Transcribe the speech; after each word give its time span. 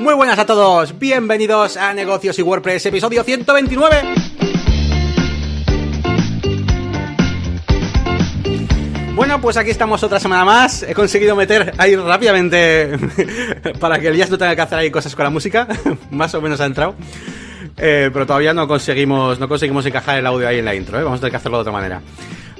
Muy 0.00 0.14
buenas 0.14 0.38
a 0.38 0.46
todos, 0.46 0.98
bienvenidos 0.98 1.76
a 1.76 1.92
Negocios 1.92 2.38
y 2.38 2.42
WordPress, 2.42 2.86
episodio 2.86 3.22
129. 3.22 3.96
Bueno, 9.14 9.42
pues 9.42 9.58
aquí 9.58 9.68
estamos 9.68 10.02
otra 10.02 10.18
semana 10.18 10.46
más. 10.46 10.84
He 10.84 10.94
conseguido 10.94 11.36
meter 11.36 11.74
ahí 11.76 11.96
rápidamente 11.96 12.96
para 13.78 14.00
que 14.00 14.08
Elías 14.08 14.30
no 14.30 14.38
tenga 14.38 14.56
que 14.56 14.62
hacer 14.62 14.78
ahí 14.78 14.90
cosas 14.90 15.14
con 15.14 15.24
la 15.24 15.30
música. 15.30 15.68
más 16.10 16.34
o 16.34 16.40
menos 16.40 16.62
ha 16.62 16.64
entrado. 16.64 16.94
Eh, 17.76 18.08
pero 18.10 18.24
todavía 18.24 18.54
no 18.54 18.66
conseguimos, 18.66 19.38
no 19.38 19.48
conseguimos 19.48 19.84
encajar 19.84 20.18
el 20.18 20.26
audio 20.26 20.48
ahí 20.48 20.60
en 20.60 20.64
la 20.64 20.74
intro, 20.74 20.98
¿eh? 20.98 21.04
vamos 21.04 21.18
a 21.18 21.20
tener 21.20 21.32
que 21.32 21.36
hacerlo 21.36 21.58
de 21.58 21.60
otra 21.60 21.72
manera. 21.74 22.00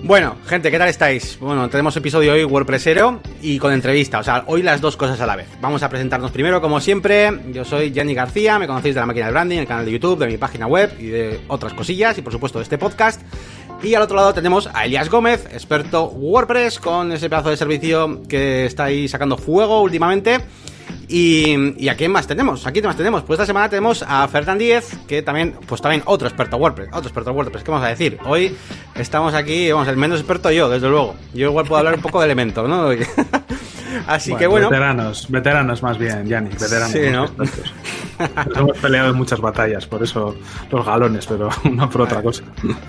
Bueno, 0.02 0.36
gente, 0.46 0.70
¿qué 0.70 0.78
tal 0.78 0.88
estáis? 0.88 1.38
Bueno, 1.38 1.68
tenemos 1.68 1.94
episodio 1.94 2.32
hoy 2.32 2.42
WordPressero 2.42 3.20
y 3.42 3.58
con 3.58 3.72
entrevista, 3.72 4.18
o 4.18 4.24
sea, 4.24 4.44
hoy 4.46 4.62
las 4.62 4.80
dos 4.80 4.96
cosas 4.96 5.20
a 5.20 5.26
la 5.26 5.36
vez. 5.36 5.46
Vamos 5.60 5.82
a 5.82 5.90
presentarnos 5.90 6.30
primero, 6.30 6.62
como 6.62 6.80
siempre, 6.80 7.30
yo 7.52 7.66
soy 7.66 7.92
Jenny 7.92 8.14
García, 8.14 8.58
me 8.58 8.66
conocéis 8.66 8.94
de 8.94 9.00
la 9.00 9.06
máquina 9.06 9.26
de 9.26 9.32
branding, 9.32 9.58
el 9.58 9.66
canal 9.66 9.84
de 9.84 9.92
YouTube, 9.92 10.18
de 10.18 10.26
mi 10.26 10.38
página 10.38 10.66
web 10.66 10.96
y 10.98 11.06
de 11.06 11.40
otras 11.48 11.74
cosillas 11.74 12.16
y 12.16 12.22
por 12.22 12.32
supuesto 12.32 12.58
de 12.58 12.62
este 12.62 12.78
podcast. 12.78 13.20
Y 13.82 13.94
al 13.94 14.02
otro 14.02 14.16
lado 14.16 14.32
tenemos 14.32 14.70
a 14.72 14.86
Elias 14.86 15.10
Gómez, 15.10 15.46
experto 15.52 16.06
WordPress, 16.06 16.78
con 16.78 17.12
ese 17.12 17.28
pedazo 17.28 17.50
de 17.50 17.58
servicio 17.58 18.22
que 18.26 18.66
estáis 18.66 19.10
sacando 19.10 19.36
fuego 19.36 19.82
últimamente. 19.82 20.40
Y, 21.08 21.88
a 21.88 21.96
quién 21.96 22.12
más 22.12 22.26
tenemos? 22.26 22.66
¿A 22.66 22.72
quién 22.72 22.84
más 22.84 22.96
tenemos? 22.96 23.22
Pues 23.22 23.38
esta 23.38 23.46
semana 23.46 23.68
tenemos 23.68 24.04
a 24.06 24.26
Fernán 24.28 24.58
Díez, 24.58 24.96
que 25.06 25.22
también, 25.22 25.54
pues 25.66 25.80
también 25.80 26.02
otro 26.06 26.28
experto 26.28 26.56
WordPress, 26.56 26.88
otro 26.88 27.08
experto 27.08 27.32
WordPress, 27.32 27.64
¿qué 27.64 27.70
vamos 27.70 27.86
a 27.86 27.90
decir? 27.90 28.18
Hoy 28.24 28.56
estamos 28.94 29.34
aquí, 29.34 29.70
vamos, 29.72 29.88
el 29.88 29.96
menos 29.96 30.20
experto 30.20 30.50
yo, 30.50 30.68
desde 30.68 30.88
luego. 30.88 31.16
Yo 31.34 31.48
igual 31.48 31.66
puedo 31.66 31.78
hablar 31.78 31.94
un 31.94 32.02
poco 32.02 32.20
de 32.20 32.26
elementos, 32.26 32.68
¿no? 32.68 32.90
Así 34.06 34.34
que 34.34 34.46
bueno. 34.46 34.68
Veteranos, 34.68 35.26
veteranos 35.28 35.82
más 35.82 35.98
bien, 35.98 36.26
Yannick, 36.26 36.58
veteranos. 36.58 36.90
Sí, 36.90 37.10
¿no? 37.10 37.26
Nos 38.46 38.56
hemos 38.56 38.78
peleado 38.78 39.10
en 39.10 39.16
muchas 39.16 39.40
batallas, 39.40 39.86
por 39.86 40.02
eso 40.02 40.36
los 40.70 40.84
galones, 40.84 41.26
pero 41.26 41.48
no 41.70 41.88
por 41.88 42.02
otra 42.02 42.22
cosa. 42.22 42.42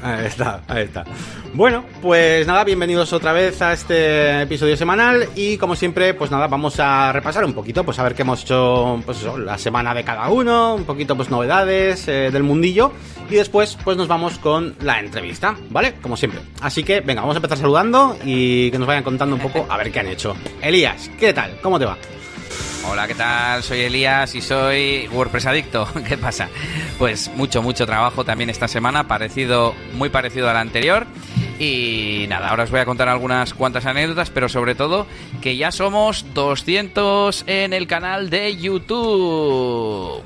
Ahí 0.03 0.25
está, 0.25 0.61
ahí 0.67 0.83
está. 0.83 1.05
Bueno, 1.53 1.83
pues 2.01 2.47
nada, 2.47 2.63
bienvenidos 2.63 3.13
otra 3.13 3.33
vez 3.33 3.61
a 3.61 3.73
este 3.73 4.41
episodio 4.41 4.75
semanal 4.77 5.27
y 5.35 5.57
como 5.57 5.75
siempre, 5.75 6.13
pues 6.13 6.31
nada, 6.31 6.47
vamos 6.47 6.79
a 6.79 7.11
repasar 7.11 7.45
un 7.45 7.53
poquito, 7.53 7.83
pues 7.83 7.99
a 7.99 8.03
ver 8.03 8.15
qué 8.15 8.21
hemos 8.21 8.43
hecho, 8.43 9.01
pues 9.05 9.19
eso, 9.19 9.37
la 9.37 9.57
semana 9.57 9.93
de 9.93 10.03
cada 10.03 10.29
uno, 10.29 10.75
un 10.75 10.83
poquito 10.85 11.15
pues 11.15 11.29
novedades 11.29 12.07
eh, 12.07 12.29
del 12.31 12.43
mundillo 12.43 12.91
y 13.29 13.35
después 13.35 13.77
pues 13.83 13.97
nos 13.97 14.07
vamos 14.07 14.37
con 14.37 14.75
la 14.81 14.99
entrevista, 14.99 15.55
¿vale? 15.69 15.93
Como 16.01 16.17
siempre. 16.17 16.41
Así 16.61 16.83
que 16.83 17.01
venga, 17.01 17.21
vamos 17.21 17.35
a 17.35 17.39
empezar 17.39 17.57
saludando 17.57 18.17
y 18.25 18.71
que 18.71 18.77
nos 18.77 18.87
vayan 18.87 19.03
contando 19.03 19.35
un 19.35 19.41
poco 19.41 19.65
a 19.69 19.77
ver 19.77 19.91
qué 19.91 19.99
han 19.99 20.07
hecho. 20.07 20.35
Elías, 20.61 20.90
¿qué 21.19 21.33
tal? 21.33 21.57
¿Cómo 21.61 21.79
te 21.79 21.85
va? 21.85 21.97
Hola, 22.89 23.07
¿qué 23.07 23.15
tal? 23.15 23.63
Soy 23.63 23.81
Elías 23.81 24.33
y 24.35 24.41
soy 24.41 25.07
WordPress 25.11 25.45
adicto. 25.45 25.87
¿Qué 26.07 26.17
pasa? 26.17 26.49
Pues 26.97 27.29
mucho, 27.35 27.61
mucho 27.61 27.85
trabajo 27.85 28.25
también 28.25 28.49
esta 28.49 28.67
semana, 28.67 29.07
parecido, 29.07 29.75
muy 29.93 30.09
parecido 30.09 30.49
al 30.49 30.57
anterior. 30.57 31.05
Y 31.59 32.25
nada, 32.27 32.49
ahora 32.49 32.63
os 32.63 32.71
voy 32.71 32.79
a 32.79 32.85
contar 32.85 33.07
algunas 33.07 33.53
cuantas 33.53 33.85
anécdotas, 33.85 34.31
pero 34.31 34.49
sobre 34.49 34.73
todo 34.73 35.05
que 35.41 35.57
ya 35.57 35.71
somos 35.71 36.25
200 36.33 37.43
en 37.45 37.73
el 37.73 37.85
canal 37.85 38.29
de 38.31 38.57
YouTube. 38.57 40.23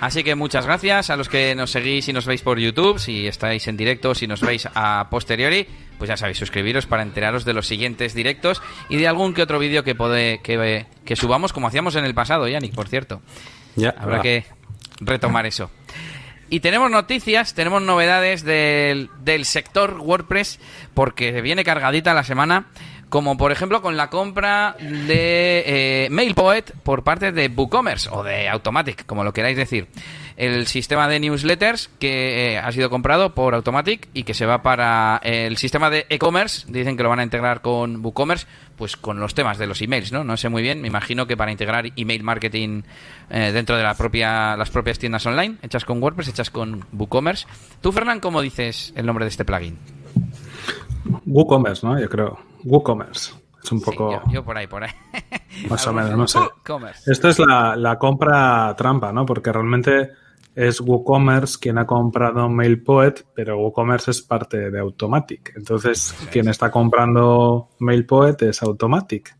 Así 0.00 0.22
que 0.22 0.34
muchas 0.34 0.64
gracias 0.66 1.10
a 1.10 1.16
los 1.16 1.28
que 1.28 1.54
nos 1.54 1.70
seguís 1.70 2.08
y 2.08 2.12
nos 2.12 2.26
veis 2.26 2.42
por 2.42 2.58
YouTube, 2.58 2.98
si 2.98 3.26
estáis 3.26 3.66
en 3.66 3.76
directo, 3.76 4.14
si 4.14 4.28
nos 4.28 4.40
veis 4.40 4.68
a 4.72 5.08
posteriori, 5.10 5.66
pues 5.98 6.08
ya 6.08 6.16
sabéis, 6.16 6.38
suscribiros 6.38 6.86
para 6.86 7.02
enteraros 7.02 7.44
de 7.44 7.52
los 7.52 7.66
siguientes 7.66 8.14
directos 8.14 8.62
y 8.88 8.96
de 8.96 9.08
algún 9.08 9.34
que 9.34 9.42
otro 9.42 9.58
vídeo 9.58 9.84
que, 9.84 9.94
puede, 9.94 10.40
que, 10.40 10.86
que 11.04 11.16
subamos, 11.16 11.52
como 11.52 11.66
hacíamos 11.66 11.96
en 11.96 12.04
el 12.04 12.14
pasado, 12.14 12.48
Yannick, 12.48 12.74
por 12.74 12.88
cierto. 12.88 13.20
Ya, 13.76 13.94
Habrá 13.98 14.20
que 14.20 14.44
retomar 15.00 15.46
eso. 15.46 15.70
Y 16.50 16.60
tenemos 16.60 16.90
noticias, 16.90 17.52
tenemos 17.54 17.82
novedades 17.82 18.42
del, 18.42 19.10
del 19.20 19.44
sector 19.44 19.98
WordPress, 20.00 20.58
porque 20.94 21.42
viene 21.42 21.62
cargadita 21.62 22.14
la 22.14 22.24
semana 22.24 22.68
como 23.08 23.36
por 23.36 23.52
ejemplo 23.52 23.80
con 23.80 23.96
la 23.96 24.10
compra 24.10 24.76
de 24.78 25.64
eh, 25.66 26.08
MailPoet 26.10 26.72
por 26.82 27.04
parte 27.04 27.32
de 27.32 27.48
WooCommerce 27.48 28.08
o 28.12 28.22
de 28.22 28.48
Automatic, 28.48 29.06
como 29.06 29.24
lo 29.24 29.32
queráis 29.32 29.56
decir. 29.56 29.88
El 30.36 30.68
sistema 30.68 31.08
de 31.08 31.18
newsletters 31.18 31.90
que 31.98 32.52
eh, 32.52 32.58
ha 32.58 32.70
sido 32.70 32.90
comprado 32.90 33.34
por 33.34 33.54
Automatic 33.54 34.08
y 34.14 34.22
que 34.22 34.34
se 34.34 34.46
va 34.46 34.62
para 34.62 35.20
el 35.24 35.56
sistema 35.56 35.90
de 35.90 36.06
e-commerce, 36.10 36.64
dicen 36.68 36.96
que 36.96 37.02
lo 37.02 37.08
van 37.08 37.18
a 37.18 37.24
integrar 37.24 37.60
con 37.60 38.04
WooCommerce, 38.04 38.46
pues 38.76 38.96
con 38.96 39.18
los 39.18 39.34
temas 39.34 39.58
de 39.58 39.66
los 39.66 39.82
emails, 39.82 40.12
¿no? 40.12 40.22
No 40.22 40.36
sé 40.36 40.48
muy 40.48 40.62
bien, 40.62 40.80
me 40.80 40.86
imagino 40.86 41.26
que 41.26 41.36
para 41.36 41.50
integrar 41.50 41.86
email 41.96 42.22
marketing 42.22 42.82
eh, 43.30 43.50
dentro 43.52 43.76
de 43.76 43.82
las 43.82 43.96
propias 43.96 44.98
tiendas 45.00 45.26
online, 45.26 45.56
hechas 45.62 45.84
con 45.84 46.00
WordPress, 46.00 46.28
hechas 46.28 46.50
con 46.50 46.86
WooCommerce. 46.92 47.46
Tú, 47.80 47.90
Fernán, 47.90 48.20
¿cómo 48.20 48.40
dices 48.40 48.92
el 48.94 49.06
nombre 49.06 49.24
de 49.24 49.30
este 49.30 49.44
plugin? 49.44 49.97
WooCommerce, 51.26 51.86
¿no? 51.86 51.98
Yo 51.98 52.08
creo. 52.08 52.38
WooCommerce. 52.64 53.32
Es 53.62 53.72
un 53.72 53.80
poco. 53.80 54.22
yo, 54.30 54.44
por 54.44 54.56
ahí, 54.56 54.66
por 54.66 54.84
ahí. 54.84 54.90
Más 55.68 55.86
o 55.86 55.92
menos, 55.94 56.16
no 56.16 56.26
sé. 56.26 56.38
Esto 57.06 57.28
es 57.28 57.38
la, 57.38 57.96
compra 57.98 58.74
trampa, 58.76 59.12
¿no? 59.12 59.26
Porque 59.26 59.52
realmente 59.52 60.10
es 60.54 60.80
WooCommerce 60.80 61.58
quien 61.60 61.78
ha 61.78 61.86
comprado 61.86 62.48
MailPoet, 62.48 63.26
pero 63.34 63.58
WooCommerce 63.58 64.10
es 64.10 64.22
parte 64.22 64.70
de 64.70 64.80
Automatic. 64.80 65.52
Entonces, 65.56 66.14
quien 66.32 66.48
está 66.48 66.70
comprando 66.70 67.70
MailPoet 67.78 68.42
es 68.42 68.62
Automatic. 68.62 69.36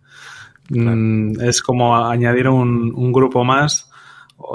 Mm, 0.71 1.41
es 1.41 1.63
como 1.63 1.97
añadir 1.97 2.49
un, 2.49 3.13
grupo 3.13 3.43
más 3.43 3.88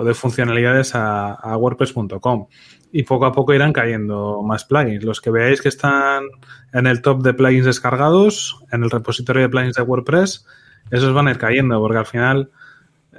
de 0.04 0.14
funcionalidades 0.14 0.96
a, 0.96 1.34
a 1.34 1.58
WordPress.com 1.58 2.48
y 2.92 3.04
poco 3.04 3.26
a 3.26 3.32
poco 3.32 3.54
irán 3.54 3.74
cayendo 3.74 4.44
más 4.44 4.66
plugins. 4.66 5.04
Los 5.04 5.20
que 5.20 5.32
veáis 5.32 5.62
que 5.62 5.70
están 5.70 6.26
en 6.72 6.86
el 6.86 7.02
top 7.02 7.24
de 7.24 7.34
plugins 7.34 7.66
descargados, 7.66 8.60
en 8.72 8.84
el 8.84 8.92
repositorio 8.92 9.42
de 9.42 9.50
plugins 9.50 9.76
de 9.76 9.82
WordPress, 9.82 10.46
esos 10.92 11.14
van 11.14 11.28
a 11.28 11.32
ir 11.32 11.40
cayendo, 11.40 11.80
porque 11.80 11.98
al 11.98 12.06
final 12.06 12.52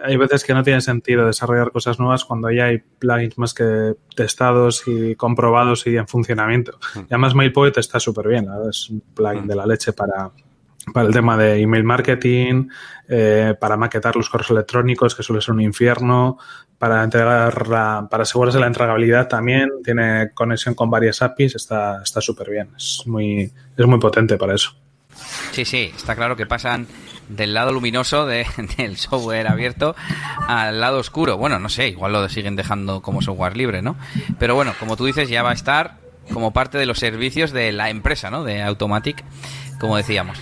hay 0.03 0.17
veces 0.17 0.45
que 0.45 0.55
no 0.55 0.62
tiene 0.62 0.81
sentido 0.81 1.27
desarrollar 1.27 1.73
cosas 1.73 1.99
nuevas 1.99 2.25
cuando 2.25 2.51
ya 2.51 2.67
hay 2.67 2.79
plugins 2.79 3.37
más 3.37 3.53
que 3.53 3.95
testados 4.15 4.85
y 4.87 5.17
comprobados 5.17 5.87
y 5.89 5.97
en 5.97 6.06
funcionamiento. 6.06 6.79
Mm. 6.95 7.01
Y 7.01 7.06
además 7.11 7.35
MailPoet 7.35 7.77
está 7.79 7.99
súper 7.99 8.29
bien, 8.29 8.47
es 8.71 8.91
un 8.91 9.01
plugin 9.12 9.45
mm. 9.45 9.49
de 9.49 9.56
la 9.56 9.67
leche 9.67 9.93
para, 9.93 10.31
para 10.93 11.06
el 11.06 11.12
tema 11.12 11.37
de 11.37 11.61
email 11.61 11.84
marketing, 11.84 12.69
eh, 13.09 13.55
para 13.59 13.77
maquetar 13.77 14.17
los 14.17 14.28
correos 14.28 14.50
electrónicos, 14.50 15.15
que 15.15 15.22
suele 15.22 15.43
ser 15.43 15.55
un 15.55 15.61
infierno, 15.62 16.39
para 16.78 17.03
entregar 17.03 17.55
para 18.11 18.22
asegurarse 18.22 18.59
la 18.59 18.67
entregabilidad 18.67 19.28
también, 19.28 19.71
tiene 19.83 20.31
conexión 20.34 20.75
con 20.75 20.91
varias 20.91 21.23
APIs, 21.23 21.55
está 21.55 22.03
súper 22.05 22.50
bien, 22.50 22.71
es 22.77 23.03
muy, 23.06 23.53
es 23.77 23.87
muy 23.87 23.99
potente 23.99 24.37
para 24.37 24.55
eso. 24.55 24.77
Sí, 25.53 25.65
sí, 25.65 25.93
está 25.94 26.17
claro 26.17 26.37
que 26.37 26.47
pasan 26.47 26.87
del 27.28 27.55
lado 27.55 27.73
luminoso 27.73 28.27
del 28.77 28.97
software 28.97 29.49
abierto 29.49 29.94
al 30.49 30.81
lado 30.81 30.99
oscuro. 30.99 31.37
Bueno, 31.37 31.59
no 31.59 31.69
sé, 31.69 31.89
igual 31.89 32.12
lo 32.12 32.28
siguen 32.28 32.56
dejando 32.56 33.00
como 33.03 33.23
software 33.23 33.56
libre, 33.56 33.83
¿no? 33.83 33.97
Pero 34.39 34.55
bueno, 34.55 34.75
como 34.78 34.97
tú 34.97 35.06
dices, 35.06 35.28
ya 35.28 35.43
va 35.43 35.50
a 35.50 35.55
estar 35.55 35.99
como 36.33 36.53
parte 36.53 36.78
de 36.78 36.87
los 36.87 36.99
servicios 36.99 37.53
de 37.53 37.73
la 37.73 37.91
empresa, 37.91 38.31
¿no? 38.31 38.44
De 38.44 38.62
Automatic, 38.62 39.25
como 39.78 39.97
decíamos. 39.97 40.39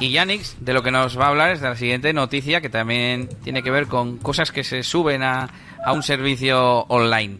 Y 0.00 0.10
Yanix, 0.10 0.56
de 0.60 0.72
lo 0.72 0.82
que 0.82 0.90
nos 0.90 1.18
va 1.18 1.26
a 1.26 1.28
hablar 1.28 1.52
es 1.52 1.60
de 1.60 1.68
la 1.68 1.76
siguiente 1.76 2.12
noticia 2.12 2.60
que 2.60 2.68
también 2.68 3.28
tiene 3.44 3.62
que 3.62 3.70
ver 3.70 3.86
con 3.86 4.18
cosas 4.18 4.50
que 4.50 4.64
se 4.64 4.82
suben 4.82 5.22
a, 5.22 5.48
un 5.92 6.02
servicio 6.02 6.80
online. 6.88 7.38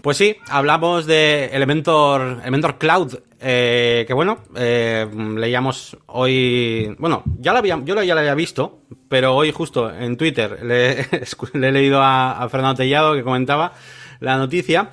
Pues 0.00 0.16
sí, 0.16 0.36
hablamos 0.48 1.06
de 1.06 1.46
Elementor, 1.46 2.40
Elementor 2.42 2.78
Cloud, 2.78 3.18
eh, 3.40 4.04
que 4.06 4.14
bueno, 4.14 4.38
eh, 4.56 5.06
leíamos 5.36 5.96
hoy, 6.06 6.94
bueno, 6.98 7.22
ya 7.38 7.52
lo 7.52 7.58
había, 7.58 7.78
yo 7.84 8.02
ya 8.02 8.14
lo 8.14 8.20
había 8.20 8.34
visto, 8.34 8.80
pero 9.08 9.34
hoy 9.34 9.52
justo 9.52 9.90
en 9.90 10.16
Twitter 10.16 10.58
le, 10.64 11.06
he 11.68 11.72
leído 11.72 12.02
a, 12.02 12.42
a 12.42 12.48
Fernando 12.48 12.76
Tellado 12.76 13.14
que 13.14 13.22
comentaba 13.22 13.72
la 14.20 14.36
noticia 14.36 14.90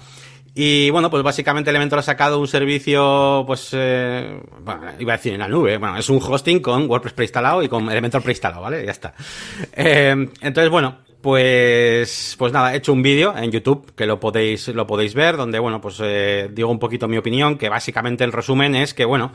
y 0.55 0.89
bueno, 0.89 1.09
pues 1.09 1.23
básicamente 1.23 1.69
Elementor 1.69 1.99
ha 1.99 2.03
sacado 2.03 2.39
un 2.39 2.47
servicio, 2.47 3.43
pues, 3.45 3.69
eh, 3.73 4.41
bueno, 4.61 4.81
iba 4.99 5.13
a 5.13 5.17
decir 5.17 5.33
en 5.33 5.39
la 5.39 5.47
nube, 5.47 5.77
bueno, 5.77 5.97
es 5.97 6.09
un 6.09 6.19
hosting 6.21 6.59
con 6.59 6.89
WordPress 6.89 7.13
preinstalado 7.13 7.63
y 7.63 7.69
con 7.69 7.89
Elementor 7.89 8.21
preinstalado, 8.21 8.61
¿vale? 8.61 8.85
Ya 8.85 8.91
está. 8.91 9.13
Eh, 9.73 10.29
entonces, 10.41 10.69
bueno, 10.69 10.97
Pues, 11.21 12.35
pues 12.37 12.53
nada, 12.53 12.73
he 12.73 12.77
hecho 12.77 12.93
un 12.93 13.01
vídeo 13.01 13.35
en 13.35 13.51
YouTube 13.51 13.93
que 13.93 14.05
lo 14.05 14.21
podéis, 14.21 14.69
lo 14.69 14.87
podéis 14.87 15.13
ver, 15.13 15.35
donde, 15.35 15.59
bueno, 15.59 15.81
pues 15.81 15.99
eh, 16.01 16.49
digo 16.53 16.69
un 16.69 16.79
poquito 16.79 17.09
mi 17.09 17.17
opinión, 17.17 17.57
que 17.57 17.67
básicamente 17.67 18.23
el 18.23 18.31
resumen 18.31 18.73
es 18.75 18.93
que, 18.93 19.03
bueno, 19.03 19.33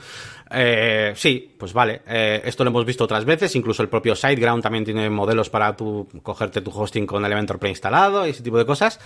eh, 0.50 1.12
sí, 1.14 1.54
pues 1.58 1.74
vale, 1.74 2.00
eh, 2.06 2.40
esto 2.44 2.64
lo 2.64 2.70
hemos 2.70 2.86
visto 2.86 3.04
otras 3.04 3.26
veces, 3.26 3.54
incluso 3.54 3.82
el 3.82 3.90
propio 3.90 4.16
SiteGround 4.16 4.62
también 4.62 4.84
tiene 4.84 5.10
modelos 5.10 5.50
para 5.50 5.76
tu, 5.76 6.08
cogerte 6.22 6.62
tu 6.62 6.70
hosting 6.70 7.06
con 7.06 7.24
Elementor 7.24 7.58
preinstalado 7.58 8.26
y 8.26 8.30
ese 8.30 8.42
tipo 8.42 8.56
de 8.56 8.64
cosas. 8.64 8.98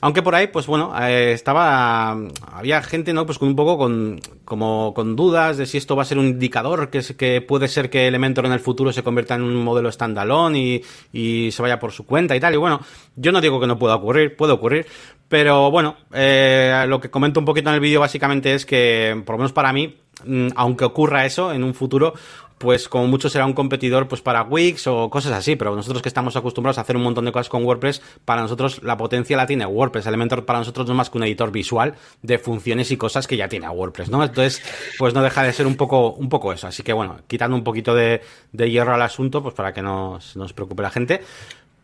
Aunque 0.00 0.22
por 0.22 0.34
ahí, 0.34 0.46
pues 0.46 0.66
bueno, 0.66 0.92
eh, 1.00 1.32
estaba, 1.32 2.16
había 2.52 2.82
gente, 2.82 3.12
¿no? 3.12 3.26
Pues 3.26 3.38
con 3.38 3.48
un 3.48 3.56
poco 3.56 3.76
con, 3.76 4.20
como 4.44 4.94
con 4.94 5.16
dudas 5.16 5.56
de 5.56 5.66
si 5.66 5.76
esto 5.76 5.96
va 5.96 6.02
a 6.02 6.06
ser 6.06 6.18
un 6.18 6.26
indicador, 6.26 6.88
que, 6.88 6.98
es, 6.98 7.14
que 7.14 7.40
puede 7.40 7.66
ser 7.66 7.90
que 7.90 8.06
Elementor 8.06 8.46
en 8.46 8.52
el 8.52 8.60
futuro 8.60 8.92
se 8.92 9.02
convierta 9.02 9.34
en 9.34 9.42
un 9.42 9.56
modelo 9.56 9.90
standalone 9.90 10.58
y, 10.58 10.84
y 11.12 11.50
se 11.50 11.62
vaya 11.62 11.80
por 11.80 11.90
su 11.90 12.06
cuenta 12.06 12.17
y 12.34 12.40
tal. 12.40 12.54
Y 12.54 12.56
bueno, 12.56 12.80
yo 13.16 13.32
no 13.32 13.40
digo 13.40 13.60
que 13.60 13.66
no 13.66 13.78
pueda 13.78 13.96
ocurrir, 13.96 14.36
puede 14.36 14.52
ocurrir, 14.52 14.86
pero 15.28 15.70
bueno, 15.70 15.96
eh, 16.12 16.84
lo 16.88 17.00
que 17.00 17.10
comento 17.10 17.40
un 17.40 17.46
poquito 17.46 17.68
en 17.68 17.74
el 17.74 17.80
vídeo 17.80 18.00
básicamente 18.00 18.54
es 18.54 18.64
que, 18.64 19.22
por 19.26 19.34
lo 19.34 19.38
menos 19.38 19.52
para 19.52 19.72
mí, 19.72 19.96
mm, 20.24 20.48
aunque 20.56 20.84
ocurra 20.84 21.26
eso 21.26 21.52
en 21.52 21.64
un 21.64 21.74
futuro, 21.74 22.14
pues 22.58 22.88
como 22.88 23.06
mucho 23.06 23.30
será 23.30 23.46
un 23.46 23.52
competidor 23.52 24.08
pues 24.08 24.20
para 24.20 24.42
Wix 24.42 24.86
o 24.88 25.08
cosas 25.08 25.32
así, 25.32 25.56
pero 25.56 25.74
nosotros 25.74 26.02
que 26.02 26.08
estamos 26.08 26.36
acostumbrados 26.36 26.78
a 26.78 26.82
hacer 26.82 26.96
un 26.96 27.02
montón 27.02 27.24
de 27.24 27.32
cosas 27.32 27.48
con 27.48 27.64
WordPress, 27.64 28.02
para 28.24 28.42
nosotros 28.42 28.82
la 28.82 28.96
potencia 28.96 29.36
la 29.36 29.46
tiene 29.46 29.64
WordPress. 29.64 30.06
Elementor 30.06 30.44
para 30.44 30.58
nosotros 30.58 30.86
no 30.86 30.92
es 30.92 30.96
más 30.96 31.10
que 31.10 31.18
un 31.18 31.24
editor 31.24 31.50
visual 31.52 31.94
de 32.22 32.38
funciones 32.38 32.90
y 32.90 32.96
cosas 32.96 33.26
que 33.26 33.36
ya 33.36 33.48
tiene 33.48 33.68
WordPress, 33.68 34.10
¿no? 34.10 34.22
Entonces, 34.22 34.62
pues 34.98 35.14
no 35.14 35.22
deja 35.22 35.42
de 35.42 35.52
ser 35.52 35.66
un 35.66 35.76
poco, 35.76 36.12
un 36.12 36.28
poco 36.28 36.52
eso. 36.52 36.66
Así 36.66 36.82
que 36.82 36.92
bueno, 36.92 37.18
quitando 37.26 37.56
un 37.56 37.64
poquito 37.64 37.94
de, 37.94 38.20
hierro 38.52 38.94
al 38.94 39.02
asunto, 39.02 39.42
pues 39.42 39.54
para 39.54 39.72
que 39.72 39.82
no 39.82 40.18
nos 40.34 40.52
preocupe 40.52 40.82
la 40.82 40.90
gente. 40.90 41.22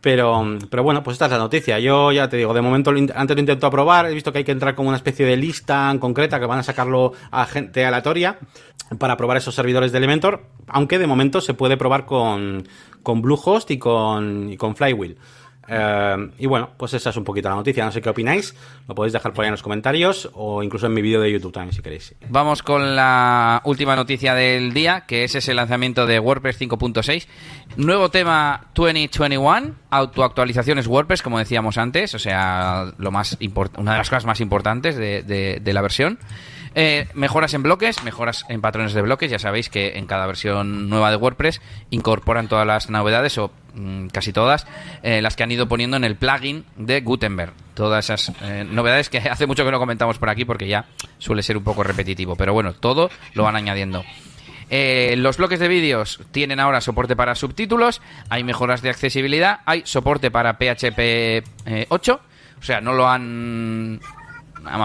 Pero, 0.05 0.59
pero 0.69 0.83
bueno, 0.83 1.01
pues 1.01 1.15
esta 1.15 1.25
es 1.25 1.31
la 1.31 1.39
noticia. 1.39 1.79
Yo 1.79 2.11
ya 2.11 2.29
te 2.29 2.37
digo, 2.37 2.53
de 2.53 2.61
momento 2.61 2.91
antes 2.91 3.35
lo 3.35 3.39
intento 3.39 3.65
aprobar, 3.65 4.05
he 4.05 4.13
visto 4.13 4.31
que 4.31 4.37
hay 4.37 4.43
que 4.43 4.51
entrar 4.51 4.75
como 4.75 4.89
una 4.89 4.97
especie 4.97 5.25
de 5.25 5.35
lista 5.35 5.89
en 5.89 5.97
concreta 5.97 6.39
que 6.39 6.45
van 6.45 6.59
a 6.59 6.63
sacarlo 6.63 7.13
a 7.31 7.47
gente 7.47 7.83
aleatoria 7.83 8.37
para 8.99 9.17
probar 9.17 9.37
esos 9.37 9.55
servidores 9.55 9.91
de 9.91 9.97
Elementor, 9.97 10.45
aunque 10.67 10.99
de 10.99 11.07
momento 11.07 11.41
se 11.41 11.55
puede 11.55 11.75
probar 11.75 12.05
con, 12.05 12.67
con 13.01 13.23
Bluehost 13.23 13.71
y 13.71 13.79
con, 13.79 14.53
y 14.53 14.57
con 14.57 14.75
Flywheel. 14.75 15.17
Eh, 15.67 16.31
y 16.37 16.45
bueno, 16.45 16.69
pues 16.77 16.93
esa 16.93 17.09
es 17.09 17.17
un 17.17 17.23
poquito 17.23 17.49
la 17.49 17.55
noticia. 17.55 17.83
No 17.85 17.91
sé 17.91 18.01
qué 18.01 18.09
opináis. 18.09 18.55
Lo 18.87 18.95
podéis 18.95 19.13
dejar 19.13 19.33
por 19.33 19.43
ahí 19.43 19.47
en 19.47 19.53
los 19.53 19.63
comentarios 19.63 20.29
o 20.33 20.63
incluso 20.63 20.87
en 20.87 20.93
mi 20.93 21.01
vídeo 21.01 21.21
de 21.21 21.31
YouTube 21.31 21.51
también, 21.51 21.73
si 21.73 21.81
queréis. 21.81 22.15
Vamos 22.29 22.63
con 22.63 22.95
la 22.95 23.61
última 23.65 23.95
noticia 23.95 24.35
del 24.35 24.73
día, 24.73 25.05
que 25.07 25.23
es 25.23 25.35
ese 25.35 25.53
lanzamiento 25.53 26.05
de 26.05 26.19
WordPress 26.19 26.59
5.6. 26.59 27.27
Nuevo 27.77 28.09
tema 28.09 28.67
2021, 28.75 29.75
autoactualizaciones 29.89 30.87
WordPress, 30.87 31.21
como 31.21 31.39
decíamos 31.39 31.77
antes, 31.77 32.13
o 32.13 32.19
sea, 32.19 32.93
lo 32.97 33.11
más 33.11 33.37
una 33.77 33.93
de 33.93 33.97
las 33.97 34.09
cosas 34.09 34.25
más 34.25 34.41
importantes 34.41 34.95
de 34.95 35.71
la 35.73 35.81
versión. 35.81 36.19
Eh, 36.77 37.07
mejoras 37.13 37.53
en 37.53 37.63
bloques, 37.63 38.03
mejoras 38.03 38.45
en 38.49 38.59
patrones 38.59 38.93
de 38.93 39.01
bloques. 39.01 39.31
Ya 39.31 39.39
sabéis 39.39 39.69
que 39.69 39.97
en 39.97 40.05
cada 40.05 40.27
versión 40.27 40.89
nueva 40.89 41.09
de 41.09 41.15
WordPress 41.15 41.61
incorporan 41.89 42.49
todas 42.49 42.67
las 42.67 42.89
novedades 42.89 43.37
o 43.37 43.51
mm, 43.73 44.07
casi 44.07 44.33
todas 44.33 44.67
eh, 45.01 45.21
las 45.21 45.37
que 45.37 45.43
han 45.43 45.51
ido 45.51 45.69
poniendo 45.69 45.95
en 45.95 46.03
el 46.03 46.17
plugin 46.17 46.65
de 46.75 46.99
Gutenberg. 46.99 47.53
Todas 47.75 48.05
esas 48.05 48.33
eh, 48.41 48.65
novedades 48.69 49.09
que 49.09 49.17
hace 49.31 49.47
mucho 49.47 49.63
que 49.63 49.71
no 49.71 49.79
comentamos 49.79 50.17
por 50.17 50.29
aquí 50.29 50.43
porque 50.43 50.67
ya 50.67 50.85
suele 51.17 51.43
ser 51.43 51.55
un 51.55 51.63
poco 51.63 51.81
repetitivo. 51.81 52.35
Pero 52.35 52.53
bueno, 52.53 52.73
todo 52.73 53.09
lo 53.33 53.43
van 53.43 53.55
añadiendo. 53.55 54.03
los 54.69 55.37
bloques 55.37 55.61
de 55.61 55.69
vídeos 55.69 56.19
tienen 56.31 56.59
ahora 56.59 56.81
soporte 56.81 57.15
para 57.15 57.35
subtítulos, 57.35 58.01
hay 58.29 58.43
mejoras 58.43 58.81
de 58.81 58.89
accesibilidad, 58.89 59.61
hay 59.65 59.83
soporte 59.85 60.29
para 60.29 60.57
PHP 60.57 61.87
8, 61.87 62.19
o 62.59 62.63
sea, 62.63 62.81
no 62.81 62.93
lo 62.93 63.07
han 63.07 64.01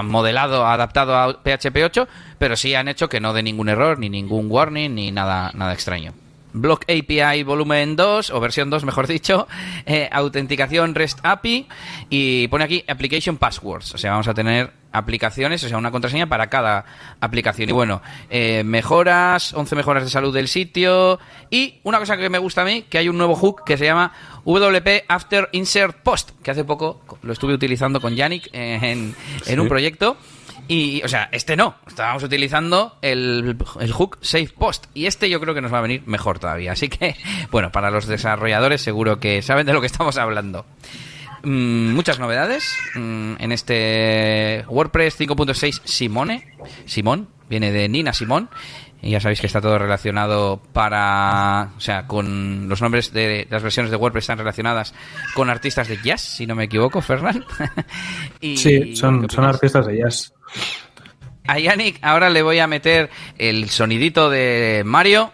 modelado, 0.04 0.66
adaptado 0.66 1.16
a 1.16 1.42
PHP 1.42 1.76
8, 1.84 2.08
pero 2.38 2.56
sí 2.56 2.74
han 2.74 2.88
hecho 2.88 3.08
que 3.08 3.20
no 3.20 3.32
dé 3.32 3.42
ningún 3.42 3.68
error, 3.68 3.98
ni 3.98 4.08
ningún 4.08 4.50
warning, 4.50 4.94
ni 4.94 5.10
nada, 5.10 5.50
nada 5.54 5.72
extraño. 5.72 6.12
Block 6.52 6.84
API 6.84 7.42
volumen 7.44 7.96
2, 7.96 8.30
o 8.30 8.40
versión 8.40 8.70
2 8.70 8.84
mejor 8.84 9.06
dicho, 9.06 9.46
eh, 9.86 10.08
autenticación 10.10 10.94
REST 10.94 11.20
API 11.22 11.66
y 12.08 12.48
pone 12.48 12.64
aquí 12.64 12.84
Application 12.88 13.36
Passwords. 13.36 13.94
O 13.94 13.98
sea, 13.98 14.12
vamos 14.12 14.28
a 14.28 14.34
tener 14.34 14.72
aplicaciones, 14.92 15.62
o 15.62 15.68
sea, 15.68 15.78
una 15.78 15.90
contraseña 15.90 16.28
para 16.28 16.48
cada 16.48 16.84
aplicación. 17.20 17.68
Y 17.68 17.72
bueno, 17.72 18.02
eh, 18.28 18.64
mejoras, 18.64 19.54
11 19.54 19.76
mejoras 19.76 20.02
de 20.02 20.10
salud 20.10 20.34
del 20.34 20.48
sitio 20.48 21.20
y 21.50 21.78
una 21.84 21.98
cosa 21.98 22.16
que 22.16 22.28
me 22.28 22.38
gusta 22.38 22.62
a 22.62 22.64
mí, 22.64 22.84
que 22.88 22.98
hay 22.98 23.08
un 23.08 23.16
nuevo 23.16 23.36
hook 23.36 23.62
que 23.64 23.76
se 23.76 23.84
llama 23.84 24.12
WP 24.44 25.04
After 25.08 25.48
Insert 25.52 25.96
Post, 26.02 26.30
que 26.42 26.50
hace 26.50 26.64
poco 26.64 27.00
lo 27.22 27.32
estuve 27.32 27.54
utilizando 27.54 28.00
con 28.00 28.14
Yannick 28.14 28.48
en, 28.52 29.14
en 29.46 29.60
un 29.60 29.68
proyecto. 29.68 30.16
Y, 30.70 31.02
o 31.02 31.08
sea, 31.08 31.28
este 31.32 31.56
no. 31.56 31.74
Estábamos 31.88 32.22
utilizando 32.22 32.96
el, 33.02 33.56
el, 33.80 33.92
hook 33.92 34.18
Save 34.20 34.50
Post. 34.56 34.86
Y 34.94 35.06
este 35.06 35.28
yo 35.28 35.40
creo 35.40 35.52
que 35.52 35.60
nos 35.60 35.72
va 35.72 35.78
a 35.78 35.82
venir 35.82 36.04
mejor 36.06 36.38
todavía. 36.38 36.70
Así 36.70 36.88
que, 36.88 37.16
bueno, 37.50 37.72
para 37.72 37.90
los 37.90 38.06
desarrolladores 38.06 38.80
seguro 38.80 39.18
que 39.18 39.42
saben 39.42 39.66
de 39.66 39.72
lo 39.72 39.80
que 39.80 39.88
estamos 39.88 40.16
hablando. 40.16 40.64
Mm, 41.42 41.92
muchas 41.94 42.20
novedades 42.20 42.76
mm, 42.94 43.34
en 43.40 43.50
este 43.50 44.64
WordPress 44.68 45.18
5.6 45.18 45.80
Simone. 45.84 46.54
Simón, 46.86 47.28
viene 47.48 47.72
de 47.72 47.88
Nina 47.88 48.12
Simón. 48.12 48.48
Y 49.02 49.10
ya 49.10 49.20
sabéis 49.20 49.40
que 49.40 49.46
está 49.46 49.60
todo 49.60 49.78
relacionado 49.78 50.60
para. 50.72 51.70
O 51.76 51.80
sea, 51.80 52.06
con 52.06 52.68
los 52.68 52.82
nombres 52.82 53.12
de 53.12 53.46
las 53.50 53.62
versiones 53.62 53.90
de 53.90 53.96
WordPress 53.96 54.24
están 54.24 54.38
relacionadas 54.38 54.94
con 55.34 55.48
artistas 55.48 55.88
de 55.88 55.98
jazz, 56.02 56.20
si 56.20 56.46
no 56.46 56.54
me 56.54 56.64
equivoco, 56.64 57.00
Fernán. 57.00 57.44
sí, 58.40 58.94
son, 58.94 59.28
son 59.30 59.44
artistas 59.44 59.86
de 59.86 59.98
jazz. 59.98 60.34
A 61.46 61.58
Yannick 61.58 61.98
ahora 62.02 62.30
le 62.30 62.42
voy 62.42 62.58
a 62.58 62.66
meter 62.66 63.10
el 63.38 63.70
sonidito 63.70 64.28
de 64.30 64.82
Mario 64.84 65.32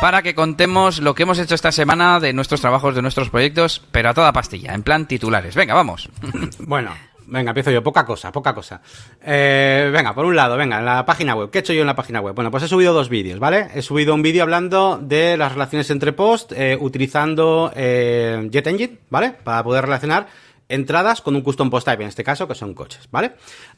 para 0.00 0.22
que 0.22 0.34
contemos 0.34 1.00
lo 1.00 1.14
que 1.14 1.22
hemos 1.22 1.38
hecho 1.38 1.54
esta 1.54 1.70
semana 1.70 2.18
de 2.18 2.32
nuestros 2.32 2.60
trabajos, 2.60 2.96
de 2.96 3.02
nuestros 3.02 3.30
proyectos, 3.30 3.82
pero 3.92 4.10
a 4.10 4.14
toda 4.14 4.32
pastilla, 4.32 4.74
en 4.74 4.82
plan 4.82 5.06
titulares. 5.06 5.54
Venga, 5.54 5.74
vamos. 5.74 6.10
Bueno, 6.58 6.92
Venga, 7.26 7.50
empiezo 7.50 7.70
yo. 7.70 7.82
Poca 7.82 8.04
cosa, 8.04 8.32
poca 8.32 8.54
cosa. 8.54 8.80
Eh, 9.22 9.90
venga, 9.92 10.14
por 10.14 10.24
un 10.24 10.36
lado, 10.36 10.56
venga, 10.56 10.78
en 10.78 10.84
la 10.84 11.04
página 11.04 11.34
web. 11.34 11.50
¿Qué 11.50 11.58
he 11.58 11.60
hecho 11.60 11.72
yo 11.72 11.82
en 11.82 11.86
la 11.86 11.96
página 11.96 12.20
web? 12.20 12.34
Bueno, 12.34 12.50
pues 12.50 12.62
he 12.62 12.68
subido 12.68 12.92
dos 12.92 13.08
vídeos, 13.08 13.38
¿vale? 13.38 13.68
He 13.74 13.82
subido 13.82 14.14
un 14.14 14.22
vídeo 14.22 14.42
hablando 14.42 14.98
de 15.02 15.36
las 15.36 15.52
relaciones 15.52 15.90
entre 15.90 16.12
post 16.12 16.52
eh, 16.52 16.76
utilizando 16.80 17.72
eh, 17.74 18.48
JetEngine, 18.50 18.98
¿vale? 19.10 19.30
Para 19.30 19.62
poder 19.62 19.84
relacionar 19.84 20.26
entradas 20.68 21.20
con 21.20 21.36
un 21.36 21.42
custom 21.42 21.68
post 21.70 21.86
type, 21.86 22.02
en 22.02 22.08
este 22.08 22.24
caso, 22.24 22.48
que 22.48 22.54
son 22.54 22.74
coches, 22.74 23.08
¿vale? 23.10 23.32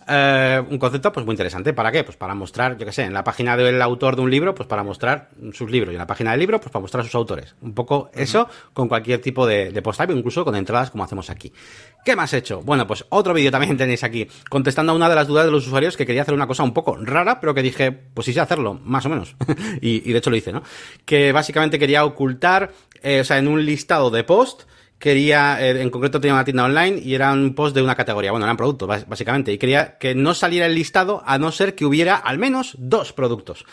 Eh, 0.09 0.63
un 0.69 0.79
concepto, 0.79 1.13
pues 1.13 1.25
muy 1.25 1.33
interesante. 1.33 1.73
¿Para 1.73 1.91
qué? 1.91 2.05
Pues 2.05 2.17
para 2.17 2.35
mostrar, 2.35 2.77
yo 2.77 2.87
qué 2.87 2.93
sé, 2.93 3.03
en 3.03 3.15
la 3.15 3.25
página 3.25 3.57
del 3.57 3.81
autor 3.81 4.17
de 4.17 4.23
un 4.23 4.31
libro, 4.31 4.55
pues 4.55 4.69
para 4.69 4.83
mostrar 4.83 5.31
sus 5.53 5.71
libros, 5.71 5.93
y 5.93 5.95
en 5.95 5.99
la 5.99 6.07
página 6.07 6.33
del 6.33 6.41
libro, 6.41 6.61
pues 6.61 6.71
para 6.71 6.83
mostrar 6.83 7.05
sus 7.05 7.15
autores. 7.15 7.55
Un 7.63 7.75
poco 7.75 8.11
eso 8.15 8.49
con 8.73 8.89
cualquier 8.89 9.21
tipo 9.21 9.47
de, 9.47 9.71
de 9.71 9.83
post 9.83 10.01
type, 10.01 10.13
incluso 10.13 10.45
con 10.45 10.55
entradas 10.57 10.91
como 10.91 11.05
hacemos 11.05 11.31
aquí. 11.31 11.53
¿Qué 12.05 12.17
más 12.17 12.33
he 12.35 12.39
hecho? 12.39 12.61
Bueno, 12.61 12.87
pues 12.87 13.07
otro 13.09 13.33
vídeo 13.33 13.51
también 13.51 13.77
tenéis 13.77 14.05
aquí, 14.05 14.29
contestando 14.51 14.93
a 14.93 14.95
una 14.95 15.09
de 15.09 15.15
las 15.15 15.27
dudas 15.27 15.47
de 15.47 15.51
los 15.51 15.67
usuarios 15.67 15.97
que 15.97 16.05
quería 16.05 16.23
hacer 16.23 16.35
una 16.35 16.47
cosa 16.47 16.63
un 16.63 16.75
poco 16.75 16.97
rara, 16.97 17.41
pero 17.41 17.55
que 17.55 17.63
dije, 17.63 17.93
pues 17.93 18.27
sí 18.27 18.33
sé 18.35 18.41
hacerlo, 18.41 18.75
más 18.75 19.07
o 19.07 19.09
menos. 19.09 19.37
y, 19.81 20.13
de 20.13 20.19
hecho 20.19 20.31
lo 20.31 20.37
hice, 20.37 20.53
¿no? 20.53 20.63
Que 21.07 21.33
básicamente 21.33 21.79
quería 21.79 22.05
ocultar, 22.05 22.73
eh, 23.03 23.21
o 23.21 23.25
sea, 23.25 23.39
en 23.39 23.49
un 23.49 23.65
listado 23.65 24.11
de 24.11 24.23
post, 24.23 24.65
quería, 25.05 25.59
eh, 25.61 25.83
en 25.83 25.91
concreto 25.91 26.19
tenía 26.19 26.33
una 26.33 26.47
tienda 26.47 26.65
online 26.65 26.99
y 26.99 27.15
era 27.15 27.31
un 27.31 27.55
post 27.55 27.77
de 27.77 27.83
una 27.83 27.95
categoría, 27.95 28.31
bueno, 28.31 28.47
eran 28.47 28.57
productos 28.57 28.89
básicamente, 29.07 29.53
y 29.53 29.59
quería 29.59 29.99
que 29.99 30.15
no 30.15 30.33
saliera 30.33 30.65
el 30.65 30.75
listado 30.75 31.23
a 31.27 31.37
no 31.37 31.53
ser 31.53 31.75
que 31.75 31.85
hubiera 31.85 32.17
al 32.17 32.39
menos 32.39 32.75
dos 32.79 33.13
productos. 33.13 33.67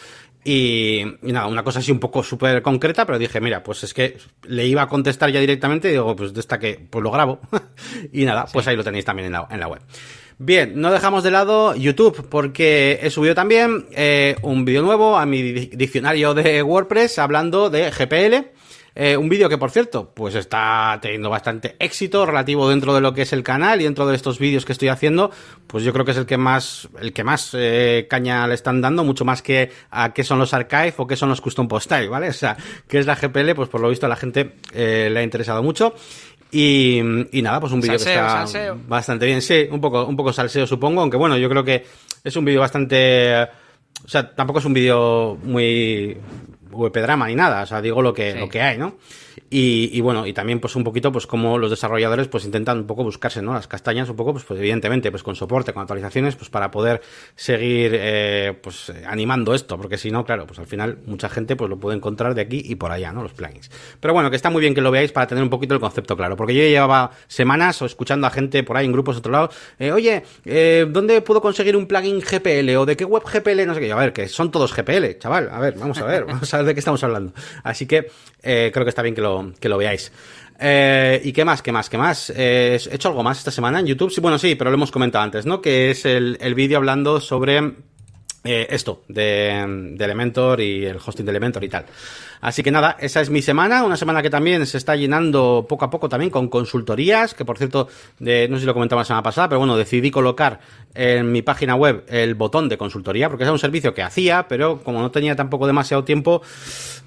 Y, 0.43 1.03
nada, 1.21 1.47
una 1.47 1.63
cosa 1.63 1.79
así 1.79 1.89
un 1.89 2.01
poco 2.01 2.21
súper 2.21 2.61
concreta, 2.61 3.05
pero 3.05 3.17
dije, 3.17 3.39
mira, 3.39 3.63
pues 3.63 3.81
es 3.85 3.93
que 3.93 4.17
le 4.43 4.67
iba 4.67 4.81
a 4.81 4.89
contestar 4.89 5.31
ya 5.31 5.39
directamente 5.39 5.87
y 5.87 5.91
digo, 5.91 6.13
pues 6.17 6.33
de 6.33 6.41
esta 6.41 6.59
que, 6.59 6.85
pues 6.89 7.01
lo 7.01 7.11
grabo. 7.11 7.39
y 8.11 8.25
nada, 8.25 8.45
pues 8.51 8.67
ahí 8.67 8.75
lo 8.75 8.83
tenéis 8.83 9.05
también 9.05 9.27
en 9.27 9.31
la, 9.31 9.47
en 9.49 9.61
la 9.61 9.69
web. 9.69 9.81
Bien, 10.37 10.73
no 10.81 10.91
dejamos 10.91 11.23
de 11.23 11.31
lado 11.31 11.75
YouTube 11.77 12.27
porque 12.27 12.99
he 13.01 13.09
subido 13.09 13.35
también 13.35 13.85
eh, 13.91 14.35
un 14.41 14.65
vídeo 14.65 14.81
nuevo 14.81 15.17
a 15.17 15.25
mi 15.25 15.43
diccionario 15.43 16.33
de 16.33 16.61
WordPress 16.61 17.19
hablando 17.19 17.69
de 17.69 17.89
GPL 17.89 18.60
eh, 18.93 19.15
un 19.15 19.29
vídeo 19.29 19.47
que, 19.47 19.57
por 19.57 19.71
cierto, 19.71 20.11
pues 20.13 20.35
está 20.35 20.99
teniendo 21.01 21.29
bastante 21.29 21.75
éxito 21.79 22.25
relativo 22.25 22.69
dentro 22.69 22.93
de 22.93 22.99
lo 22.99 23.13
que 23.13 23.21
es 23.21 23.31
el 23.31 23.41
canal 23.41 23.79
y 23.79 23.85
dentro 23.85 24.05
de 24.05 24.15
estos 24.15 24.37
vídeos 24.37 24.65
que 24.65 24.73
estoy 24.73 24.89
haciendo, 24.89 25.31
pues 25.67 25.83
yo 25.83 25.93
creo 25.93 26.03
que 26.03 26.11
es 26.11 26.17
el 26.17 26.25
que 26.25 26.37
más, 26.37 26.89
el 26.99 27.13
que 27.13 27.23
más 27.23 27.51
eh, 27.53 28.07
caña 28.09 28.45
le 28.47 28.53
están 28.53 28.81
dando, 28.81 29.03
mucho 29.03 29.23
más 29.23 29.41
que 29.41 29.71
a 29.91 30.13
qué 30.13 30.23
son 30.23 30.39
los 30.39 30.53
archive 30.53 30.93
o 30.97 31.07
qué 31.07 31.15
son 31.15 31.29
los 31.29 31.39
custom 31.39 31.67
post 31.67 31.89
type, 31.89 32.09
¿vale? 32.09 32.29
O 32.29 32.33
sea, 32.33 32.57
qué 32.87 32.99
es 32.99 33.05
la 33.05 33.15
GPL, 33.15 33.53
pues 33.55 33.69
por 33.69 33.79
lo 33.79 33.89
visto 33.89 34.05
a 34.07 34.09
la 34.09 34.17
gente 34.17 34.55
eh, 34.73 35.09
le 35.11 35.19
ha 35.19 35.23
interesado 35.23 35.63
mucho. 35.63 35.93
Y, 36.53 36.99
y 37.31 37.41
nada, 37.41 37.61
pues 37.61 37.71
un 37.71 37.79
vídeo 37.79 37.97
que 37.97 38.13
está 38.13 38.45
bastante 38.89 39.25
bien, 39.25 39.41
sí, 39.41 39.69
un 39.71 39.79
poco, 39.79 40.05
un 40.05 40.17
poco 40.17 40.33
salseo 40.33 40.67
supongo, 40.67 40.99
aunque 40.99 41.15
bueno, 41.15 41.37
yo 41.37 41.47
creo 41.47 41.63
que 41.63 41.85
es 42.25 42.35
un 42.35 42.43
vídeo 42.43 42.59
bastante, 42.59 43.43
o 44.03 44.07
sea, 44.07 44.35
tampoco 44.35 44.59
es 44.59 44.65
un 44.65 44.73
vídeo 44.73 45.37
muy 45.43 46.17
drama 47.01 47.27
ni 47.27 47.35
nada, 47.35 47.63
o 47.63 47.65
sea, 47.65 47.81
digo 47.81 48.01
lo 48.01 48.13
que, 48.13 48.35
lo 48.35 48.49
que 48.49 48.61
hay, 48.61 48.77
¿no? 48.77 48.95
Y, 49.49 49.99
bueno, 50.01 50.25
y 50.25 50.33
también 50.33 50.59
pues 50.59 50.75
un 50.75 50.83
poquito 50.83 51.11
pues 51.11 51.27
como 51.27 51.57
los 51.57 51.69
desarrolladores 51.69 52.27
pues 52.27 52.45
intentan 52.45 52.79
un 52.79 52.87
poco 52.87 53.03
buscarse, 53.03 53.41
¿no? 53.41 53.53
Las 53.53 53.67
castañas 53.67 54.09
un 54.09 54.15
poco 54.15 54.33
pues, 54.33 54.45
pues 54.45 54.59
evidentemente 54.59 55.11
pues 55.11 55.23
con 55.23 55.35
soporte, 55.35 55.73
con 55.73 55.81
actualizaciones 55.81 56.35
pues 56.35 56.49
para 56.49 56.71
poder 56.71 57.01
seguir 57.35 57.91
eh, 57.93 58.57
pues 58.61 58.91
animando 59.05 59.53
esto, 59.53 59.77
porque 59.77 59.97
si 59.97 60.11
no, 60.11 60.25
claro, 60.25 60.45
pues 60.45 60.59
al 60.59 60.67
final 60.67 60.99
mucha 61.05 61.29
gente 61.29 61.55
pues 61.55 61.69
lo 61.69 61.77
puede 61.77 61.97
encontrar 61.97 62.35
de 62.35 62.41
aquí 62.41 62.61
y 62.65 62.75
por 62.75 62.91
allá, 62.91 63.11
¿no? 63.11 63.23
Los 63.23 63.33
plugins. 63.33 63.69
Pero 63.99 64.13
bueno, 64.13 64.29
que 64.29 64.35
está 64.35 64.49
muy 64.49 64.61
bien 64.61 64.73
que 64.73 64.81
lo 64.81 64.91
veáis 64.91 65.11
para 65.11 65.27
tener 65.27 65.43
un 65.43 65.49
poquito 65.49 65.73
el 65.73 65.79
concepto 65.79 66.15
claro, 66.15 66.35
porque 66.35 66.53
yo 66.53 66.61
llevaba 66.61 67.11
semanas 67.27 67.81
o 67.81 67.85
escuchando 67.85 68.27
a 68.27 68.29
gente 68.29 68.63
por 68.63 68.77
ahí 68.77 68.85
en 68.85 68.91
grupos 68.91 69.15
de 69.15 69.19
otro 69.19 69.31
lado, 69.31 69.49
eh, 69.79 69.91
oye, 69.91 70.23
eh, 70.45 70.85
¿dónde 70.89 71.21
puedo 71.21 71.41
conseguir 71.41 71.75
un 71.75 71.87
plugin 71.87 72.21
GPL 72.21 72.75
o 72.77 72.85
de 72.85 72.97
qué 72.97 73.05
web 73.05 73.23
GPL? 73.23 73.65
No 73.65 73.73
sé 73.73 73.79
qué, 73.79 73.91
a 73.91 73.95
ver, 73.95 74.13
que 74.13 74.27
son 74.27 74.51
todos 74.51 74.73
GPL, 74.73 75.17
chaval, 75.19 75.49
a 75.51 75.59
ver, 75.59 75.75
vamos 75.77 75.97
a 75.99 76.05
ver, 76.05 76.25
vamos 76.27 76.53
a 76.53 76.57
ver 76.57 76.65
de 76.67 76.73
qué 76.73 76.79
estamos 76.79 77.03
hablando. 77.03 77.33
Así 77.63 77.85
que 77.85 78.11
creo 78.41 78.83
que 78.83 78.89
está 78.89 79.01
bien 79.01 79.15
que 79.15 79.20
lo 79.21 79.53
que 79.59 79.69
lo 79.69 79.77
veáis. 79.77 80.11
Eh, 80.63 81.19
¿Y 81.23 81.33
qué 81.33 81.43
más? 81.43 81.61
¿Qué 81.61 81.71
más? 81.71 81.89
¿Qué 81.89 81.97
más? 81.97 82.29
Eh, 82.35 82.79
¿He 82.91 82.95
hecho 82.95 83.09
algo 83.09 83.23
más 83.23 83.39
esta 83.39 83.49
semana 83.49 83.79
en 83.79 83.87
YouTube? 83.87 84.11
Sí, 84.11 84.21
bueno, 84.21 84.37
sí, 84.37 84.53
pero 84.55 84.69
lo 84.69 84.75
hemos 84.75 84.91
comentado 84.91 85.23
antes, 85.23 85.45
¿no? 85.45 85.59
Que 85.59 85.89
es 85.89 86.05
el, 86.05 86.37
el 86.39 86.53
vídeo 86.53 86.77
hablando 86.77 87.19
sobre 87.19 87.57
eh, 88.43 88.67
esto 88.69 89.03
de, 89.07 89.93
de, 89.95 90.05
Elementor 90.05 90.61
y 90.61 90.85
el 90.85 90.97
hosting 90.97 91.25
de 91.25 91.31
Elementor 91.31 91.63
y 91.63 91.69
tal. 91.69 91.85
Así 92.41 92.63
que 92.63 92.71
nada, 92.71 92.97
esa 92.99 93.21
es 93.21 93.29
mi 93.29 93.41
semana, 93.41 93.83
una 93.83 93.95
semana 93.95 94.21
que 94.21 94.29
también 94.29 94.65
se 94.65 94.77
está 94.77 94.95
llenando 94.95 95.65
poco 95.69 95.85
a 95.85 95.89
poco 95.89 96.09
también 96.09 96.31
con 96.31 96.49
consultorías, 96.49 97.35
que 97.35 97.45
por 97.45 97.57
cierto, 97.57 97.87
no 98.19 98.25
sé 98.27 98.59
si 98.59 98.65
lo 98.65 98.73
comentaba 98.73 99.01
la 99.01 99.05
semana 99.05 99.23
pasada, 99.23 99.47
pero 99.47 99.59
bueno, 99.59 99.77
decidí 99.77 100.09
colocar 100.09 100.59
en 100.93 101.31
mi 101.31 101.41
página 101.43 101.75
web 101.75 102.03
el 102.07 102.35
botón 102.35 102.67
de 102.67 102.77
consultoría, 102.77 103.29
porque 103.29 103.43
es 103.43 103.49
un 103.49 103.59
servicio 103.59 103.93
que 103.93 104.01
hacía, 104.01 104.47
pero 104.47 104.81
como 104.83 104.99
no 105.01 105.11
tenía 105.11 105.35
tampoco 105.35 105.67
demasiado 105.67 106.03
tiempo, 106.03 106.41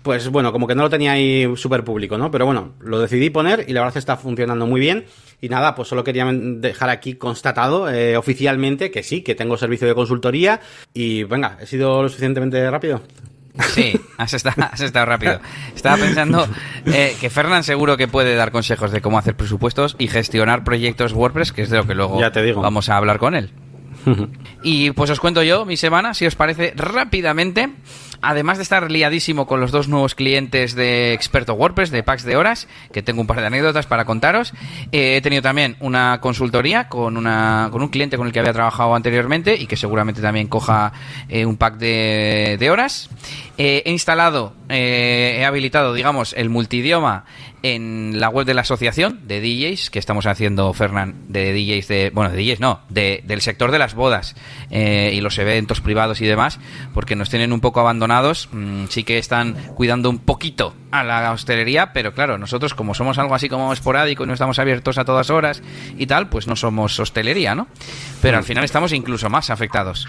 pues 0.03 0.29
bueno, 0.29 0.53
como 0.53 0.67
que 0.67 0.75
no 0.75 0.83
lo 0.85 0.91
tenía 0.91 1.13
ahí 1.13 1.53
súper 1.57 1.83
público, 1.83 2.17
¿no? 2.17 2.31
Pero 2.31 2.47
bueno, 2.47 2.75
lo 2.81 3.01
decidí 3.01 3.31
poner 3.31 3.65
y 3.69 3.73
la 3.73 3.81
verdad 3.81 3.97
está 3.97 4.17
funcionando 4.17 4.67
muy 4.67 4.81
bien. 4.81 5.07
Y 5.41 5.49
nada, 5.49 5.75
pues 5.75 5.89
solo 5.89 6.05
quería 6.05 6.27
dejar 6.33 6.91
aquí 6.91 7.15
constatado 7.15 7.91
eh, 7.91 8.17
oficialmente 8.17 8.91
que 8.91 9.03
sí, 9.03 9.23
que 9.23 9.35
tengo 9.35 9.57
servicio 9.57 9.87
de 9.87 9.95
consultoría 9.95 10.61
y 10.95 11.25
venga, 11.25 11.59
he 11.61 11.67
sido 11.67 12.03
lo 12.03 12.09
suficientemente 12.09 12.71
rápido. 12.71 13.03
Sí, 13.61 14.01
has 14.19 14.35
estado, 14.35 14.67
has 14.73 14.81
estado 14.81 15.07
rápido. 15.07 15.41
Estaba 15.75 15.97
pensando 15.97 16.47
eh, 16.87 17.17
que 17.21 17.31
Fernán 17.31 17.63
seguro 17.63 17.97
que 17.97 18.09
puede 18.09 18.35
dar 18.35 18.51
consejos 18.51 18.91
de 18.91 19.01
cómo 19.01 19.19
hacer 19.19 19.37
presupuestos 19.37 19.97
y 19.99 20.09
gestionar 20.09 20.65
proyectos 20.65 21.13
WordPress, 21.13 21.53
que 21.53 21.63
es 21.63 21.71
de 21.71 21.79
lo 21.79 21.87
que 21.87 21.95
luego 21.95 22.21
ya 22.21 22.33
te 22.33 22.43
digo. 22.43 22.63
vamos 22.63 22.89
a 22.89 22.97
hablar 22.97 23.19
con 23.19 23.35
él. 23.35 23.51
y 24.63 24.91
pues 24.91 25.11
os 25.11 25.21
cuento 25.21 25.43
yo 25.43 25.65
mi 25.65 25.77
semana, 25.77 26.15
si 26.15 26.27
os 26.27 26.35
parece, 26.35 26.73
rápidamente 26.77 27.71
además 28.25 28.59
de 28.59 28.63
estar 28.63 28.91
liadísimo 28.91 29.47
con 29.47 29.61
los 29.61 29.71
dos 29.71 29.89
nuevos 29.89 30.15
clientes 30.15 30.75
de 30.75 31.13
Experto 31.13 31.55
WordPress, 31.55 31.91
de 31.91 32.03
Packs 32.03 32.25
de 32.25 32.37
Horas, 32.37 32.69
que 32.93 33.03
tengo 33.03 33.21
un 33.21 33.27
par 33.27 33.41
de 33.41 33.47
anécdotas 33.47 33.87
para 33.87 34.05
contaros, 34.05 34.53
eh, 34.93 35.17
he 35.17 35.21
tenido 35.21 35.43
también 35.43 35.77
una 35.81 36.21
consultoría 36.21 36.89
con, 36.89 37.17
una, 37.17 37.69
con 37.71 37.83
un 37.83 37.89
cliente 37.89 38.17
con 38.17 38.27
el 38.27 38.33
que 38.33 38.41
había 38.41 38.53
trabajado 38.53 38.95
anteriormente 38.95 39.57
y 39.57 39.67
que 39.67 39.77
seguramente 39.77 40.21
también 40.21 40.49
coja 40.49 40.93
eh, 41.29 41.47
un 41.47 41.57
pack 41.57 41.77
de, 41.77 42.57
de 42.59 42.71
horas. 42.71 43.11
Eh, 43.59 43.83
he 43.85 43.91
instalado, 43.91 44.55
he 44.69 45.45
habilitado, 45.45 45.95
digamos, 45.95 46.33
el 46.33 46.51
multidioma 46.51 47.25
en 47.63 48.21
la 48.21 48.29
web 48.29 48.47
de 48.47 48.53
la 48.53 48.61
asociación 48.61 49.21
de 49.27 49.41
DJs 49.41 49.89
que 49.91 49.99
estamos 49.99 50.27
haciendo, 50.27 50.73
Fernán, 50.75 51.15
de 51.29 51.53
DJs 51.53 51.89
de, 51.89 52.11
bueno, 52.13 52.31
de 52.31 52.43
DJs 52.43 52.61
no, 52.61 52.81
de, 52.91 53.23
del 53.25 53.41
sector 53.41 53.71
de 53.71 53.79
las 53.79 53.95
bodas 53.95 54.37
y 54.71 55.21
los 55.21 55.39
eventos 55.39 55.81
privados 55.81 56.21
y 56.21 56.27
demás, 56.27 56.59
porque 56.93 57.17
nos 57.17 57.31
tienen 57.31 57.53
un 57.55 57.61
poco 57.61 57.81
abandonados 57.81 58.49
Mm, 58.53 58.87
sí 58.89 59.05
que 59.05 59.19
están 59.19 59.55
cuidando 59.75 60.11
un 60.11 60.19
poquito 60.19 60.75
a 60.91 61.03
la 61.03 61.33
hostelería, 61.33 61.93
pero 61.93 62.15
claro, 62.15 62.39
nosotros 62.39 62.75
como 62.75 62.95
somos 62.95 63.19
algo 63.19 63.35
así 63.35 63.49
como 63.49 63.73
esporádico 63.73 64.25
y 64.25 64.27
no 64.27 64.33
estamos 64.33 64.59
abiertos 64.59 64.99
a 64.99 65.05
todas 65.05 65.31
horas 65.31 65.63
y 65.97 66.07
tal, 66.07 66.29
pues 66.29 66.47
no 66.47 66.57
somos 66.57 66.99
hostelería, 67.01 67.55
¿no? 67.55 67.67
Pero 68.23 68.37
al 68.37 68.45
mm. 68.45 68.47
final 68.47 68.65
estamos 68.65 68.93
incluso 68.93 69.29
más 69.29 69.51
afectados. 69.51 70.09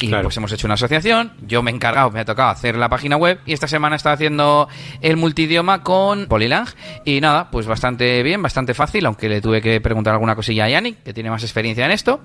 Y 0.00 0.08
pues 0.08 0.36
hemos 0.36 0.52
hecho 0.52 0.66
una 0.66 0.74
asociación, 0.74 1.32
yo 1.46 1.62
me 1.62 1.70
he 1.70 1.74
encargado, 1.74 2.10
me 2.10 2.20
ha 2.20 2.24
tocado 2.24 2.50
hacer 2.50 2.76
la 2.84 2.90
página 2.90 3.16
web 3.16 3.40
y 3.46 3.54
esta 3.54 3.66
semana 3.66 3.96
está 3.96 4.12
haciendo 4.12 4.68
el 5.00 5.16
multidioma 5.16 5.82
con 5.82 6.26
Polylang 6.26 6.68
y 7.06 7.20
nada, 7.22 7.50
pues 7.50 7.66
bastante 7.66 8.22
bien, 8.22 8.42
bastante 8.42 8.74
fácil, 8.74 9.06
aunque 9.06 9.30
le 9.30 9.40
tuve 9.40 9.62
que 9.62 9.80
preguntar 9.80 10.12
alguna 10.12 10.36
cosilla 10.36 10.66
a 10.66 10.68
Yannick, 10.68 11.02
que 11.02 11.14
tiene 11.14 11.30
más 11.30 11.42
experiencia 11.42 11.86
en 11.86 11.92
esto. 11.92 12.20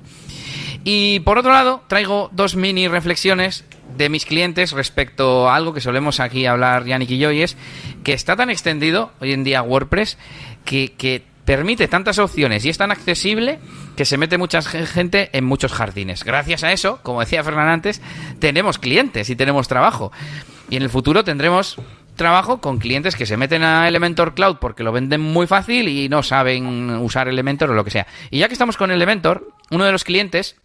Y 0.83 1.21
por 1.21 1.37
otro 1.37 1.53
lado, 1.53 1.83
traigo 1.87 2.29
dos 2.33 2.57
mini 2.57 2.89
reflexiones 2.89 3.63
de 3.97 4.09
mis 4.09 4.25
clientes 4.25 4.73
respecto 4.73 5.49
a 5.49 5.55
algo 5.55 5.73
que 5.73 5.81
solemos 5.81 6.19
aquí 6.19 6.45
hablar 6.45 6.85
Yannick 6.85 7.11
y 7.11 7.19
yo, 7.19 7.31
y 7.31 7.41
es 7.41 7.55
que 8.03 8.11
está 8.11 8.35
tan 8.35 8.49
extendido 8.49 9.11
hoy 9.21 9.31
en 9.31 9.45
día 9.45 9.61
WordPress 9.61 10.17
que, 10.65 11.23
permite 11.49 11.87
tantas 11.87 12.19
opciones 12.19 12.63
y 12.63 12.69
es 12.69 12.77
tan 12.77 12.91
accesible 12.91 13.57
que 13.95 14.05
se 14.05 14.19
mete 14.19 14.37
mucha 14.37 14.61
gente 14.61 15.31
en 15.33 15.45
muchos 15.45 15.73
jardines. 15.73 16.23
Gracias 16.23 16.63
a 16.63 16.71
eso, 16.71 16.99
como 17.01 17.21
decía 17.21 17.43
Fernán 17.43 17.69
antes, 17.69 18.03
tenemos 18.37 18.77
clientes 18.77 19.31
y 19.31 19.35
tenemos 19.35 19.67
trabajo. 19.67 20.11
Y 20.69 20.75
en 20.75 20.83
el 20.83 20.91
futuro 20.91 21.23
tendremos 21.23 21.77
trabajo 22.15 22.61
con 22.61 22.77
clientes 22.77 23.15
que 23.15 23.25
se 23.25 23.35
meten 23.35 23.63
a 23.63 23.87
Elementor 23.87 24.35
Cloud 24.35 24.57
porque 24.61 24.83
lo 24.83 24.91
venden 24.91 25.21
muy 25.21 25.47
fácil 25.47 25.87
y 25.87 26.07
no 26.07 26.21
saben 26.21 26.91
usar 26.97 27.27
Elementor 27.27 27.71
o 27.71 27.73
lo 27.73 27.83
que 27.83 27.89
sea. 27.89 28.05
Y 28.29 28.37
ya 28.37 28.47
que 28.47 28.53
estamos 28.53 28.77
con 28.77 28.91
Elementor, 28.91 29.51
uno 29.71 29.85
de 29.85 29.91
los 29.91 30.03
clientes 30.03 30.55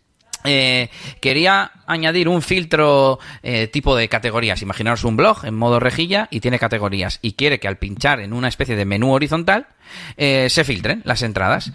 eh, 0.44 0.90
quería 1.20 1.72
añadir 1.86 2.28
un 2.28 2.42
filtro 2.42 3.18
eh, 3.42 3.66
tipo 3.66 3.96
de 3.96 4.08
categorías. 4.08 4.60
Imaginaros 4.60 5.04
un 5.04 5.16
blog 5.16 5.44
en 5.46 5.54
modo 5.54 5.80
rejilla 5.80 6.28
y 6.30 6.40
tiene 6.40 6.58
categorías. 6.58 7.18
Y 7.22 7.32
quiere 7.32 7.58
que 7.58 7.68
al 7.68 7.78
pinchar 7.78 8.20
en 8.20 8.34
una 8.34 8.48
especie 8.48 8.76
de 8.76 8.84
menú 8.84 9.12
horizontal 9.12 9.68
eh, 10.16 10.48
se 10.50 10.64
filtren 10.64 11.00
las 11.04 11.22
entradas. 11.22 11.72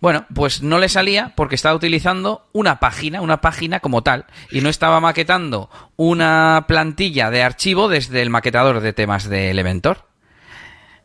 Bueno, 0.00 0.26
pues 0.34 0.62
no 0.62 0.78
le 0.78 0.88
salía 0.88 1.32
porque 1.36 1.54
estaba 1.54 1.76
utilizando 1.76 2.48
una 2.52 2.80
página, 2.80 3.20
una 3.20 3.40
página 3.40 3.78
como 3.80 4.02
tal. 4.02 4.26
Y 4.50 4.60
no 4.60 4.68
estaba 4.68 4.98
maquetando 5.00 5.70
una 5.96 6.64
plantilla 6.66 7.30
de 7.30 7.42
archivo 7.42 7.88
desde 7.88 8.20
el 8.22 8.30
maquetador 8.30 8.80
de 8.80 8.92
temas 8.92 9.28
de 9.28 9.50
Elementor. 9.50 10.08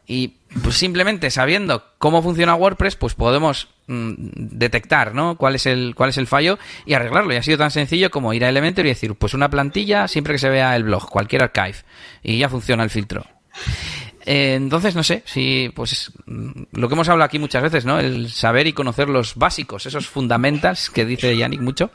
Y 0.08 0.40
pues 0.62 0.76
simplemente 0.76 1.32
sabiendo 1.32 1.84
cómo 1.98 2.22
funciona 2.22 2.56
WordPress, 2.56 2.96
pues 2.96 3.16
podemos 3.16 3.70
mm, 3.88 4.14
detectar, 4.36 5.16
¿no? 5.16 5.38
Cuál 5.38 5.56
es 5.56 5.66
el 5.66 5.96
cuál 5.96 6.10
es 6.10 6.18
el 6.18 6.28
fallo 6.28 6.60
y 6.86 6.94
arreglarlo. 6.94 7.34
Y 7.34 7.38
ha 7.38 7.44
sido 7.44 7.58
tan 7.58 7.72
sencillo 7.72 8.12
como 8.12 8.34
ir 8.34 8.46
a 8.46 8.50
Elementor 8.50 8.86
y 8.86 8.90
decir, 8.90 9.16
pues 9.16 9.34
una 9.34 9.50
plantilla 9.50 10.08
siempre 10.08 10.34
que 10.34 10.40
se 10.40 10.50
vea 10.50 10.76
el 10.76 10.84
blog, 10.84 11.10
cualquier 11.10 11.44
archive 11.44 11.78
y 12.22 12.38
ya 12.38 12.50
funciona 12.50 12.84
el 12.84 12.90
filtro. 12.90 13.26
Eh, 14.26 14.56
entonces, 14.56 14.96
no 14.96 15.04
sé, 15.04 15.22
si, 15.26 15.70
pues, 15.76 16.12
mm, 16.26 16.64
lo 16.72 16.88
que 16.88 16.94
hemos 16.94 17.10
hablado 17.10 17.26
aquí 17.26 17.40
muchas 17.40 17.62
veces, 17.62 17.86
¿no? 17.86 18.00
El 18.00 18.30
saber 18.30 18.68
y 18.68 18.74
conocer 18.74 19.10
los 19.10 19.36
básicos, 19.36 19.86
esos 19.86 20.08
fundamentals 20.08 20.90
que 20.90 21.06
dice 21.06 21.36
Yannick 21.36 21.62
mucho 21.62 21.92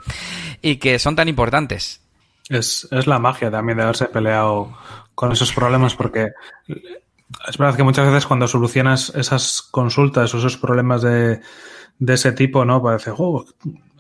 y 0.61 0.77
que 0.77 0.99
son 0.99 1.17
tan 1.17 1.29
importantes. 1.29 2.03
Es, 2.49 2.87
es 2.91 3.07
la 3.07 3.19
magia 3.19 3.51
también 3.51 3.79
de 3.79 3.85
haberse 3.85 4.07
peleado 4.07 4.77
con 5.15 5.33
esos 5.33 5.53
problemas 5.53 5.95
porque 5.95 6.33
es 7.49 7.59
verdad 7.59 7.77
que 7.77 7.83
muchas 7.83 8.07
veces 8.07 8.27
cuando 8.27 8.49
solucionas 8.49 9.11
esas 9.15 9.63
consultas 9.63 10.35
o 10.35 10.39
esos 10.39 10.57
problemas 10.57 11.03
de, 11.03 11.41
ese 12.07 12.33
tipo, 12.33 12.65
¿no? 12.65 12.83
Parece, 12.83 13.13
oh, 13.17 13.45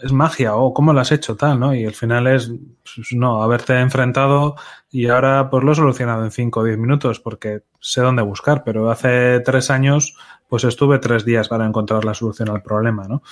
es 0.03 0.13
magia, 0.13 0.55
o 0.55 0.67
oh, 0.67 0.75
cómo 0.75 0.93
lo 0.93 1.01
has 1.01 1.13
hecho, 1.13 1.37
tal, 1.37 1.59
¿no? 1.59 1.75
Y 1.75 1.85
al 1.85 1.95
final 1.95 2.27
es, 2.27 2.51
pues, 2.83 3.13
no, 3.13 3.43
haberte 3.43 3.79
enfrentado 3.79 4.57
y 4.91 5.09
ahora 5.09 5.51
pues 5.51 5.65
lo 5.65 5.73
he 5.73 5.75
solucionado 5.75 6.25
en 6.25 6.31
5 6.31 6.61
o 6.61 6.65
10 6.65 6.79
minutos 6.79 7.21
porque 7.21 7.63
sé 7.81 8.01
dónde 8.01 8.23
buscar, 8.23 8.63
pero 8.65 8.91
hace 8.91 9.41
tres 9.41 9.71
años 9.71 10.17
pues 10.49 10.65
estuve 10.65 10.99
tres 10.99 11.25
días 11.25 11.49
para 11.49 11.67
encontrar 11.67 12.05
la 12.05 12.15
solución 12.15 12.49
al 12.49 12.63
problema, 12.63 13.07
¿no? 13.07 13.23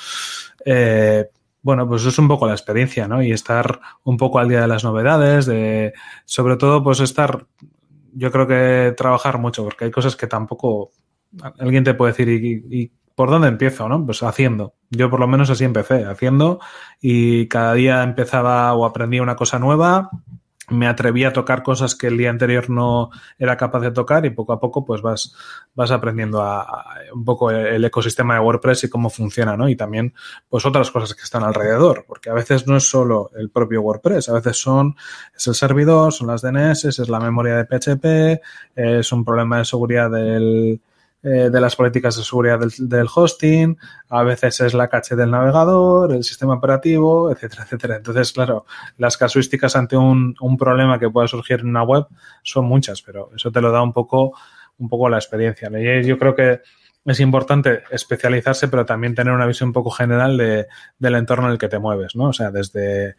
Eh, 0.64 1.30
bueno, 1.62 1.88
pues 1.88 2.04
es 2.04 2.18
un 2.18 2.28
poco 2.28 2.46
la 2.46 2.52
experiencia, 2.52 3.08
¿no? 3.08 3.22
Y 3.22 3.32
estar 3.32 3.80
un 4.04 4.16
poco 4.16 4.38
al 4.38 4.48
día 4.48 4.60
de 4.60 4.68
las 4.68 4.84
novedades, 4.84 5.46
de, 5.46 5.94
sobre 6.24 6.56
todo, 6.56 6.82
pues 6.82 7.00
estar 7.00 7.46
yo 8.16 8.32
creo 8.32 8.46
que 8.46 8.94
trabajar 8.96 9.38
mucho, 9.38 9.62
porque 9.64 9.84
hay 9.84 9.90
cosas 9.90 10.16
que 10.16 10.26
tampoco 10.26 10.90
alguien 11.58 11.84
te 11.84 11.94
puede 11.94 12.12
decir, 12.12 12.28
¿y, 12.28 12.92
por 13.14 13.30
dónde 13.30 13.48
empiezo? 13.48 13.88
¿no? 13.88 14.04
Pues 14.04 14.22
haciendo. 14.22 14.74
Yo 14.90 15.08
por 15.10 15.20
lo 15.20 15.26
menos 15.26 15.50
así 15.50 15.64
empecé, 15.64 16.04
haciendo, 16.04 16.60
y 17.00 17.48
cada 17.48 17.74
día 17.74 18.02
empezaba 18.02 18.72
o 18.74 18.84
aprendía 18.84 19.22
una 19.22 19.36
cosa 19.36 19.58
nueva, 19.58 20.10
me 20.68 20.88
atreví 20.88 21.24
a 21.24 21.32
tocar 21.32 21.62
cosas 21.62 21.94
que 21.94 22.08
el 22.08 22.18
día 22.18 22.30
anterior 22.30 22.68
no 22.70 23.10
era 23.38 23.56
capaz 23.56 23.80
de 23.80 23.92
tocar 23.92 24.26
y 24.26 24.30
poco 24.30 24.52
a 24.52 24.60
poco 24.60 24.84
pues 24.84 25.00
vas, 25.00 25.34
vas 25.74 25.90
aprendiendo 25.90 26.42
a, 26.42 26.86
un 27.14 27.24
poco 27.24 27.50
el 27.50 27.84
ecosistema 27.84 28.34
de 28.34 28.40
WordPress 28.40 28.84
y 28.84 28.90
cómo 28.90 29.08
funciona, 29.08 29.56
¿no? 29.56 29.68
Y 29.68 29.76
también 29.76 30.14
pues 30.48 30.66
otras 30.66 30.90
cosas 30.90 31.14
que 31.14 31.22
están 31.22 31.44
alrededor, 31.44 32.04
porque 32.08 32.30
a 32.30 32.34
veces 32.34 32.66
no 32.66 32.76
es 32.76 32.88
solo 32.88 33.30
el 33.36 33.50
propio 33.50 33.82
WordPress, 33.82 34.28
a 34.28 34.34
veces 34.34 34.56
son, 34.56 34.96
es 35.36 35.46
el 35.46 35.54
servidor, 35.54 36.12
son 36.12 36.26
las 36.28 36.42
DNS, 36.42 36.84
es 36.84 37.08
la 37.08 37.20
memoria 37.20 37.56
de 37.56 37.64
PHP, 37.64 38.42
es 38.74 39.12
un 39.12 39.24
problema 39.24 39.58
de 39.58 39.64
seguridad 39.64 40.10
del, 40.10 40.80
eh, 41.28 41.50
de 41.50 41.60
las 41.60 41.74
políticas 41.74 42.16
de 42.16 42.22
seguridad 42.22 42.60
del, 42.78 43.08
hosting, 43.12 43.76
a 44.10 44.22
veces 44.22 44.60
es 44.60 44.74
la 44.74 44.86
caché 44.86 45.16
del 45.16 45.32
navegador, 45.32 46.12
el 46.12 46.22
sistema 46.22 46.54
operativo, 46.54 47.32
etcétera, 47.32 47.64
etcétera. 47.64 47.96
Entonces, 47.96 48.30
claro, 48.30 48.64
las 48.96 49.16
casuísticas 49.16 49.74
ante 49.74 49.96
un, 49.96 50.36
un 50.40 50.56
problema 50.56 51.00
que 51.00 51.10
pueda 51.10 51.26
surgir 51.26 51.58
en 51.58 51.70
una 51.70 51.82
web 51.82 52.06
son 52.44 52.66
muchas, 52.66 53.02
pero 53.02 53.30
eso 53.34 53.50
te 53.50 53.60
lo 53.60 53.72
da 53.72 53.82
un 53.82 53.92
poco, 53.92 54.38
un 54.78 54.88
poco 54.88 55.08
la 55.08 55.16
experiencia. 55.16 55.68
Y 55.76 56.06
yo 56.06 56.16
creo 56.16 56.36
que 56.36 56.60
es 57.04 57.18
importante 57.18 57.82
especializarse, 57.90 58.68
pero 58.68 58.86
también 58.86 59.16
tener 59.16 59.32
una 59.32 59.46
visión 59.46 59.70
un 59.70 59.72
poco 59.72 59.90
general 59.90 60.36
de, 60.36 60.68
del 60.96 61.16
entorno 61.16 61.46
en 61.46 61.54
el 61.54 61.58
que 61.58 61.66
te 61.66 61.80
mueves, 61.80 62.14
¿no? 62.14 62.26
O 62.28 62.32
sea, 62.32 62.52
desde, 62.52 63.16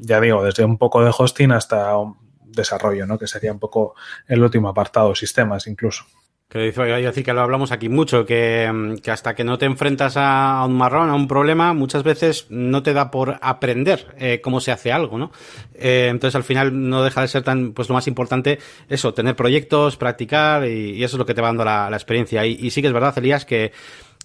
ya 0.00 0.20
digo, 0.20 0.42
desde 0.42 0.64
un 0.64 0.76
poco 0.76 1.04
de 1.04 1.14
hosting 1.16 1.52
hasta 1.52 1.96
un 1.98 2.16
desarrollo, 2.46 3.06
¿no? 3.06 3.16
Que 3.16 3.28
sería 3.28 3.52
un 3.52 3.60
poco 3.60 3.94
el 4.26 4.42
último 4.42 4.68
apartado, 4.68 5.14
sistemas 5.14 5.68
incluso. 5.68 6.04
Que 6.48 6.60
decir 6.60 7.24
que 7.24 7.34
lo 7.34 7.42
hablamos 7.42 7.72
aquí 7.72 7.90
mucho, 7.90 8.24
que, 8.24 8.96
que, 9.02 9.10
hasta 9.10 9.34
que 9.34 9.44
no 9.44 9.58
te 9.58 9.66
enfrentas 9.66 10.14
a 10.16 10.64
un 10.64 10.78
marrón, 10.78 11.10
a 11.10 11.14
un 11.14 11.28
problema, 11.28 11.74
muchas 11.74 12.02
veces 12.02 12.46
no 12.48 12.82
te 12.82 12.94
da 12.94 13.10
por 13.10 13.38
aprender 13.42 14.14
eh, 14.16 14.40
cómo 14.42 14.58
se 14.60 14.72
hace 14.72 14.90
algo, 14.90 15.18
¿no? 15.18 15.30
Eh, 15.74 16.06
entonces 16.08 16.34
al 16.36 16.44
final 16.44 16.88
no 16.88 17.02
deja 17.02 17.20
de 17.20 17.28
ser 17.28 17.42
tan, 17.42 17.74
pues 17.74 17.90
lo 17.90 17.94
más 17.94 18.06
importante, 18.08 18.60
eso, 18.88 19.12
tener 19.12 19.36
proyectos, 19.36 19.98
practicar 19.98 20.66
y, 20.66 21.04
eso 21.04 21.16
es 21.16 21.18
lo 21.18 21.26
que 21.26 21.34
te 21.34 21.42
va 21.42 21.48
dando 21.48 21.66
la, 21.66 21.90
la 21.90 21.96
experiencia. 21.96 22.46
Y, 22.46 22.52
y 22.58 22.70
sí 22.70 22.80
que 22.80 22.86
es 22.86 22.94
verdad, 22.94 23.18
Elías, 23.18 23.44
que 23.44 23.72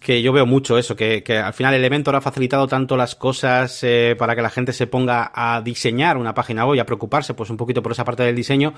que 0.03 0.22
yo 0.22 0.33
veo 0.33 0.45
mucho 0.45 0.77
eso, 0.77 0.95
que, 0.95 1.24
que 1.24 1.38
al 1.38 1.53
final 1.53 1.74
Elementor 1.74 2.15
ha 2.15 2.22
facilitado 2.22 2.67
tanto 2.67 2.98
las 2.98 3.15
cosas 3.15 3.79
eh, 3.83 4.15
para 4.17 4.36
que 4.36 4.41
la 4.41 4.50
gente 4.50 4.74
se 4.74 4.86
ponga 4.86 5.31
a 5.33 5.62
diseñar 5.62 6.17
una 6.17 6.33
página 6.33 6.65
web 6.65 6.75
y 6.75 6.79
a 6.79 6.86
preocuparse 6.86 7.33
pues 7.33 7.50
un 7.50 7.57
poquito 7.57 7.81
por 7.81 7.93
esa 7.93 8.03
parte 8.03 8.24
del 8.24 8.36
diseño, 8.36 8.74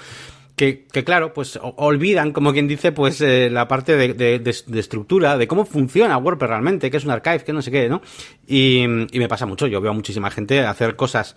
que, 0.56 0.86
que 0.86 1.04
claro, 1.04 1.34
pues 1.34 1.60
olvidan, 1.62 2.32
como 2.32 2.54
quien 2.54 2.68
dice, 2.68 2.92
pues 2.92 3.20
eh, 3.22 3.50
la 3.50 3.68
parte 3.68 3.98
de, 3.98 4.14
de, 4.14 4.40
de, 4.40 4.80
estructura, 4.80 5.38
de 5.38 5.48
cómo 5.48 5.66
funciona 5.66 6.18
WordPress 6.18 6.50
realmente, 6.50 6.92
que 6.92 6.98
es 6.98 7.06
un 7.06 7.12
archive, 7.12 7.44
que 7.44 7.54
no 7.54 7.62
sé 7.62 7.72
qué, 7.72 7.90
¿no? 7.90 8.02
Y, 8.48 8.84
y 8.84 9.20
me 9.20 9.28
pasa 9.28 9.48
mucho, 9.48 9.66
yo 9.68 9.82
veo 9.82 9.92
a 9.92 9.96
muchísima 9.96 10.30
gente 10.30 10.62
hacer 10.62 10.96
cosas 10.96 11.36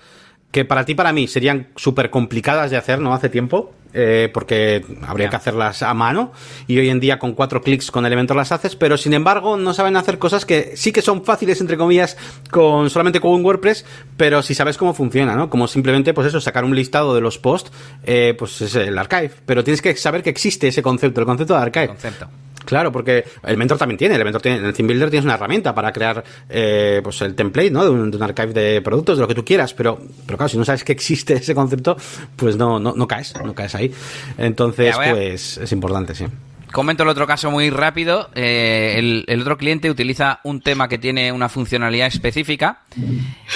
que 0.50 0.64
para 0.64 0.85
ti, 0.85 0.95
para 0.95 1.12
mí, 1.12 1.26
serían 1.26 1.68
súper 1.76 2.11
complicadas 2.11 2.71
de 2.71 2.76
hacer, 2.76 3.00
¿no? 3.00 3.12
Hace 3.12 3.28
tiempo, 3.28 3.75
eh, 3.92 4.30
porque 4.33 4.85
habría 5.07 5.28
que 5.28 5.37
hacerlas 5.37 5.83
a 5.83 5.95
mano, 5.95 6.33
y 6.66 6.78
hoy 6.78 6.88
en 6.88 7.00
día 7.00 7.18
con 7.18 7.33
cuatro 7.33 7.62
clics 7.62 7.90
con 7.90 8.07
Elementor 8.07 8.37
las 8.37 8.52
haces, 8.52 8.76
pero 8.76 8.97
sin 8.97 9.14
embargo 9.14 9.57
no 9.57 9.75
saben 9.75 9.97
hacer 9.97 10.18
cosas 10.18 10.45
que 10.45 10.76
sí 10.76 10.92
que 10.92 11.02
son 11.02 11.25
fáciles, 11.25 11.61
entre 11.61 11.76
comillas, 11.76 12.16
con 12.50 12.90
solamente 12.90 13.21
con 13.21 13.33
un 13.33 13.45
WordPress, 13.45 13.85
pero 14.16 14.42
si 14.42 14.54
sabes 14.54 14.76
cómo 14.76 14.95
funciona, 14.95 15.35
¿no? 15.35 15.50
Como 15.50 15.68
simplemente, 15.68 16.14
pues 16.14 16.26
eso, 16.26 16.40
sacar 16.40 16.64
un 16.64 16.75
listado 16.75 17.14
de 17.14 17.21
los 17.21 17.38
posts, 17.38 17.73
eh, 18.04 18.35
pues 18.38 18.61
es 18.61 18.75
el 18.75 18.97
archive, 18.99 19.30
pero 19.47 19.64
tienes 19.64 19.83
que 19.83 19.97
saber 19.97 20.23
que 20.23 20.30
existe 20.30 20.68
ese 20.68 20.83
concepto, 20.83 21.21
el 21.21 21.26
concepto 21.26 21.54
de 21.54 21.61
archive. 21.61 21.88
Concepto. 21.88 22.28
Claro, 22.68 22.92
porque 22.92 23.25
el 23.44 23.56
mentor 23.56 23.78
también 23.78 23.96
tiene, 23.96 24.14
el 24.16 24.25
mentor 24.25 24.42
tiene, 24.42 24.58
en 24.58 24.66
el 24.66 24.75
Theme 24.75 24.88
Builder 24.88 25.08
tienes 25.08 25.25
una 25.25 25.37
herramienta 25.37 25.75
para 25.75 25.90
crear 25.90 26.22
eh, 26.50 27.00
pues 27.02 27.22
el 27.22 27.34
template, 27.34 27.70
¿no? 27.70 27.82
De 27.82 27.88
un, 27.88 28.10
de 28.10 28.18
un, 28.18 28.22
archive 28.22 28.52
de 28.52 28.82
productos, 28.82 29.16
de 29.16 29.22
lo 29.22 29.26
que 29.26 29.34
tú 29.34 29.42
quieras, 29.42 29.72
pero, 29.72 29.98
pero 30.26 30.37
claro, 30.37 30.50
si 30.50 30.58
no 30.58 30.66
sabes 30.66 30.84
que 30.84 30.92
existe 30.92 31.32
ese 31.37 31.54
concepto, 31.54 31.96
pues 32.37 32.58
no, 32.58 32.78
no, 32.78 32.92
no 32.94 33.08
caes, 33.08 33.32
no 33.42 33.54
caes 33.54 33.75
ahí. 33.75 33.90
Entonces, 34.37 34.94
pues 34.94 35.56
es 35.56 35.72
importante, 35.72 36.14
sí. 36.14 36.26
Comento 36.70 37.04
el 37.04 37.08
otro 37.08 37.26
caso 37.26 37.50
muy 37.50 37.70
rápido. 37.70 38.28
Eh, 38.34 38.96
el, 38.98 39.25
el, 39.28 39.40
otro 39.40 39.56
cliente 39.56 39.90
utiliza 39.90 40.40
un 40.44 40.60
tema 40.60 40.88
que 40.88 40.98
tiene 40.98 41.32
una 41.32 41.48
funcionalidad 41.48 42.08
específica 42.08 42.82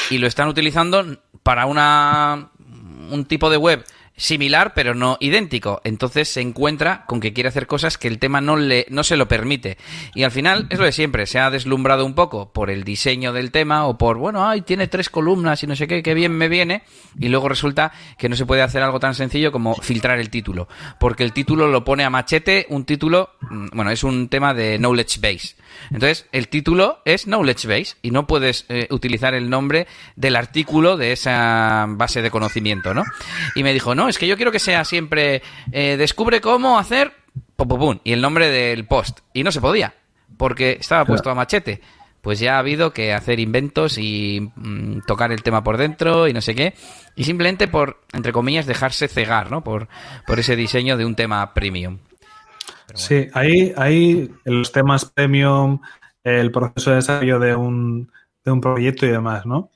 y 0.09 0.16
lo 0.16 0.26
están 0.26 0.49
utilizando 0.49 1.19
para 1.42 1.66
una 1.66 2.49
un 3.11 3.26
tipo 3.26 3.50
de 3.50 3.59
web 3.59 3.85
similar 4.23 4.73
pero 4.73 4.95
no 4.95 5.17
idéntico. 5.21 5.81
Entonces 5.83 6.29
se 6.29 6.41
encuentra 6.41 7.05
con 7.07 7.19
que 7.19 7.33
quiere 7.33 7.49
hacer 7.49 7.67
cosas 7.67 7.99
que 7.99 8.07
el 8.07 8.21
tema 8.21 8.41
no 8.41 8.57
le 8.57 8.87
no 8.88 9.02
se 9.02 9.17
lo 9.17 9.26
permite. 9.26 9.79
Y 10.14 10.23
al 10.23 10.31
final 10.31 10.69
es 10.71 10.79
lo 10.79 10.85
de 10.85 10.93
siempre, 10.93 11.26
se 11.26 11.41
ha 11.41 11.50
deslumbrado 11.50 12.07
un 12.07 12.14
poco 12.14 12.52
por 12.52 12.71
el 12.71 12.85
diseño 12.85 13.33
del 13.33 13.50
tema 13.50 13.87
o 13.87 13.99
por, 13.99 14.19
bueno, 14.19 14.49
ay, 14.49 14.62
tiene 14.62 14.87
tres 14.87 15.11
columnas 15.11 15.62
y 15.64 15.67
no 15.67 15.75
sé 15.75 15.88
qué, 15.88 16.02
qué 16.05 16.14
bien 16.14 16.33
me 16.33 16.49
viene. 16.49 16.85
Y 17.19 17.29
luego 17.29 17.49
resulta 17.49 17.93
que 18.17 18.29
no 18.29 18.37
se 18.37 18.47
puede 18.47 18.62
hacer 18.62 18.83
algo 18.83 19.00
tan 19.00 19.17
sencillo 19.17 19.50
como 19.50 19.75
filtrar 19.75 20.21
el 20.21 20.31
título, 20.31 20.69
porque 21.00 21.25
el 21.25 21.33
título 21.33 21.67
lo 21.67 21.85
pone 21.85 22.05
a 22.05 22.11
machete, 22.11 22.67
un 22.69 22.85
título, 22.85 23.31
mm, 23.41 23.69
bueno, 23.73 23.91
es 23.91 24.05
un 24.05 24.29
tema 24.29 24.55
de 24.55 24.79
knowledge 24.79 25.19
base. 25.21 25.57
Entonces, 25.91 26.26
el 26.33 26.49
título 26.49 27.00
es 27.05 27.25
Knowledge 27.25 27.67
Base 27.67 27.97
y 28.02 28.11
no 28.11 28.26
puedes 28.26 28.67
eh, 28.69 28.87
utilizar 28.91 29.35
el 29.35 29.50
nombre 29.50 29.87
del 30.17 30.37
artículo 30.37 30.97
de 30.97 31.12
esa 31.12 31.87
base 31.88 32.23
de 32.23 32.31
conocimiento, 32.31 32.95
¿no? 32.95 33.05
Y 33.55 33.62
me 33.62 33.73
dijo, 33.73 33.95
no, 33.95 34.09
es 34.12 34.19
que 34.19 34.28
yo 34.28 34.37
quiero 34.37 34.52
que 34.52 34.59
sea 34.59 34.85
siempre 34.85 35.42
eh, 35.73 35.97
descubre 35.97 36.40
cómo 36.40 36.78
hacer 36.78 37.12
pum, 37.57 37.69
pum, 37.69 37.78
pum, 37.78 37.99
y 38.04 38.12
el 38.12 38.21
nombre 38.21 38.49
del 38.49 38.87
post. 38.87 39.21
Y 39.33 39.42
no 39.42 39.50
se 39.50 39.61
podía, 39.61 39.95
porque 40.37 40.76
estaba 40.78 41.04
puesto 41.04 41.31
a 41.31 41.35
machete. 41.35 41.81
Pues 42.21 42.38
ya 42.38 42.54
ha 42.54 42.61
habido 42.61 42.92
que 42.92 43.12
hacer 43.12 43.40
inventos 43.40 43.99
y 43.99 44.52
mm, 44.54 45.00
tocar 45.09 45.33
el 45.33 45.42
tema 45.42 45.64
por 45.64 45.76
dentro 45.76 46.28
y 46.28 46.33
no 46.33 46.40
sé 46.40 46.54
qué. 46.54 46.75
Y 47.16 47.25
simplemente 47.25 47.66
por, 47.66 48.00
entre 48.12 48.33
comillas, 48.33 48.66
dejarse 48.66 49.09
cegar, 49.09 49.50
¿no? 49.50 49.64
Por, 49.64 49.88
por 50.25 50.38
ese 50.38 50.54
diseño 50.54 50.97
de 50.97 51.04
un 51.04 51.16
tema 51.16 51.52
premium. 51.52 51.99
Sí, 52.95 53.26
ahí, 53.33 53.73
ahí 53.76 54.30
los 54.45 54.71
temas 54.71 55.06
premium, 55.06 55.80
el 56.23 56.52
proceso 56.52 56.91
de 56.91 56.97
desarrollo 56.97 57.39
de 57.41 57.56
un, 57.56 58.13
de 58.45 58.52
un 58.52 58.60
proyecto 58.60 59.06
y 59.06 59.10
demás, 59.10 59.47
¿no? 59.47 59.71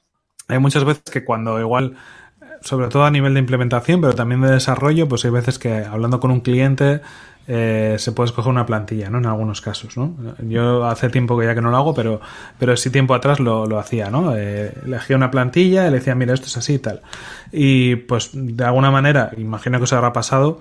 Hay 0.48 0.58
muchas 0.58 0.84
veces 0.84 1.02
que 1.04 1.24
cuando 1.24 1.58
igual, 1.58 1.96
sobre 2.66 2.88
todo 2.88 3.04
a 3.04 3.10
nivel 3.10 3.34
de 3.34 3.40
implementación, 3.40 4.00
pero 4.00 4.14
también 4.14 4.40
de 4.40 4.50
desarrollo, 4.50 5.08
pues 5.08 5.24
hay 5.24 5.30
veces 5.30 5.58
que 5.58 5.84
hablando 5.84 6.20
con 6.20 6.30
un 6.30 6.40
cliente 6.40 7.00
eh, 7.48 7.94
se 7.98 8.10
puede 8.10 8.26
escoger 8.26 8.50
una 8.50 8.66
plantilla, 8.66 9.08
¿no? 9.08 9.18
En 9.18 9.26
algunos 9.26 9.60
casos, 9.60 9.96
¿no? 9.96 10.16
Yo 10.48 10.84
hace 10.84 11.08
tiempo 11.10 11.38
que 11.38 11.46
ya 11.46 11.54
que 11.54 11.60
no 11.60 11.70
lo 11.70 11.76
hago, 11.76 11.94
pero, 11.94 12.20
pero 12.58 12.76
sí 12.76 12.90
tiempo 12.90 13.14
atrás 13.14 13.38
lo, 13.38 13.66
lo 13.66 13.78
hacía, 13.78 14.10
¿no? 14.10 14.36
Eh, 14.36 14.72
elegía 14.84 15.16
una 15.16 15.30
plantilla 15.30 15.84
le 15.84 15.98
decía, 15.98 16.16
mira, 16.16 16.34
esto 16.34 16.46
es 16.46 16.56
así 16.56 16.74
y 16.74 16.78
tal. 16.78 17.02
Y 17.52 17.96
pues 17.96 18.30
de 18.32 18.64
alguna 18.64 18.90
manera, 18.90 19.30
imagino 19.36 19.78
que 19.78 19.84
os 19.84 19.92
habrá 19.92 20.12
pasado, 20.12 20.60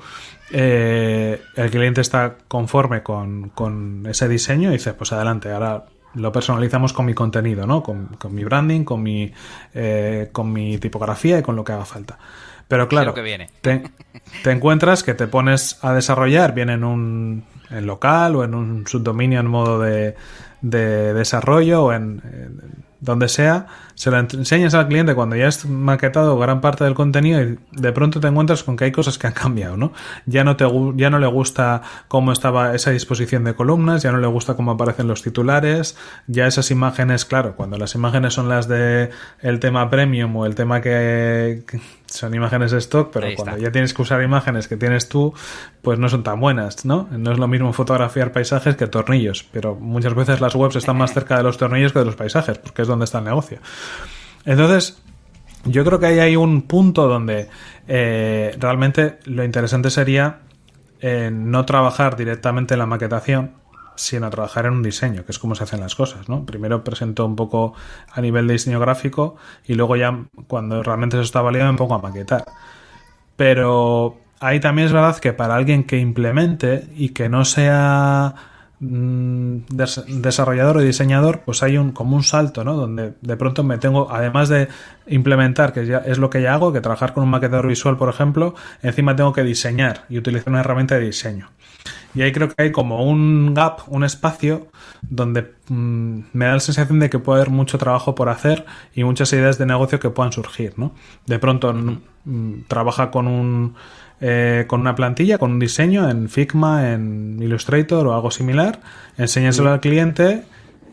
eh, 0.52 1.42
el 1.56 1.72
cliente 1.72 2.02
está 2.02 2.36
conforme 2.48 3.02
con, 3.02 3.50
con, 3.50 4.06
ese 4.08 4.28
diseño 4.28 4.70
y 4.70 4.74
dice, 4.74 4.94
pues 4.94 5.12
adelante, 5.12 5.52
ahora 5.52 5.86
lo 6.16 6.32
personalizamos 6.32 6.94
con 6.94 7.06
mi 7.06 7.14
contenido, 7.14 7.68
¿no? 7.68 7.84
Con, 7.84 8.08
con 8.20 8.34
mi 8.34 8.44
branding, 8.44 8.84
con 8.84 9.04
mi, 9.04 9.32
eh, 9.74 10.30
con 10.32 10.52
mi 10.52 10.78
tipografía 10.78 11.40
y 11.40 11.42
con 11.42 11.56
lo 11.56 11.64
que 11.64 11.74
haga 11.74 11.86
falta. 11.86 12.18
Pero 12.68 12.88
claro, 12.88 13.14
que 13.14 13.22
viene. 13.22 13.50
Te, 13.62 13.84
te, 14.44 14.52
encuentras 14.52 15.04
que 15.04 15.14
te 15.14 15.28
pones 15.28 15.78
a 15.84 15.94
desarrollar 15.94 16.54
bien 16.56 16.70
en 16.70 16.84
un 16.84 17.44
en 17.70 17.86
local 17.86 18.36
o 18.36 18.44
en 18.44 18.56
un 18.56 18.88
subdominio 18.88 19.40
en 19.40 19.48
modo 19.48 19.80
de, 19.80 20.16
de 20.62 21.14
desarrollo 21.14 21.86
o 21.86 21.94
en, 21.94 22.22
en 22.24 22.62
donde 23.06 23.30
sea, 23.30 23.68
se 23.94 24.12
lo 24.12 24.20
enseñas 24.20 24.74
al 24.74 24.88
cliente 24.88 25.16
cuando 25.16 25.36
ya 25.36 25.48
has 25.48 25.66
maquetado 25.66 26.38
gran 26.38 26.60
parte 26.60 26.84
del 26.84 26.96
contenido 26.96 27.42
y 27.42 27.60
de 27.72 27.92
pronto 27.94 28.20
te 28.20 28.28
encuentras 28.28 28.64
con 28.64 28.76
que 28.76 28.86
hay 28.86 28.92
cosas 28.92 29.18
que 29.18 29.28
han 29.28 29.34
cambiado, 29.34 29.78
¿no? 29.78 29.94
Ya 30.26 30.44
no, 30.44 30.58
te, 30.58 30.66
ya 30.96 31.10
no 31.10 31.20
le 31.20 31.28
gusta 31.28 31.82
cómo 32.08 32.32
estaba 32.32 32.76
esa 32.76 32.92
disposición 32.92 33.44
de 33.44 33.54
columnas, 33.54 34.04
ya 34.04 34.12
no 34.12 34.18
le 34.18 34.28
gusta 34.28 34.56
cómo 34.56 34.72
aparecen 34.72 35.08
los 35.08 35.22
titulares, 35.22 35.96
ya 36.28 36.48
esas 36.48 36.72
imágenes, 36.72 37.24
claro, 37.26 37.56
cuando 37.56 37.78
las 37.78 37.96
imágenes 37.96 38.34
son 38.34 38.50
las 38.50 38.68
de 38.68 39.12
el 39.40 39.60
tema 39.60 39.90
premium 39.90 40.36
o 40.36 40.46
el 40.46 40.56
tema 40.56 40.82
que 40.82 41.64
son 42.16 42.34
imágenes 42.34 42.72
de 42.72 42.78
stock, 42.80 43.12
pero 43.12 43.28
cuando 43.36 43.58
ya 43.58 43.72
tienes 43.72 43.94
que 43.94 44.02
usar 44.02 44.22
imágenes 44.22 44.68
que 44.68 44.78
tienes 44.78 45.10
tú, 45.10 45.34
pues 45.82 46.00
no 46.00 46.10
son 46.10 46.24
tan 46.24 46.40
buenas, 46.40 46.86
¿no? 46.86 47.08
No 47.12 47.32
es 47.32 47.38
lo 47.38 47.48
mismo 47.48 47.74
fotografiar 47.74 48.32
paisajes 48.32 48.76
que 48.76 48.88
tornillos, 48.88 49.46
pero 49.52 49.76
muchas 49.76 50.14
veces 50.14 50.42
las 50.42 50.56
webs 50.56 50.76
están 50.76 50.98
más 50.98 51.14
cerca 51.14 51.38
de 51.38 51.44
los 51.44 51.58
tornillos 51.58 51.94
que 51.94 52.00
de 52.00 52.06
los 52.06 52.16
paisajes, 52.16 52.58
porque 52.58 52.82
es 52.82 52.88
donde 52.88 53.06
está 53.06 53.20
el 53.20 53.26
negocio. 53.26 53.60
Entonces, 54.46 55.02
yo 55.66 55.84
creo 55.84 56.00
que 56.00 56.06
ahí 56.06 56.20
hay 56.20 56.36
un 56.36 56.64
punto 56.64 57.08
donde 57.08 57.50
eh, 57.88 58.56
realmente 58.60 59.20
lo 59.26 59.44
interesante 59.44 59.90
sería 59.90 60.40
eh, 61.02 61.30
no 61.32 61.66
trabajar 61.66 62.16
directamente 62.16 62.76
en 62.76 62.80
la 62.80 62.86
maquetación, 62.86 63.52
sino 63.96 64.30
trabajar 64.30 64.66
en 64.66 64.74
un 64.74 64.84
diseño, 64.84 65.26
que 65.26 65.32
es 65.32 65.40
como 65.40 65.56
se 65.56 65.64
hacen 65.64 65.80
las 65.80 65.96
cosas, 65.96 66.30
¿no? 66.30 66.46
Primero 66.46 66.84
presento 66.84 67.26
un 67.26 67.36
poco 67.36 67.74
a 68.12 68.22
nivel 68.22 68.48
de 68.48 68.54
diseño 68.54 68.80
gráfico 68.80 69.36
y 69.66 69.74
luego 69.76 69.96
ya 69.96 70.26
cuando 70.48 70.84
realmente 70.84 71.18
eso 71.18 71.24
está 71.24 71.42
validado 71.42 71.72
me 71.72 71.78
pongo 71.78 71.96
a 71.96 72.00
maquetar. 72.00 72.46
Pero 73.36 74.18
ahí 74.40 74.60
también 74.60 74.88
es 74.88 74.94
verdad 74.94 75.18
que 75.18 75.34
para 75.34 75.56
alguien 75.56 75.84
que 75.84 75.98
implemente 75.98 76.88
y 76.96 77.10
que 77.10 77.30
no 77.30 77.46
sea 77.46 78.36
Mm, 78.78 79.60
desarrollador 79.70 80.78
o 80.78 80.82
diseñador, 80.82 81.42
pues 81.46 81.64
hay 81.64 81.78
un 81.78 81.92
como 81.92 82.18
un 82.18 82.24
salto, 82.24 82.66
¿no? 82.66 82.76
Donde 82.76 83.14
de 83.22 83.38
pronto 83.38 83.64
me 83.64 83.78
tengo, 83.78 84.12
además 84.12 84.50
de 84.50 84.68
implementar, 85.08 85.72
que 85.72 85.86
ya 85.86 86.00
es 86.00 86.18
lo 86.18 86.30
que 86.30 86.42
ya 86.42 86.54
hago, 86.54 86.74
que 86.74 86.82
trabajar 86.82 87.14
con 87.14 87.24
un 87.24 87.30
maquetador 87.30 87.68
visual, 87.68 87.98
por 87.98 88.10
ejemplo, 88.10 88.54
encima 88.84 89.16
tengo 89.16 89.32
que 89.32 89.44
diseñar 89.44 90.06
y 90.10 90.18
utilizar 90.18 90.50
una 90.50 90.60
herramienta 90.60 90.96
de 90.96 91.06
diseño. 91.06 91.50
Y 92.16 92.22
ahí 92.22 92.32
creo 92.32 92.48
que 92.48 92.56
hay 92.58 92.72
como 92.72 93.06
un 93.06 93.54
gap, 93.54 93.82
un 93.88 94.04
espacio 94.04 94.68
donde 95.02 95.54
mmm, 95.68 96.20
me 96.34 96.46
da 96.46 96.54
la 96.54 96.60
sensación 96.60 97.00
de 97.00 97.10
que 97.10 97.20
puede 97.20 97.42
haber 97.42 97.52
mucho 97.52 97.78
trabajo 97.78 98.16
por 98.16 98.30
hacer 98.30 98.66
y 98.94 99.04
muchas 99.04 99.32
ideas 99.34 99.58
de 99.58 99.66
negocio 99.66 100.00
que 100.00 100.10
puedan 100.10 100.32
surgir, 100.32 100.74
¿no? 100.78 100.94
De 101.26 101.40
pronto 101.40 101.74
mmm, 101.74 102.62
trabaja 102.68 103.12
con 103.12 103.28
un 103.28 103.76
eh, 104.22 104.64
con 104.68 104.80
una 104.80 104.96
plantilla, 104.96 105.38
con 105.38 105.52
un 105.52 105.60
diseño 105.60 106.10
en 106.10 106.30
Figma, 106.30 106.94
en 106.94 107.38
Illustrator 107.42 108.08
o 108.08 108.14
algo 108.14 108.32
similar, 108.32 108.80
enséñaselo 109.18 109.74
al 109.74 109.82
cliente 109.82 110.46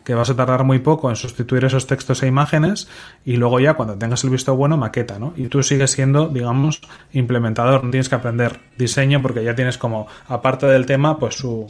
que 0.03 0.13
vas 0.13 0.29
a 0.29 0.35
tardar 0.35 0.63
muy 0.63 0.79
poco 0.79 1.09
en 1.09 1.15
sustituir 1.15 1.65
esos 1.65 1.87
textos 1.87 2.23
e 2.23 2.27
imágenes 2.27 2.87
y 3.25 3.37
luego 3.37 3.59
ya 3.59 3.73
cuando 3.75 3.95
tengas 3.95 4.23
el 4.23 4.29
visto 4.29 4.55
bueno 4.55 4.77
maqueta, 4.77 5.19
¿no? 5.19 5.33
Y 5.35 5.47
tú 5.47 5.63
sigues 5.63 5.91
siendo, 5.91 6.27
digamos, 6.27 6.81
implementador, 7.11 7.83
no 7.83 7.91
tienes 7.91 8.09
que 8.09 8.15
aprender 8.15 8.59
diseño 8.77 9.21
porque 9.21 9.43
ya 9.43 9.55
tienes 9.55 9.77
como, 9.77 10.07
aparte 10.27 10.65
del 10.65 10.85
tema, 10.85 11.17
pues 11.17 11.35
su, 11.35 11.67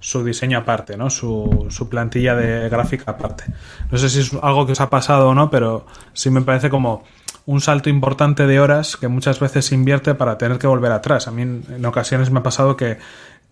su 0.00 0.24
diseño 0.24 0.58
aparte, 0.58 0.96
¿no? 0.96 1.10
Su, 1.10 1.66
su 1.70 1.88
plantilla 1.88 2.34
de 2.34 2.68
gráfica 2.68 3.12
aparte. 3.12 3.44
No 3.90 3.98
sé 3.98 4.08
si 4.08 4.20
es 4.20 4.32
algo 4.42 4.66
que 4.66 4.72
os 4.72 4.80
ha 4.80 4.90
pasado 4.90 5.28
o 5.28 5.34
no, 5.34 5.50
pero 5.50 5.86
sí 6.12 6.30
me 6.30 6.42
parece 6.42 6.70
como 6.70 7.04
un 7.44 7.60
salto 7.60 7.90
importante 7.90 8.46
de 8.46 8.60
horas 8.60 8.96
que 8.96 9.08
muchas 9.08 9.40
veces 9.40 9.66
se 9.66 9.74
invierte 9.74 10.14
para 10.14 10.38
tener 10.38 10.58
que 10.58 10.66
volver 10.66 10.92
atrás. 10.92 11.26
A 11.26 11.32
mí 11.32 11.42
en 11.42 11.84
ocasiones 11.84 12.30
me 12.30 12.38
ha 12.38 12.42
pasado 12.42 12.76
que 12.76 12.98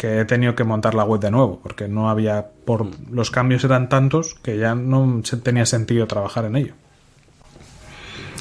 que 0.00 0.20
he 0.20 0.24
tenido 0.24 0.54
que 0.54 0.64
montar 0.64 0.94
la 0.94 1.04
web 1.04 1.20
de 1.20 1.30
nuevo, 1.30 1.60
porque 1.62 1.86
no 1.86 2.08
había, 2.08 2.46
por 2.64 2.86
los 3.10 3.30
cambios 3.30 3.64
eran 3.64 3.90
tantos 3.90 4.34
que 4.42 4.56
ya 4.56 4.74
no 4.74 5.20
tenía 5.42 5.66
sentido 5.66 6.06
trabajar 6.06 6.46
en 6.46 6.56
ello. 6.56 6.72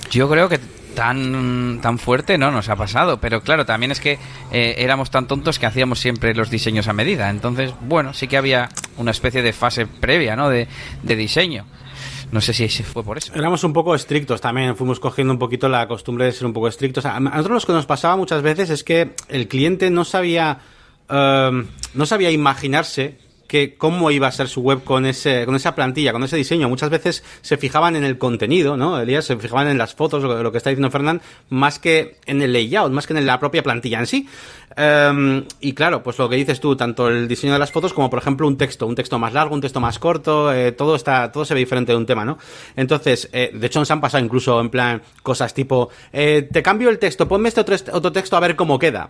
Yo 0.10 0.30
creo 0.30 0.48
que 0.48 0.58
tan, 0.96 1.82
tan 1.82 2.00
fuerte 2.00 2.38
no 2.38 2.50
nos 2.50 2.70
ha 2.70 2.78
pasado, 2.78 3.20
pero 3.20 3.42
claro, 3.42 3.66
también 3.66 3.92
es 3.92 4.00
que 4.00 4.18
eh, 4.54 4.76
éramos 4.78 5.12
tan 5.12 5.28
tontos 5.28 5.60
que 5.60 5.66
hacíamos 5.66 6.00
siempre 6.00 6.34
los 6.34 6.50
diseños 6.50 6.88
a 6.88 6.94
medida, 6.94 7.30
entonces, 7.30 7.74
bueno, 7.82 8.14
sí 8.14 8.30
que 8.30 8.38
había 8.38 8.70
una 8.96 9.12
especie 9.12 9.42
de 9.42 9.52
fase 9.52 9.86
previa, 9.86 10.38
¿no? 10.38 10.50
De, 10.50 10.70
de 11.04 11.16
diseño. 11.18 11.66
No 12.32 12.40
sé 12.40 12.54
si 12.54 12.70
fue 12.84 13.04
por 13.04 13.18
eso. 13.18 13.34
Éramos 13.36 13.66
un 13.66 13.74
poco 13.74 13.96
estrictos 13.96 14.40
también, 14.40 14.78
fuimos 14.78 15.02
cogiendo 15.02 15.34
un 15.34 15.40
poquito 15.40 15.68
la 15.68 15.90
costumbre 15.90 16.24
de 16.24 16.32
ser 16.32 16.48
un 16.48 16.54
poco 16.54 16.70
estrictos. 16.70 17.06
A 17.06 17.20
nosotros 17.20 17.64
lo 17.64 17.68
que 17.68 17.74
nos 17.74 17.86
pasaba 17.86 18.16
muchas 18.16 18.42
veces 18.42 18.70
es 18.70 18.86
que 18.86 19.14
el 19.28 19.50
cliente 19.50 19.90
no 19.90 20.06
sabía 20.06 20.60
Em, 21.10 21.68
no 21.94 22.06
sabía 22.06 22.32
imaginarse 22.32 23.18
que 23.50 23.76
cómo 23.76 24.12
iba 24.12 24.28
a 24.28 24.32
ser 24.32 24.48
su 24.48 24.62
web 24.62 24.84
con 24.84 25.08
ese 25.08 25.46
con 25.46 25.56
esa 25.56 25.74
plantilla, 25.74 26.14
con 26.14 26.24
ese 26.24 26.38
diseño. 26.38 26.70
Muchas 26.70 26.92
veces 26.92 27.24
se 27.42 27.58
fijaban 27.58 27.96
en 27.96 28.04
el 28.04 28.20
contenido, 28.20 28.78
¿no? 28.78 29.00
Elías 29.00 29.26
se 29.26 29.36
fijaban 29.38 29.68
en 29.68 29.80
las 29.80 29.96
fotos, 29.96 30.22
lo, 30.22 30.42
lo 30.44 30.52
que 30.52 30.60
está 30.60 30.70
diciendo 30.70 30.92
Fernán, 30.92 31.22
más 31.50 31.80
que 31.80 32.18
en 32.28 32.44
el 32.44 32.54
layout, 32.54 32.92
más 32.92 33.08
que 33.08 33.14
en 33.14 33.26
la 33.26 33.40
propia 33.40 33.64
plantilla 33.64 34.00
en 34.00 34.06
sí. 34.06 34.30
Em, 34.78 35.44
y 35.60 35.74
claro, 35.74 36.04
pues 36.04 36.20
lo 36.20 36.30
que 36.30 36.36
dices 36.36 36.60
tú, 36.60 36.76
tanto 36.76 37.08
el 37.10 37.28
diseño 37.28 37.54
de 37.54 37.60
las 37.60 37.72
fotos 37.72 37.92
como 37.92 38.10
por 38.10 38.20
ejemplo 38.20 38.48
un 38.48 38.56
texto, 38.56 38.86
un 38.86 38.94
texto 38.94 39.18
más 39.18 39.34
largo, 39.34 39.56
un 39.56 39.62
texto 39.62 39.80
más 39.80 39.98
corto, 39.98 40.54
eh, 40.54 40.72
todo 40.72 40.96
está, 40.96 41.32
todo 41.32 41.44
se 41.44 41.56
ve 41.56 41.62
diferente 41.62 41.92
de 41.92 41.98
un 41.98 42.06
tema, 42.06 42.24
¿no? 42.24 42.38
Entonces, 42.76 43.30
eh, 43.34 43.50
de 43.52 43.66
hecho 43.66 43.80
nos 43.80 43.90
han 43.90 44.00
pasado 44.00 44.24
incluso 44.24 44.62
en 44.62 44.70
plan 44.70 45.02
cosas 45.24 45.56
tipo, 45.56 45.90
eh, 46.14 46.48
te 46.52 46.62
cambio 46.62 46.90
el 46.90 47.00
texto, 47.00 47.28
ponme 47.28 47.50
este 47.50 47.62
otro, 47.62 47.76
otro 47.94 48.12
texto 48.12 48.38
a 48.38 48.40
ver 48.40 48.56
cómo 48.56 48.78
queda 48.78 49.10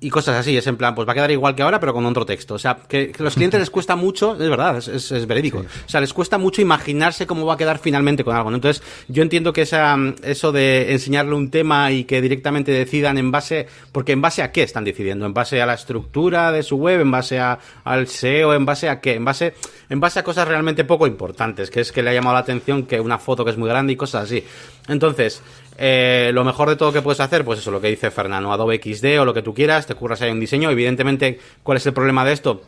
y 0.00 0.10
cosas 0.10 0.36
así. 0.36 0.56
Es 0.56 0.66
en 0.66 0.76
plan, 0.76 0.94
pues 0.94 1.06
va 1.08 1.12
a 1.12 1.14
quedar 1.14 1.30
igual 1.30 1.54
que 1.54 1.62
ahora, 1.62 1.80
pero 1.80 1.92
con 1.92 2.04
otro 2.06 2.24
texto. 2.24 2.54
O 2.54 2.58
sea, 2.58 2.76
que, 2.88 3.12
a 3.18 3.22
los 3.22 3.34
clientes 3.34 3.60
les 3.60 3.70
cuesta 3.70 3.96
mucho, 3.96 4.34
es 4.34 4.48
verdad, 4.48 4.78
es, 4.78 4.88
es, 4.88 5.26
verídico. 5.26 5.58
O 5.58 5.88
sea, 5.88 6.00
les 6.00 6.12
cuesta 6.12 6.38
mucho 6.38 6.62
imaginarse 6.62 7.26
cómo 7.26 7.46
va 7.46 7.54
a 7.54 7.56
quedar 7.56 7.78
finalmente 7.78 8.24
con 8.24 8.36
algo. 8.36 8.52
Entonces, 8.52 8.82
yo 9.08 9.22
entiendo 9.22 9.52
que 9.52 9.62
esa, 9.62 9.96
eso 10.22 10.52
de 10.52 10.92
enseñarle 10.92 11.34
un 11.34 11.50
tema 11.50 11.90
y 11.90 12.04
que 12.04 12.20
directamente 12.20 12.72
decidan 12.72 13.18
en 13.18 13.30
base, 13.30 13.66
porque 13.92 14.12
en 14.12 14.20
base 14.20 14.42
a 14.42 14.52
qué 14.52 14.62
están 14.62 14.84
decidiendo, 14.84 15.26
en 15.26 15.34
base 15.34 15.60
a 15.60 15.66
la 15.66 15.74
estructura 15.74 16.52
de 16.52 16.62
su 16.62 16.76
web, 16.76 17.00
en 17.00 17.10
base 17.10 17.38
a, 17.38 17.58
al 17.84 18.06
SEO, 18.06 18.54
en 18.54 18.64
base 18.64 18.88
a 18.88 19.00
qué, 19.00 19.14
en 19.14 19.24
base, 19.24 19.54
en 19.88 20.00
base 20.00 20.20
a 20.20 20.22
cosas 20.22 20.46
realmente 20.46 20.84
poco 20.84 21.06
importantes, 21.06 21.70
que 21.70 21.80
es 21.80 21.92
que 21.92 22.02
le 22.02 22.10
ha 22.10 22.14
llamado 22.14 22.34
la 22.34 22.40
atención 22.40 22.84
que 22.84 23.00
una 23.00 23.18
foto 23.18 23.44
que 23.44 23.50
es 23.50 23.56
muy 23.56 23.68
grande 23.68 23.92
y 23.92 23.96
cosas 23.96 24.24
así. 24.24 24.44
Entonces, 24.88 25.42
eh, 25.78 26.30
lo 26.34 26.44
mejor 26.44 26.68
de 26.68 26.76
todo 26.76 26.92
que 26.92 27.02
puedes 27.02 27.20
hacer, 27.20 27.44
pues 27.44 27.60
eso, 27.60 27.70
lo 27.70 27.80
que 27.80 27.88
dice 27.88 28.10
Fernando, 28.10 28.52
Adobe 28.52 28.80
XD 28.82 29.20
o 29.20 29.24
lo 29.24 29.32
que 29.32 29.42
tú 29.42 29.54
quieras, 29.54 29.86
te 29.86 29.94
curras 29.94 30.20
ahí 30.20 30.30
un 30.30 30.40
diseño. 30.40 30.70
Evidentemente, 30.70 31.38
¿cuál 31.62 31.78
es 31.78 31.86
el 31.86 31.92
problema 31.92 32.24
de 32.24 32.32
esto? 32.32 32.62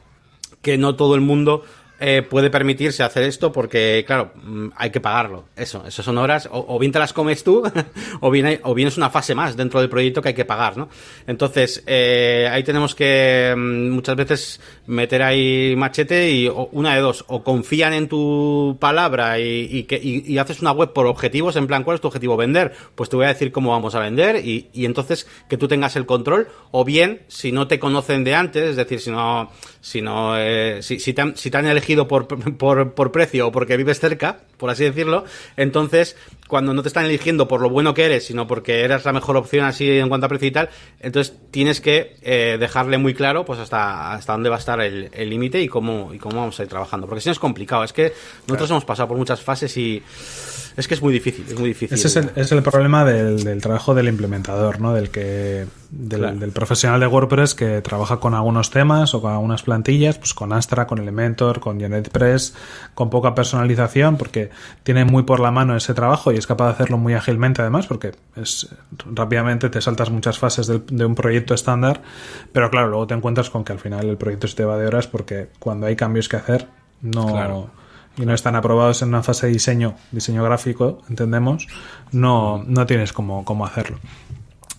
Que 0.62 0.78
no 0.78 0.94
todo 0.94 1.16
el 1.16 1.20
mundo 1.20 1.64
eh, 2.02 2.22
puede 2.22 2.48
permitirse 2.48 3.02
hacer 3.02 3.24
esto 3.24 3.52
porque, 3.52 4.04
claro, 4.06 4.32
mm, 4.42 4.68
hay 4.74 4.90
que 4.90 5.00
pagarlo. 5.00 5.44
Eso, 5.54 5.84
eso 5.86 6.02
son 6.02 6.16
horas, 6.16 6.48
o, 6.50 6.78
bien 6.78 6.92
te 6.92 6.98
las 6.98 7.12
comes 7.12 7.44
tú, 7.44 7.62
o 8.20 8.30
bien, 8.30 8.58
o 8.62 8.74
bien 8.74 8.88
es 8.88 8.96
una 8.96 9.10
fase 9.10 9.34
más 9.34 9.54
dentro 9.54 9.80
del 9.80 9.90
proyecto 9.90 10.22
que 10.22 10.28
hay 10.28 10.34
que 10.34 10.46
pagar, 10.46 10.78
¿no? 10.78 10.88
Entonces, 11.26 11.82
eh, 11.86 12.48
ahí 12.50 12.62
tenemos 12.62 12.94
que 12.94 13.52
mm, 13.54 13.90
muchas 13.90 14.16
veces 14.16 14.60
meter 14.90 15.22
ahí 15.22 15.74
machete 15.76 16.31
y 16.31 16.50
una 16.72 16.94
de 16.94 17.00
dos, 17.00 17.24
o 17.29 17.42
confían 17.44 17.92
en 17.92 18.09
tu 18.09 18.76
palabra 18.81 19.38
y, 19.38 19.68
y, 19.70 19.85
que, 19.85 20.00
y, 20.03 20.37
haces 20.38 20.61
una 20.61 20.72
web 20.72 20.92
por 20.92 21.07
objetivos, 21.07 21.57
en 21.57 21.66
plan, 21.66 21.85
¿cuál 21.85 21.94
es 21.94 22.00
tu 22.00 22.09
objetivo? 22.09 22.37
Vender. 22.37 22.72
Pues 22.94 23.09
te 23.09 23.16
voy 23.16 23.26
a 23.26 23.29
decir 23.29 23.53
cómo 23.53 23.70
vamos 23.70 23.94
a 23.94 24.00
vender 24.00 24.44
y, 24.44 24.68
y 24.72 24.85
entonces 24.85 25.29
que 25.48 25.57
tú 25.57 25.68
tengas 25.68 25.94
el 25.96 26.07
control, 26.07 26.48
o 26.72 26.85
bien, 26.85 27.22
si 27.29 27.53
no 27.53 27.68
te 27.68 27.79
conocen 27.79 28.24
de 28.24 28.35
antes, 28.35 28.70
es 28.70 28.76
decir, 28.76 29.00
si 29.00 29.11
no, 29.11 29.50
si 29.81 30.03
no, 30.03 30.37
eh, 30.37 30.83
si, 30.83 30.98
si, 30.98 31.14
te 31.14 31.22
han, 31.22 31.37
si 31.37 31.50
te 31.50 31.57
han 31.57 31.66
elegido 31.66 32.09
por, 32.09 32.26
por, 32.59 32.94
por 32.94 33.12
precio 33.12 33.48
o 33.48 33.53
porque 33.53 33.76
vives 33.76 34.00
cerca, 34.00 34.40
por 34.60 34.70
así 34.70 34.84
decirlo, 34.84 35.24
entonces 35.56 36.16
cuando 36.46 36.74
no 36.74 36.82
te 36.82 36.88
están 36.88 37.06
eligiendo 37.06 37.48
por 37.48 37.60
lo 37.60 37.70
bueno 37.70 37.94
que 37.94 38.04
eres, 38.04 38.26
sino 38.26 38.46
porque 38.46 38.82
eres 38.82 39.04
la 39.04 39.12
mejor 39.12 39.36
opción 39.36 39.64
así 39.64 39.98
en 39.98 40.08
cuanto 40.08 40.26
a 40.26 40.28
precio 40.28 40.48
y 40.48 40.52
tal, 40.52 40.68
entonces 41.00 41.36
tienes 41.50 41.80
que 41.80 42.16
eh, 42.22 42.56
dejarle 42.58 42.98
muy 42.98 43.14
claro 43.14 43.44
pues 43.44 43.58
hasta, 43.58 44.12
hasta 44.12 44.32
dónde 44.32 44.50
va 44.50 44.56
a 44.56 44.58
estar 44.58 44.80
el 44.80 45.30
límite 45.30 45.60
y 45.60 45.68
cómo, 45.68 46.12
y 46.12 46.18
cómo 46.18 46.36
vamos 46.36 46.58
a 46.60 46.62
ir 46.62 46.68
trabajando. 46.68 47.06
Porque 47.06 47.20
si 47.20 47.28
no 47.28 47.32
es 47.32 47.38
complicado, 47.38 47.84
es 47.84 47.92
que 47.92 48.12
nosotros 48.46 48.70
hemos 48.70 48.84
pasado 48.84 49.08
por 49.08 49.16
muchas 49.16 49.40
fases 49.40 49.76
y 49.76 50.02
es 50.80 50.88
que 50.88 50.94
es 50.94 51.02
muy 51.02 51.12
difícil, 51.12 51.44
es 51.46 51.58
muy 51.58 51.68
difícil. 51.68 51.96
Ese 51.96 52.08
es 52.08 52.16
el, 52.16 52.30
es 52.34 52.50
el 52.52 52.62
problema 52.62 53.04
del, 53.04 53.44
del, 53.44 53.60
trabajo 53.60 53.94
del 53.94 54.08
implementador, 54.08 54.80
¿no? 54.80 54.94
Del 54.94 55.10
que 55.10 55.66
del, 55.90 56.40
del, 56.40 56.52
profesional 56.52 57.00
de 57.00 57.06
WordPress 57.06 57.54
que 57.54 57.82
trabaja 57.82 58.18
con 58.18 58.34
algunos 58.34 58.70
temas 58.70 59.14
o 59.14 59.20
con 59.20 59.32
algunas 59.32 59.62
plantillas, 59.62 60.18
pues 60.18 60.32
con 60.32 60.52
Astra, 60.52 60.86
con 60.86 60.98
Elementor, 60.98 61.60
con 61.60 61.78
GenetPress, 61.78 62.54
con 62.94 63.10
poca 63.10 63.34
personalización, 63.34 64.16
porque 64.16 64.50
tiene 64.82 65.04
muy 65.04 65.24
por 65.24 65.40
la 65.40 65.50
mano 65.50 65.76
ese 65.76 65.92
trabajo 65.92 66.32
y 66.32 66.36
es 66.36 66.46
capaz 66.46 66.66
de 66.66 66.72
hacerlo 66.72 66.96
muy 66.96 67.14
ágilmente 67.14 67.60
además, 67.60 67.86
porque 67.86 68.12
es 68.36 68.68
rápidamente 69.06 69.68
te 69.68 69.80
saltas 69.80 70.10
muchas 70.10 70.38
fases 70.38 70.66
del, 70.66 70.84
de 70.86 71.04
un 71.04 71.14
proyecto 71.14 71.52
estándar, 71.52 72.02
pero 72.52 72.70
claro, 72.70 72.88
luego 72.88 73.06
te 73.06 73.14
encuentras 73.14 73.50
con 73.50 73.64
que 73.64 73.72
al 73.72 73.78
final 73.78 74.08
el 74.08 74.16
proyecto 74.16 74.48
se 74.48 74.56
te 74.56 74.64
va 74.64 74.78
de 74.78 74.86
horas 74.86 75.06
porque 75.06 75.48
cuando 75.58 75.86
hay 75.86 75.96
cambios 75.96 76.28
que 76.28 76.36
hacer 76.36 76.68
no 77.02 77.26
claro 77.26 77.79
y 78.20 78.26
no 78.26 78.35
están 78.35 78.54
aprobados 78.54 79.02
en 79.02 79.09
una 79.09 79.22
fase 79.22 79.46
de 79.46 79.52
diseño, 79.52 79.94
diseño 80.12 80.44
gráfico, 80.44 81.02
entendemos, 81.09 81.66
no, 82.12 82.62
no 82.66 82.87
tienes 82.87 83.12
cómo, 83.12 83.44
cómo 83.44 83.64
hacerlo. 83.64 83.98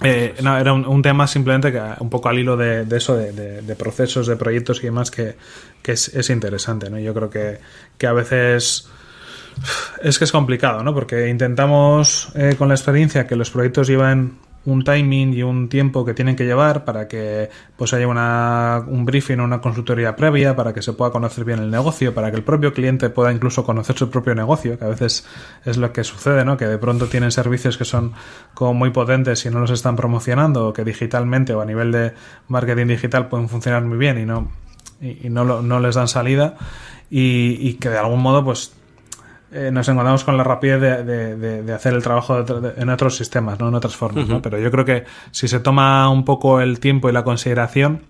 Eh, 0.03 0.35
no, 0.41 0.57
era 0.57 0.73
un, 0.73 1.01
tema 1.03 1.27
simplemente 1.27 1.71
que 1.71 1.79
un 1.99 2.09
poco 2.09 2.29
al 2.29 2.39
hilo 2.39 2.57
de, 2.57 2.87
eso, 2.95 3.15
de, 3.15 3.75
procesos, 3.77 4.25
de 4.25 4.35
proyectos 4.35 4.79
y 4.79 4.87
demás, 4.87 5.11
que, 5.11 5.35
que 5.81 5.91
es, 5.91 6.07
es, 6.15 6.29
interesante, 6.31 6.89
¿no? 6.89 6.97
Yo 6.97 7.13
creo 7.13 7.29
que, 7.29 7.59
que 7.99 8.07
a 8.07 8.13
veces 8.13 8.89
es 10.01 10.17
que 10.17 10.23
es 10.23 10.31
complicado, 10.31 10.83
¿no? 10.83 10.93
Porque 10.93 11.29
intentamos 11.29 12.31
eh, 12.35 12.55
con 12.57 12.67
la 12.67 12.73
experiencia 12.73 13.27
que 13.27 13.35
los 13.35 13.51
proyectos 13.51 13.87
llevan 13.87 14.39
un 14.65 14.83
timing 14.83 15.33
y 15.33 15.43
un 15.43 15.69
tiempo 15.69 16.05
que 16.05 16.13
tienen 16.13 16.35
que 16.35 16.45
llevar 16.45 16.85
para 16.85 17.07
que 17.07 17.49
pues 17.77 17.93
haya 17.93 18.07
una, 18.07 18.83
un 18.87 19.05
briefing 19.05 19.39
o 19.39 19.43
una 19.43 19.59
consultoría 19.59 20.15
previa 20.15 20.55
para 20.55 20.73
que 20.73 20.81
se 20.81 20.93
pueda 20.93 21.11
conocer 21.11 21.45
bien 21.45 21.59
el 21.59 21.71
negocio, 21.71 22.13
para 22.13 22.29
que 22.29 22.37
el 22.37 22.43
propio 22.43 22.73
cliente 22.73 23.09
pueda 23.09 23.31
incluso 23.31 23.63
conocer 23.63 23.97
su 23.97 24.09
propio 24.11 24.35
negocio, 24.35 24.77
que 24.77 24.85
a 24.85 24.89
veces 24.89 25.25
es 25.65 25.77
lo 25.77 25.91
que 25.91 26.03
sucede, 26.03 26.45
¿no? 26.45 26.57
Que 26.57 26.67
de 26.67 26.77
pronto 26.77 27.07
tienen 27.07 27.31
servicios 27.31 27.77
que 27.77 27.85
son 27.85 28.13
como 28.53 28.73
muy 28.75 28.91
potentes 28.91 29.45
y 29.45 29.49
no 29.49 29.59
los 29.59 29.71
están 29.71 29.95
promocionando, 29.95 30.67
o 30.67 30.73
que 30.73 30.83
digitalmente 30.83 31.53
o 31.53 31.61
a 31.61 31.65
nivel 31.65 31.91
de 31.91 32.13
marketing 32.47 32.87
digital 32.87 33.29
pueden 33.29 33.49
funcionar 33.49 33.83
muy 33.83 33.97
bien 33.97 34.19
y 34.19 34.25
no, 34.25 34.51
y, 35.01 35.29
no, 35.29 35.61
no 35.61 35.79
les 35.79 35.95
dan 35.95 36.07
salida 36.07 36.55
y, 37.09 37.57
y 37.59 37.73
que 37.75 37.89
de 37.89 37.97
algún 37.97 38.21
modo 38.21 38.45
pues 38.45 38.73
eh, 39.53 39.69
nos 39.71 39.87
encontramos 39.89 40.23
con 40.23 40.37
la 40.37 40.43
rapidez 40.45 40.79
de, 40.79 41.73
hacer 41.73 41.93
el 41.93 42.01
trabajo 42.01 42.45
en 42.77 42.89
otros 42.89 43.17
sistemas, 43.17 43.59
¿no? 43.59 43.67
en 43.67 43.75
otras 43.75 43.95
formas. 43.95 44.27
¿no? 44.27 44.41
Pero 44.41 44.57
yo 44.59 44.71
creo 44.71 44.85
que 44.85 45.03
si 45.31 45.47
se 45.49 45.59
toma 45.59 46.09
un 46.09 46.23
poco 46.23 46.61
el 46.61 46.79
tiempo 46.79 47.09
y 47.09 47.11
la 47.11 47.25
consideración, 47.25 48.03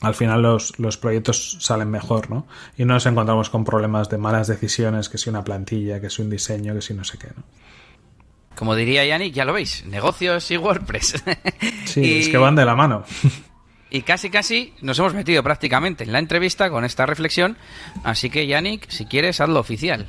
al 0.00 0.14
final 0.14 0.42
los, 0.42 0.78
los 0.80 0.96
proyectos 0.96 1.58
salen 1.60 1.90
mejor, 1.90 2.30
¿no? 2.30 2.46
Y 2.76 2.86
no 2.86 2.94
nos 2.94 3.04
encontramos 3.06 3.50
con 3.50 3.64
problemas 3.64 4.08
de 4.08 4.16
malas 4.16 4.48
decisiones, 4.48 5.08
que 5.08 5.18
si 5.18 5.28
una 5.28 5.44
plantilla, 5.44 6.00
que 6.00 6.08
si 6.08 6.22
un 6.22 6.30
diseño, 6.30 6.74
que 6.74 6.80
si 6.80 6.94
no 6.94 7.04
sé 7.04 7.18
qué, 7.18 7.28
¿no? 7.36 7.44
Como 8.56 8.74
diría 8.74 9.04
Yannick, 9.04 9.32
ya 9.32 9.44
lo 9.44 9.52
veis, 9.52 9.84
negocios 9.86 10.50
y 10.50 10.56
WordPress. 10.56 11.22
Sí, 11.84 12.20
es 12.20 12.28
que 12.28 12.38
van 12.38 12.54
de 12.54 12.64
la 12.64 12.76
mano. 12.76 13.04
Y 13.90 14.02
casi 14.02 14.30
casi 14.30 14.74
nos 14.80 14.98
hemos 14.98 15.12
metido 15.12 15.42
prácticamente 15.42 16.04
en 16.04 16.12
la 16.12 16.20
entrevista 16.20 16.70
con 16.70 16.84
esta 16.84 17.04
reflexión, 17.04 17.56
así 18.04 18.30
que 18.30 18.46
Yannick, 18.46 18.88
si 18.88 19.06
quieres, 19.06 19.40
hazlo 19.40 19.58
oficial 19.58 20.06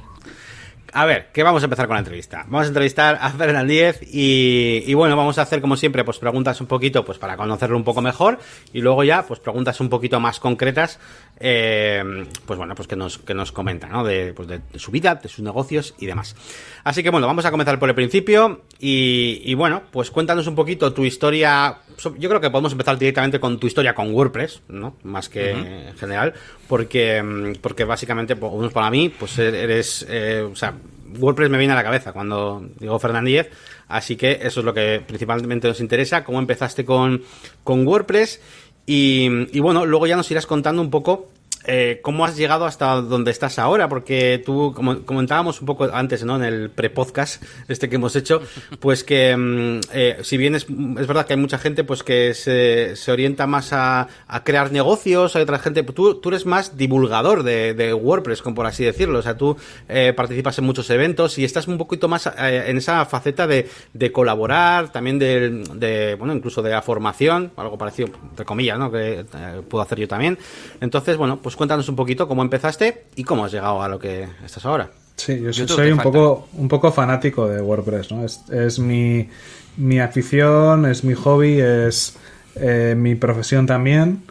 a 0.94 1.06
ver, 1.06 1.32
que 1.32 1.44
vamos 1.44 1.64
a 1.64 1.66
empezar 1.66 1.88
con 1.88 1.96
la 1.96 2.00
entrevista. 2.00 2.44
Vamos 2.48 2.66
a 2.66 2.68
entrevistar 2.68 3.18
a 3.22 3.30
Fernández 3.32 4.02
y, 4.04 4.84
y 4.86 4.94
bueno, 4.94 5.16
vamos 5.16 5.38
a 5.38 5.44
hacer 5.44 5.62
como 5.62 5.78
siempre, 5.78 6.04
pues 6.04 6.18
preguntas 6.18 6.60
un 6.62 6.68
poquito, 6.68 7.06
pues 7.06 7.18
para 7.18 7.38
conocerlo 7.38 7.78
un 7.78 7.84
poco 7.84 8.02
mejor 8.02 8.40
y 8.74 8.82
luego 8.82 9.04
ya, 9.04 9.26
pues 9.26 9.40
preguntas 9.40 9.80
un 9.80 9.90
poquito 9.90 10.20
más 10.20 10.40
concretas 10.40 11.00
eh, 11.42 12.26
pues 12.46 12.58
bueno, 12.58 12.76
pues 12.76 12.88
que 12.88 12.96
nos, 12.96 13.18
que 13.18 13.34
nos 13.34 13.52
comenta, 13.52 13.88
¿no? 13.88 14.04
De, 14.04 14.34
pues 14.34 14.48
de, 14.48 14.62
su 14.76 14.92
vida, 14.92 15.16
de 15.16 15.28
sus 15.28 15.44
negocios 15.44 15.96
y 16.00 16.06
demás. 16.06 16.36
Así 16.84 17.04
que 17.04 17.10
bueno, 17.10 17.28
vamos 17.28 17.46
a 17.46 17.52
comenzar 17.52 17.80
por 17.80 17.90
el 17.90 17.96
principio 17.96 18.62
y, 18.80 19.54
bueno, 19.54 19.84
pues 19.92 20.12
cuéntanos 20.12 20.48
un 20.48 20.56
poquito 20.56 20.94
tu 20.94 21.04
historia. 21.04 21.80
Yo 22.18 22.30
creo 22.30 22.42
que 22.42 22.50
podemos 22.50 22.72
empezar 22.72 22.98
directamente 22.98 23.40
con 23.40 23.60
tu 23.60 23.68
historia 23.68 23.94
con 23.94 24.14
WordPress, 24.14 24.62
¿no? 24.70 24.96
Más 25.04 25.30
que 25.30 25.52
en 25.52 25.98
general, 25.98 26.34
porque, 26.68 27.56
porque 27.62 27.84
básicamente, 27.84 28.36
pues, 28.36 28.74
para 28.74 28.90
mí, 28.90 29.10
pues 29.10 29.38
eres, 29.38 30.06
eh, 30.10 30.42
o 30.42 30.56
sea, 30.56 30.74
WordPress 31.20 31.50
me 31.50 31.58
viene 31.58 31.74
a 31.74 31.76
la 31.76 31.84
cabeza 31.84 32.14
cuando 32.14 32.66
digo 32.80 32.98
Fernández, 33.00 33.50
así 33.88 34.16
que 34.16 34.40
eso 34.42 34.62
es 34.62 34.66
lo 34.66 34.74
que 34.74 35.04
principalmente 35.06 35.68
nos 35.68 35.80
interesa, 35.80 36.24
cómo 36.24 36.40
empezaste 36.40 36.86
con, 36.86 37.24
con 37.64 37.86
WordPress 37.86 38.42
y, 38.86 39.28
y 39.56 39.60
bueno, 39.60 39.86
luego 39.86 40.08
ya 40.08 40.16
nos 40.16 40.30
irás 40.32 40.46
contando 40.46 40.82
un 40.82 40.90
poco 40.90 41.31
eh, 41.66 42.00
¿cómo 42.02 42.26
has 42.26 42.36
llegado 42.36 42.66
hasta 42.66 42.96
donde 43.02 43.32
estás 43.32 43.60
ahora? 43.60 43.90
Porque 43.90 44.42
tú, 44.44 44.74
como 44.76 45.04
comentábamos 45.04 45.62
un 45.62 45.68
poco 45.68 45.86
antes, 45.94 46.24
¿no? 46.24 46.36
En 46.36 46.44
el 46.44 46.70
pre-podcast 46.70 47.44
este 47.68 47.90
que 47.90 47.96
hemos 47.96 48.16
hecho, 48.16 48.42
pues 48.80 49.04
que 49.04 49.36
mm, 49.36 49.80
eh, 49.94 50.18
si 50.24 50.38
bien 50.38 50.56
es, 50.56 50.64
es, 50.64 51.08
verdad 51.08 51.26
que 51.26 51.34
hay 51.34 51.40
mucha 51.40 51.58
gente 51.58 51.84
pues 51.84 52.04
que 52.04 52.34
se, 52.34 52.96
se 52.96 53.12
orienta 53.12 53.48
más 53.48 53.74
a, 53.74 54.08
a, 54.28 54.44
crear 54.44 54.72
negocios, 54.72 55.36
hay 55.36 55.44
otra 55.44 55.60
gente, 55.60 55.84
tú, 55.84 56.16
tú 56.16 56.30
eres 56.30 56.46
más 56.46 56.78
divulgador 56.78 57.44
de, 57.44 57.74
de 57.74 57.94
WordPress, 57.94 58.42
como 58.42 58.56
por 58.56 58.66
así 58.66 58.84
decirlo, 58.84 59.20
o 59.20 59.22
sea, 59.22 59.38
tú 59.38 59.58
eh, 59.88 60.14
participas 60.16 60.58
en 60.58 60.66
muchos 60.66 60.90
eventos 60.90 61.38
y 61.38 61.46
estás 61.46 61.68
un 61.68 61.78
poquito 61.78 62.08
más 62.08 62.28
eh, 62.28 62.66
en 62.68 62.78
esa 62.78 63.06
faceta 63.06 63.48
de, 63.48 63.70
de 63.94 64.12
colaborar, 64.12 64.92
también 64.92 65.20
de, 65.20 65.64
de, 65.76 66.16
bueno, 66.16 66.34
incluso 66.34 66.62
de 66.62 66.72
la 66.72 66.82
formación, 66.82 67.52
algo 67.56 67.78
parecido, 67.78 68.10
entre 68.30 68.46
comillas, 68.46 68.80
¿no? 68.80 68.92
Que 68.92 69.26
puedo 69.70 69.84
hacer 69.84 70.00
yo 70.00 70.08
también. 70.08 70.38
Entonces, 70.80 71.18
bueno, 71.18 71.40
pues 71.42 71.51
pues 71.52 71.58
cuéntanos 71.58 71.90
un 71.90 71.98
poquito 71.98 72.30
cómo 72.30 72.44
empezaste 72.44 73.08
y 73.18 73.26
cómo 73.26 73.44
has 73.44 73.52
llegado 73.52 73.82
a 73.82 73.90
lo 73.90 74.00
que 74.00 74.26
estás 74.46 74.66
ahora. 74.66 74.90
Sí, 75.18 75.38
yo 75.42 75.68
soy, 75.68 75.92
un 75.92 76.00
poco, 76.00 76.48
un 76.54 76.70
poco 76.70 76.94
fanático 76.94 77.46
de 77.46 77.62
WordPress, 77.62 78.10
¿no? 78.10 78.24
Es, 78.26 78.80
mi, 78.80 79.28
mi, 79.76 80.00
afición, 80.00 80.86
es 80.86 81.04
mi 81.04 81.14
hobby, 81.14 81.60
es 81.60 82.18
eh, 82.56 82.96
mi 82.98 83.16
profesión 83.16 83.66
también. 83.66 84.24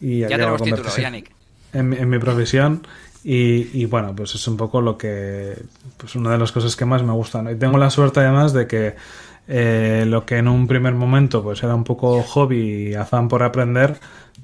Y 0.00 0.20
ya 0.20 0.28
tenemos 0.28 0.62
título, 0.62 0.88
Yannick. 0.96 1.32
En, 1.72 2.08
mi 2.08 2.18
profesión. 2.20 2.86
Y, 3.24 3.84
bueno, 3.86 4.14
pues 4.14 4.36
es 4.36 4.46
un 4.46 4.56
poco 4.56 4.80
lo 4.80 4.96
que. 4.96 5.60
Pues 5.96 6.14
una 6.14 6.30
de 6.30 6.38
las 6.38 6.52
cosas 6.52 6.76
que 6.76 6.84
más 6.84 7.02
me 7.02 7.12
gustan. 7.12 7.50
Y 7.50 7.56
tengo 7.56 7.76
la 7.76 7.90
suerte 7.90 8.20
además 8.20 8.52
de 8.52 8.68
que 8.68 8.94
eh, 9.48 10.04
lo 10.06 10.24
que 10.24 10.36
en 10.36 10.46
un 10.46 10.68
primer 10.68 10.94
momento 10.94 11.42
pues 11.42 11.60
era 11.62 11.74
un 11.74 11.82
poco 11.82 12.22
hobby 12.22 12.90
y 12.90 12.94
afán 12.94 13.28
por 13.28 13.42
aprender, 13.42 13.98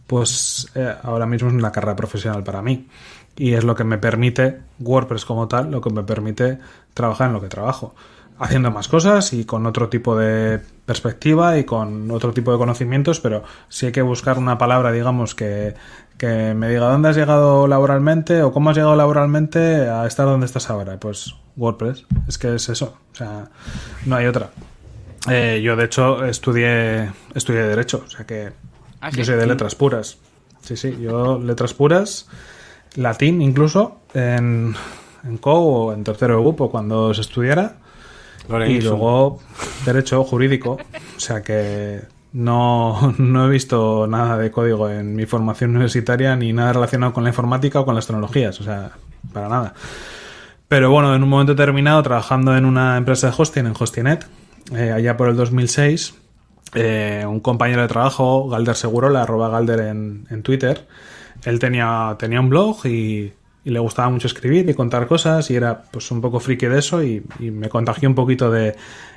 pues 0.07 0.71
eh, 0.75 0.95
ahora 1.03 1.27
mismo 1.27 1.49
es 1.49 1.55
una 1.55 1.73
carrera 1.73 1.97
profesional 1.97 2.43
para 2.43 2.62
mí. 2.62 2.88
Y 3.37 3.55
es 3.55 3.64
lo 3.64 3.75
que 3.75 3.85
me 3.85 3.99
permite, 3.99 4.61
WordPress 4.79 5.25
como 5.25 5.49
tal, 5.49 5.71
lo 5.71 5.81
que 5.81 5.90
me 5.90 6.05
permite 6.05 6.59
trabajar 6.95 7.29
en 7.29 7.33
lo 7.33 7.40
que 7.40 7.49
trabajo. 7.49 7.95
Haciendo 8.38 8.71
más 8.71 8.88
cosas 8.88 9.33
y 9.33 9.45
con 9.45 9.64
otro 9.67 9.88
tipo 9.88 10.17
de 10.17 10.61
perspectiva 10.87 11.57
y 11.59 11.64
con 11.64 12.11
otro 12.11 12.33
tipo 12.33 12.53
de 12.53 12.59
conocimientos, 12.59 13.21
pero 13.21 13.45
si 13.69 13.87
hay 13.87 13.93
que 13.93 14.03
buscar 14.03 14.38
una 14.38 14.59
palabra, 14.59 14.93
digamos, 14.93 15.35
que, 15.35 15.75
que 16.19 16.55
me 16.55 16.69
diga 16.69 16.88
dónde 16.88 17.09
has 17.09 17.17
llegado 17.17 17.67
laboralmente 17.67 18.43
o 18.43 18.53
cómo 18.53 18.71
has 18.71 18.77
llegado 18.77 18.97
laboralmente 18.97 19.88
a 19.88 20.07
estar 20.07 20.27
donde 20.27 20.47
estás 20.47 20.69
ahora. 20.69 20.99
Pues 20.99 21.35
WordPress, 21.57 22.07
es 22.29 22.38
que 22.38 22.55
es 22.55 22.69
eso, 22.69 22.99
o 23.12 23.14
sea, 23.14 23.49
no 24.05 24.17
hay 24.17 24.27
otra. 24.27 24.51
Eh, 25.31 25.61
yo, 25.62 25.77
de 25.77 25.85
hecho, 25.85 26.25
estudié, 26.25 27.11
estudié 27.35 27.62
Derecho, 27.62 28.03
o 28.05 28.11
sea 28.11 28.27
que 28.27 28.53
yo 29.12 29.25
soy 29.25 29.37
de 29.37 29.47
letras 29.47 29.75
puras. 29.75 30.19
Sí, 30.62 30.77
sí, 30.77 30.97
yo 31.01 31.38
letras 31.38 31.75
puras, 31.75 32.27
latín 32.97 33.43
incluso, 33.43 34.01
en, 34.14 34.75
en 35.25 35.38
CO 35.38 35.53
o 35.53 35.93
en 35.93 36.05
tercero 36.05 36.40
grupo 36.40 36.71
cuando 36.71 37.12
se 37.12 37.21
estudiara. 37.21 37.77
Y 38.69 38.81
luego 38.81 39.40
derecho 39.85 40.23
jurídico. 40.25 40.79
O 41.17 41.21
sea 41.21 41.43
que 41.43 42.03
no, 42.33 43.14
no 43.19 43.47
he 43.47 43.51
visto 43.51 44.07
nada 44.07 44.37
de 44.37 44.51
código 44.51 44.90
en 44.90 45.14
mi 45.17 45.25
formación 45.25 45.71
universitaria 45.71 46.37
ni 46.37 46.53
nada 46.53 46.75
relacionado 46.75 47.12
con 47.12 47.25
la 47.25 47.31
informática 47.31 47.81
o 47.81 47.85
con 47.85 47.95
las 47.95 48.07
tecnologías. 48.07 48.61
O 48.61 48.64
sea, 48.64 48.93
para 49.33 49.49
nada. 49.49 49.75
Pero 50.69 50.90
bueno, 50.90 51.14
en 51.14 51.23
un 51.23 51.29
momento 51.29 51.55
determinado, 51.55 52.03
trabajando 52.03 52.57
en 52.57 52.64
una 52.64 52.97
empresa 52.97 53.29
de 53.29 53.35
hosting, 53.37 53.67
en 53.67 53.75
Hostinet, 53.79 54.27
eh, 54.75 54.93
allá 54.93 55.17
por 55.17 55.29
el 55.29 55.37
2006, 55.37 56.14
eh, 56.75 57.25
un 57.27 57.41
compañero 57.41 57.83
de 57.83 57.89
trabajo, 57.89 58.49
Galder 58.49 58.75
Seguro, 58.75 59.09
la 59.09 59.23
arroba 59.23 59.49
Galder 59.49 59.81
en, 59.81 60.27
en, 60.31 60.43
Twitter, 60.43 60.87
él 61.45 61.59
tenía, 61.59 62.17
tenía 62.19 62.41
un 62.41 62.49
blog 62.49 62.87
y, 62.87 63.33
le 63.65 63.79
gustaba 63.79 64.11
mucho 64.11 64.27
escribir 64.27 64.69
y 64.69 64.75
contar 64.75 65.07
cosas 65.07 65.51
y 65.51 65.57
era 65.57 65.85
pues 65.91 66.11
un 66.11 66.21
poco 66.21 66.39
friki 66.39 66.67
de 66.67 66.79
eso 66.79 67.03
y, 67.03 67.23
me 67.41 67.71
contagió 67.71 68.09
un 68.09 68.15
poquito 68.15 68.51
de, 68.51 68.77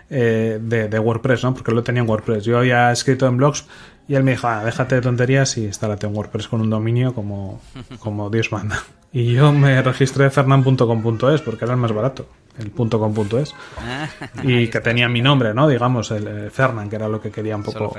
eh, 0.10 0.58
de, 0.62 1.00
WordPress, 1.00 1.44
¿no? 1.44 1.54
Porque 1.54 1.74
lo 1.74 1.84
tenía 1.84 2.02
en 2.02 2.10
WordPress. 2.10 2.46
Yo 2.46 2.58
había 2.58 2.92
escrito 2.94 3.28
en 3.28 3.36
blogs 3.36 3.66
y 4.08 4.16
él 4.16 4.24
me 4.24 4.32
dijo, 4.32 4.48
ah, 4.48 4.64
déjate 4.64 4.96
de 4.96 5.02
tonterías 5.02 5.58
y 5.58 5.66
instálate 5.66 6.08
en 6.08 6.16
WordPress 6.16 6.48
con 6.48 6.62
un 6.62 6.70
dominio 6.70 7.14
como, 7.14 7.60
como 8.00 8.30
Dios 8.30 8.54
manda. 8.54 8.82
Y 9.12 9.34
yo 9.34 9.52
me 9.52 9.82
registré 9.82 10.30
fernan.com.es 10.30 11.42
porque 11.42 11.66
era 11.66 11.74
el 11.74 11.80
más 11.80 11.92
barato 11.92 12.26
el 12.60 12.72
.com.es 12.72 13.54
ah, 13.78 14.08
y 14.44 14.68
que 14.68 14.80
tenía 14.80 15.08
mi 15.08 15.22
nombre, 15.22 15.54
¿no? 15.54 15.68
Digamos, 15.68 16.12
el, 16.12 16.28
eh, 16.28 16.50
Fernan, 16.50 16.90
que 16.90 16.96
era 16.96 17.08
lo 17.08 17.22
que 17.22 17.32
quería 17.32 17.56
un 17.56 17.64
poco 17.64 17.96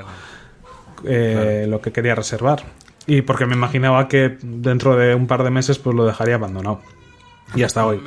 eh, 1.03 1.65
lo 1.67 1.81
que 1.81 1.91
quería 1.91 2.15
reservar. 2.15 2.63
Y 3.07 3.21
porque 3.21 3.45
me 3.45 3.55
imaginaba 3.55 4.07
que 4.07 4.37
dentro 4.41 4.95
de 4.95 5.15
un 5.15 5.27
par 5.27 5.43
de 5.43 5.49
meses 5.49 5.79
pues 5.79 5.95
lo 5.95 6.05
dejaría 6.05 6.35
abandonado. 6.35 6.81
Y 7.55 7.63
hasta 7.63 7.85
hoy. 7.85 8.01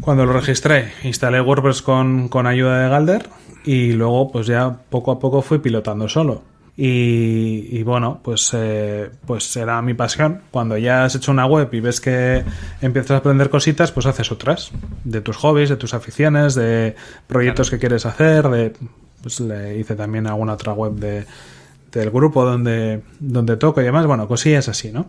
Cuando 0.00 0.24
lo 0.24 0.32
registré, 0.32 0.92
instalé 1.02 1.40
WordPress 1.40 1.82
con, 1.82 2.28
con 2.28 2.46
ayuda 2.46 2.82
de 2.82 2.88
Galder 2.88 3.28
y 3.64 3.92
luego 3.92 4.32
pues 4.32 4.46
ya 4.46 4.78
poco 4.90 5.12
a 5.12 5.18
poco 5.18 5.42
fui 5.42 5.58
pilotando 5.58 6.08
solo. 6.08 6.42
Y, 6.76 7.82
bueno, 7.84 8.20
pues, 8.22 8.50
eh, 8.52 9.08
pues 9.26 9.56
era 9.56 9.80
mi 9.80 9.94
pasión. 9.94 10.42
Cuando 10.50 10.76
ya 10.76 11.04
has 11.04 11.14
hecho 11.14 11.30
una 11.30 11.46
web 11.46 11.68
y 11.72 11.80
ves 11.80 12.00
que 12.00 12.44
empiezas 12.80 13.12
a 13.12 13.16
aprender 13.18 13.48
cositas, 13.48 13.92
pues 13.92 14.06
haces 14.06 14.32
otras. 14.32 14.72
De 15.04 15.20
tus 15.20 15.36
hobbies, 15.36 15.68
de 15.68 15.76
tus 15.76 15.94
aficiones, 15.94 16.54
de 16.56 16.96
proyectos 17.28 17.70
que 17.70 17.78
quieres 17.78 18.06
hacer. 18.06 18.48
De, 18.48 18.72
pues 19.22 19.38
le 19.38 19.78
hice 19.78 19.94
también 19.94 20.26
alguna 20.26 20.54
otra 20.54 20.72
web 20.72 20.94
de, 20.94 21.26
del 21.92 22.10
grupo 22.10 22.44
donde, 22.44 23.02
donde 23.20 23.56
toco 23.56 23.80
y 23.80 23.84
demás. 23.84 24.06
Bueno, 24.06 24.26
cosillas 24.26 24.68
así, 24.68 24.90
¿no? 24.90 25.06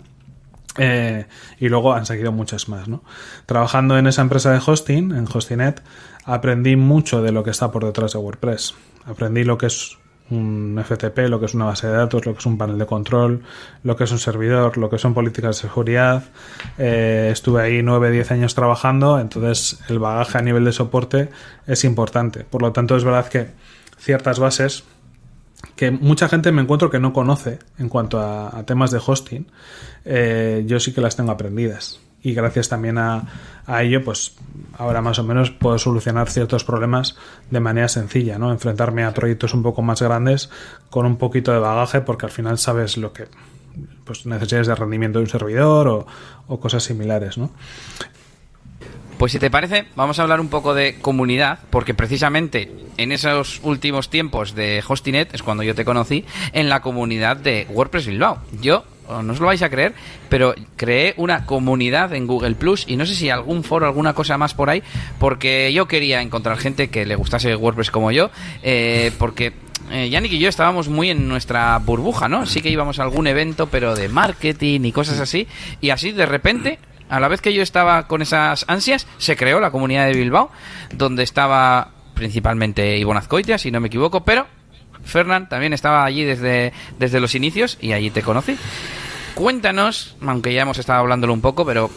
Eh, 0.78 1.26
y 1.60 1.70
luego 1.70 1.94
han 1.94 2.06
seguido 2.06 2.32
muchas 2.32 2.70
más, 2.70 2.88
¿no? 2.88 3.04
Trabajando 3.46 3.98
en 3.98 4.06
esa 4.08 4.22
empresa 4.22 4.52
de 4.52 4.62
hosting, 4.64 5.14
en 5.14 5.26
Hostinet, 5.34 5.82
aprendí 6.26 6.76
mucho 6.76 7.24
de 7.24 7.32
lo 7.32 7.44
que 7.44 7.50
está 7.50 7.72
por 7.72 7.86
detrás 7.86 8.14
de 8.14 8.20
WordPress. 8.20 8.76
Aprendí 9.06 9.44
lo 9.44 9.58
que 9.58 9.68
es 9.68 9.98
un 10.32 10.82
FTP, 10.84 11.30
lo 11.30 11.40
que 11.40 11.46
es 11.46 11.54
una 11.54 11.66
base 11.66 11.88
de 11.88 11.94
datos, 11.94 12.26
lo 12.26 12.34
que 12.34 12.40
es 12.40 12.46
un 12.46 12.58
panel 12.58 12.78
de 12.78 12.86
control, 12.86 13.44
lo 13.84 13.96
que 13.96 14.06
es 14.06 14.12
un 14.12 14.20
servidor, 14.20 14.78
lo 14.78 14.90
que 14.90 14.98
son 14.98 15.14
políticas 15.14 15.62
de 15.62 15.68
seguridad. 15.68 16.24
Eh, 16.78 17.30
estuve 17.32 17.62
ahí 17.62 17.84
9, 17.84 18.12
10 18.12 18.32
años 18.32 18.56
trabajando, 18.56 19.20
entonces 19.20 19.80
el 19.90 20.00
bagaje 20.00 20.38
a 20.38 20.42
nivel 20.42 20.66
de 20.66 20.72
soporte 20.72 21.30
es 21.68 21.84
importante. 21.84 22.44
Por 22.44 22.62
lo 22.62 22.72
tanto, 22.72 22.96
es 22.96 23.04
verdad 23.04 23.28
que 23.28 23.52
ciertas 23.98 24.40
bases 24.40 24.84
que 25.76 25.92
mucha 25.92 26.28
gente 26.30 26.52
me 26.52 26.62
encuentro 26.62 26.90
que 26.90 27.00
no 27.00 27.14
conoce 27.14 27.60
en 27.78 27.90
cuanto 27.90 28.20
a, 28.20 28.64
temas 28.66 28.92
de 28.92 29.02
hosting, 29.04 29.48
eh, 30.06 30.64
yo 30.68 30.80
sí 30.80 30.94
que 30.94 31.02
las 31.02 31.16
tengo 31.16 31.32
aprendidas 31.32 32.00
y 32.26 32.34
gracias 32.34 32.70
también 32.70 32.98
a, 32.98 33.28
ello, 33.82 34.04
pues 34.04 34.34
ahora 34.80 35.00
más 35.00 35.20
o 35.20 35.24
menos 35.24 35.52
puedo 35.52 35.78
solucionar 35.78 36.28
ciertos 36.28 36.64
problemas 36.64 37.16
de 37.52 37.60
manera 37.60 37.88
sencilla, 37.88 38.40
¿no? 38.40 38.52
Enfrentarme 38.52 39.04
a 39.04 39.14
proyectos 39.14 39.54
un 39.54 39.62
poco 39.62 39.84
más 39.84 40.02
grandes 40.02 40.50
con 40.90 41.06
un 41.06 41.18
poquito 41.18 41.52
de 41.52 41.60
bagaje 41.60 42.02
porque 42.02 42.26
al 42.26 42.32
final 42.32 42.58
sabes 42.58 42.98
lo 42.98 43.14
que 43.14 43.26
pues 44.06 44.26
necesidades 44.26 44.66
de 44.66 44.74
rendimiento 44.74 45.20
de 45.20 45.26
un 45.26 45.30
servidor 45.30 45.88
o, 45.88 46.08
o 46.48 46.60
cosas 46.60 46.84
similares, 46.84 47.38
¿no? 47.38 47.52
Pues 49.20 49.32
si 49.32 49.38
te 49.38 49.52
parece, 49.52 49.86
vamos 49.96 50.18
a 50.18 50.24
hablar 50.24 50.42
un 50.42 50.50
poco 50.50 50.74
de 50.74 51.00
comunidad, 51.00 51.60
porque 51.70 51.94
precisamente 51.94 52.72
en 52.98 53.12
esos 53.12 53.62
últimos 53.64 54.10
tiempos 54.10 54.56
de 54.56 54.84
Hostinet 54.86 55.34
es 55.36 55.44
cuando 55.44 55.62
yo 55.62 55.76
te 55.76 55.86
conocí 55.86 56.26
en 56.54 56.70
la 56.70 56.82
comunidad 56.82 57.38
de 57.38 57.68
WordPress 57.70 58.08
Bilbao. 58.08 58.40
Yo 58.62 58.84
no 59.10 59.34
os 59.34 59.40
lo 59.40 59.48
vais 59.48 59.62
a 59.62 59.70
creer, 59.70 59.94
pero 60.30 60.54
creé 60.76 61.14
una 61.18 61.46
comunidad 61.46 62.14
en 62.14 62.28
Google 62.28 62.56
Plus 62.56 62.86
y 62.88 62.98
no 62.98 63.06
sé 63.06 63.16
si 63.16 63.30
algún 63.30 63.64
foro, 63.64 63.86
alguna 63.86 64.14
cosa 64.14 64.38
más 64.38 64.54
por 64.54 64.70
ahí, 64.70 64.84
porque 65.20 65.72
yo 65.74 65.88
quería 65.88 66.22
encontrar 66.22 66.58
gente 66.58 66.90
que 66.90 67.06
le 67.06 67.16
gustase 67.16 67.56
WordPress 67.56 67.92
como 67.92 68.12
yo, 68.12 68.30
eh, 68.64 69.12
porque 69.18 69.54
eh, 69.92 70.10
Yannick 70.10 70.34
y 70.34 70.40
yo 70.40 70.50
estábamos 70.50 70.90
muy 70.90 71.10
en 71.10 71.28
nuestra 71.28 71.78
burbuja, 71.80 72.28
¿no? 72.28 72.46
Sí 72.46 72.62
que 72.62 72.70
íbamos 72.70 73.00
a 73.00 73.04
algún 73.04 73.28
evento, 73.28 73.68
pero 73.68 73.96
de 73.96 74.10
marketing 74.10 74.82
y 74.84 74.92
cosas 74.92 75.20
así, 75.20 75.48
y 75.82 75.92
así 75.92 76.12
de 76.12 76.26
repente 76.26 76.80
a 77.10 77.20
la 77.20 77.28
vez 77.28 77.42
que 77.42 77.54
yo 77.54 77.62
estaba 77.62 78.08
con 78.08 78.22
esas 78.22 78.66
ansias, 78.68 79.08
se 79.18 79.36
creó 79.36 79.60
la 79.60 79.72
comunidad 79.72 80.08
de 80.08 80.14
Bilbao, 80.14 80.50
donde 80.92 81.24
estaba 81.24 81.92
principalmente 82.16 82.98
Ivonne 82.98 83.20
Azcoitia, 83.20 83.58
si 83.58 83.70
no 83.72 83.80
me 83.80 83.88
equivoco, 83.88 84.24
pero 84.24 84.48
Fernán 85.06 85.48
también 85.50 85.74
estaba 85.74 86.04
allí 86.04 86.24
desde, 86.24 86.74
desde 87.00 87.20
los 87.20 87.36
inicios 87.36 87.78
y 87.82 87.94
allí 87.94 88.10
te 88.10 88.22
conocí. 88.22 88.58
cuéntanos, 89.36 90.16
aunque 90.22 90.54
ya 90.54 90.64
hemos 90.64 90.78
estado 90.78 91.00
hablándolo 91.00 91.34
un 91.34 91.42
poco, 91.42 91.66
pero 91.66 91.90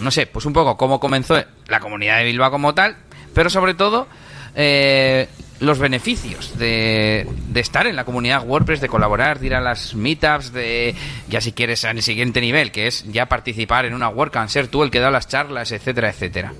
no 0.00 0.10
sé, 0.10 0.26
pues 0.26 0.44
un 0.46 0.52
poco 0.52 0.76
cómo 0.76 1.00
comenzó 1.00 1.42
la 1.68 1.80
comunidad 1.80 2.18
de 2.18 2.24
Bilbao 2.24 2.50
como 2.50 2.74
tal, 2.74 2.96
pero 3.34 3.48
sobre 3.48 3.74
todo 3.74 4.06
eh, 4.54 5.28
los 5.60 5.78
beneficios 5.78 6.58
de, 6.58 7.26
estar 7.54 7.86
en 7.86 7.94
la 7.94 8.04
comunidad 8.04 8.44
WordPress, 8.44 8.80
de 8.80 8.88
colaborar, 8.88 9.38
de 9.38 9.46
ir 9.46 9.54
a 9.54 9.60
las 9.60 9.94
meetups, 9.94 10.52
de 10.52 10.94
ya 11.28 11.40
si 11.40 11.52
quieres 11.52 11.84
al 11.84 12.02
siguiente 12.02 12.40
nivel, 12.40 12.72
que 12.72 12.88
es 12.88 13.04
ya 13.10 13.26
participar 13.26 13.84
en 13.84 13.94
una 13.94 14.08
WordCamp, 14.08 14.48
ser 14.48 14.66
tú 14.66 14.82
el 14.82 14.90
que 14.90 14.98
da 14.98 15.10
las 15.10 15.28
charlas, 15.28 15.70
etcétera, 15.70 16.10
etcétera. 16.10 16.52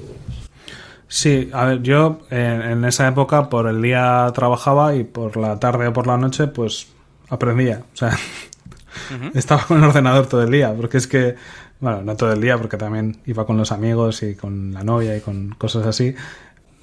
Sí, 1.14 1.51
a 1.53 1.66
ver, 1.66 1.83
yo 1.83 2.20
en, 2.31 2.87
esa 2.87 3.07
época 3.07 3.51
por 3.51 3.66
el 3.66 3.83
día 3.83 4.31
trabajaba 4.35 4.94
y 4.94 5.05
por 5.05 5.37
la 5.37 5.61
tarde 5.61 5.88
o 5.88 5.92
por 5.92 6.07
la 6.07 6.16
noche 6.16 6.46
pues 6.46 6.88
aprendía. 7.29 7.83
O 7.92 7.96
sea, 7.96 8.16
estaba 9.35 9.62
con 9.66 9.77
el 9.77 9.85
ordenador 9.85 10.27
todo 10.27 10.42
el 10.42 10.51
día, 10.51 10.72
porque 10.72 10.96
es 10.96 11.07
que, 11.07 11.35
bueno, 11.81 12.01
no 12.01 12.16
todo 12.16 12.33
el 12.33 12.40
día, 12.40 12.57
porque 12.57 12.79
también 12.79 13.20
iba 13.27 13.44
con 13.44 13.59
los 13.59 13.72
amigos 13.72 14.22
y 14.22 14.37
con 14.37 14.72
la 14.72 14.85
novia 14.85 15.14
y 15.14 15.20
con 15.20 15.51
cosas 15.51 15.87
así, 15.87 16.14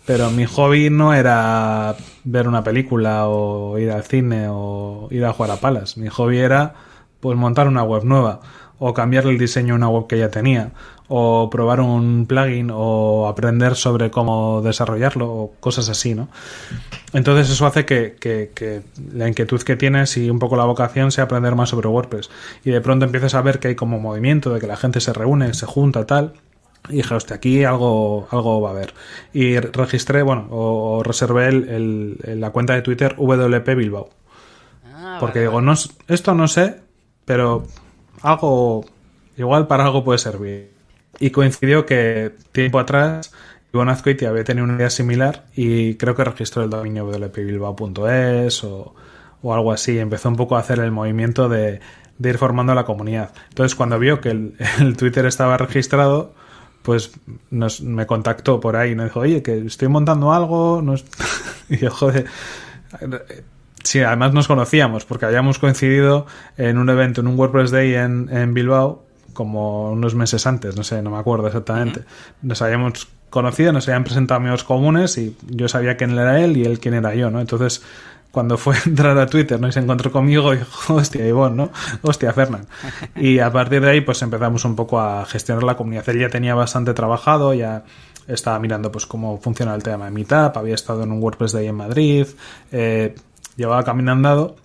pero 0.05 0.29
mi 0.29 0.45
hobby 0.45 0.91
no 0.91 1.15
era 1.15 1.95
ver 2.23 2.47
una 2.47 2.63
película 2.63 3.27
o 3.27 3.79
ir 3.79 3.89
al 3.89 4.03
cine 4.03 4.45
o 4.47 5.07
ir 5.09 5.25
a 5.25 5.33
jugar 5.33 5.53
a 5.53 5.55
palas. 5.55 5.97
Mi 5.97 6.07
hobby 6.07 6.37
era 6.37 6.75
pues 7.19 7.35
montar 7.35 7.67
una 7.67 7.81
web 7.81 8.03
nueva 8.03 8.41
o 8.77 8.93
cambiar 8.93 9.25
el 9.25 9.39
diseño 9.39 9.73
de 9.73 9.77
una 9.77 9.89
web 9.89 10.05
que 10.05 10.19
ya 10.19 10.29
tenía 10.29 10.71
o 11.09 11.49
probar 11.49 11.81
un 11.81 12.25
plugin 12.27 12.69
o 12.71 13.27
aprender 13.27 13.75
sobre 13.75 14.11
cómo 14.11 14.61
desarrollarlo 14.61 15.27
o 15.29 15.53
cosas 15.59 15.89
así, 15.89 16.15
¿no? 16.15 16.29
Entonces 17.13 17.49
eso 17.49 17.65
hace 17.65 17.85
que, 17.85 18.15
que, 18.19 18.83
la 19.11 19.27
inquietud 19.27 19.61
que 19.63 19.75
tienes 19.75 20.15
y 20.17 20.29
un 20.29 20.39
poco 20.39 20.55
la 20.55 20.65
vocación 20.65 21.11
sea 21.11 21.25
aprender 21.25 21.55
más 21.55 21.69
sobre 21.69 21.89
WordPress 21.89 22.29
y 22.63 22.69
de 22.69 22.79
pronto 22.79 23.05
empiezas 23.05 23.33
a 23.33 23.41
ver 23.41 23.59
que 23.59 23.69
hay 23.69 23.75
como 23.75 23.99
movimiento 23.99 24.53
de 24.53 24.59
que 24.59 24.67
la 24.67 24.77
gente 24.77 25.01
se 25.01 25.11
reúne, 25.11 25.53
se 25.55 25.65
junta, 25.65 26.05
tal 26.05 26.33
y 26.87 26.97
dije, 26.97 27.13
hostia, 27.13 27.35
aquí 27.35 27.63
algo, 27.63 28.27
algo 28.31 28.61
va 28.61 28.69
a 28.69 28.71
haber. 28.71 28.93
Y 29.33 29.59
registré, 29.59 30.21
bueno, 30.23 30.47
o, 30.49 31.03
reservé 31.03 31.47
el, 31.49 32.17
la 32.23 32.51
cuenta 32.51 32.73
de 32.73 32.81
Twitter 32.81 33.15
WP 33.17 33.75
Bilbao. 33.75 34.09
Ah, 34.85 35.17
Porque 35.19 35.41
digo, 35.41 35.61
no, 35.61 35.73
esto 36.07 36.33
no 36.33 36.47
sé, 36.47 36.79
pero 37.25 37.65
algo, 38.21 38.85
igual 39.37 39.67
para 39.67 39.85
algo 39.85 40.03
puede 40.03 40.19
servir. 40.19 40.78
Y 41.19 41.31
coincidió 41.31 41.85
que 41.85 42.33
tiempo 42.51 42.79
atrás 42.79 43.31
Ivonne 43.73 43.91
Azcoiti 43.91 44.25
había 44.25 44.43
tenido 44.43 44.65
una 44.65 44.75
idea 44.75 44.89
similar 44.89 45.45
y 45.55 45.95
creo 45.95 46.15
que 46.15 46.23
registró 46.23 46.63
el 46.63 46.69
dominio 46.69 47.05
wpbilbao.es 47.05 48.63
o, 48.63 48.95
o 49.41 49.53
algo 49.53 49.71
así. 49.71 49.99
Empezó 49.99 50.29
un 50.29 50.35
poco 50.35 50.55
a 50.55 50.59
hacer 50.59 50.79
el 50.79 50.91
movimiento 50.91 51.49
de, 51.49 51.79
ir 52.19 52.37
formando 52.37 52.73
la 52.73 52.85
comunidad. 52.85 53.31
Entonces, 53.49 53.75
cuando 53.75 53.99
vio 53.99 54.21
que 54.21 54.29
el 54.79 54.97
Twitter 54.97 55.25
estaba 55.25 55.57
registrado, 55.57 56.33
pues 56.81 57.11
nos, 57.51 57.81
me 57.81 58.07
contactó 58.07 58.59
por 58.59 58.75
ahí 58.75 58.91
y 58.91 58.95
me 58.95 59.03
dijo, 59.03 59.19
oye, 59.19 59.43
que 59.43 59.59
estoy 59.59 59.87
montando 59.87 60.33
algo. 60.33 60.83
y 61.69 61.77
yo, 61.77 61.91
joder. 61.91 62.25
Sí, 63.83 64.01
además 64.01 64.33
nos 64.33 64.47
conocíamos 64.47 65.05
porque 65.05 65.25
habíamos 65.25 65.59
coincidido 65.59 66.25
en 66.57 66.79
un 66.79 66.89
evento, 66.89 67.21
en 67.21 67.27
un 67.27 67.37
WordPress 67.37 67.69
Day 67.69 67.93
en, 67.93 68.29
en 68.35 68.53
Bilbao, 68.53 69.05
como 69.39 69.91
unos 69.91 70.15
meses 70.15 70.45
antes, 70.45 70.75
no 70.75 70.83
sé, 70.83 71.01
no 71.01 71.11
me 71.11 71.17
acuerdo 71.17 71.47
exactamente. 71.47 72.03
Nos 72.41 72.61
habíamos 72.61 73.07
conocido, 73.29 73.71
nos 73.71 73.87
habían 73.87 74.03
presentado 74.03 74.37
amigos 74.37 74.65
comunes 74.65 75.17
y 75.17 75.37
yo 75.47 75.69
sabía 75.69 75.95
quién 75.95 76.11
era 76.11 76.41
él 76.41 76.57
y 76.57 76.65
él 76.65 76.81
quién 76.81 76.93
era 76.93 77.15
yo, 77.15 77.31
¿no? 77.31 77.39
Entonces 77.39 77.81
cuando 78.31 78.57
fue 78.57 78.75
a 78.75 78.81
entrar 78.85 79.17
a 79.17 79.27
Twitter, 79.27 79.57
¿no? 79.57 79.69
Y 79.69 79.71
se 79.71 79.79
encontró 79.79 80.11
conmigo 80.11 80.53
y 80.53 80.57
dijo, 80.59 80.95
hostia, 80.95 81.25
Ivonne, 81.25 81.55
¿no? 81.55 81.71
Hostia, 82.01 82.33
Fernán. 82.33 82.67
Y 83.15 83.39
a 83.39 83.49
partir 83.49 83.79
de 83.79 83.91
ahí, 83.91 84.01
pues 84.01 84.21
empezamos 84.23 84.65
un 84.65 84.75
poco 84.75 84.99
a 84.99 85.25
gestionar 85.25 85.63
la 85.63 85.77
comunidad. 85.77 86.09
Él 86.09 86.19
ya 86.19 86.29
tenía 86.29 86.53
bastante 86.53 86.93
trabajado, 86.93 87.53
ya 87.53 87.85
estaba 88.27 88.59
mirando 88.59 88.91
pues 88.91 89.05
cómo 89.05 89.39
funciona 89.39 89.73
el 89.73 89.83
tema 89.83 90.03
de 90.03 90.11
Meetup, 90.11 90.57
había 90.57 90.75
estado 90.75 91.03
en 91.03 91.13
un 91.13 91.23
WordPress 91.23 91.53
de 91.53 91.59
ahí 91.59 91.67
en 91.67 91.75
Madrid, 91.75 92.27
eh, 92.73 93.15
llevaba 93.55 93.85
caminando 93.85 94.57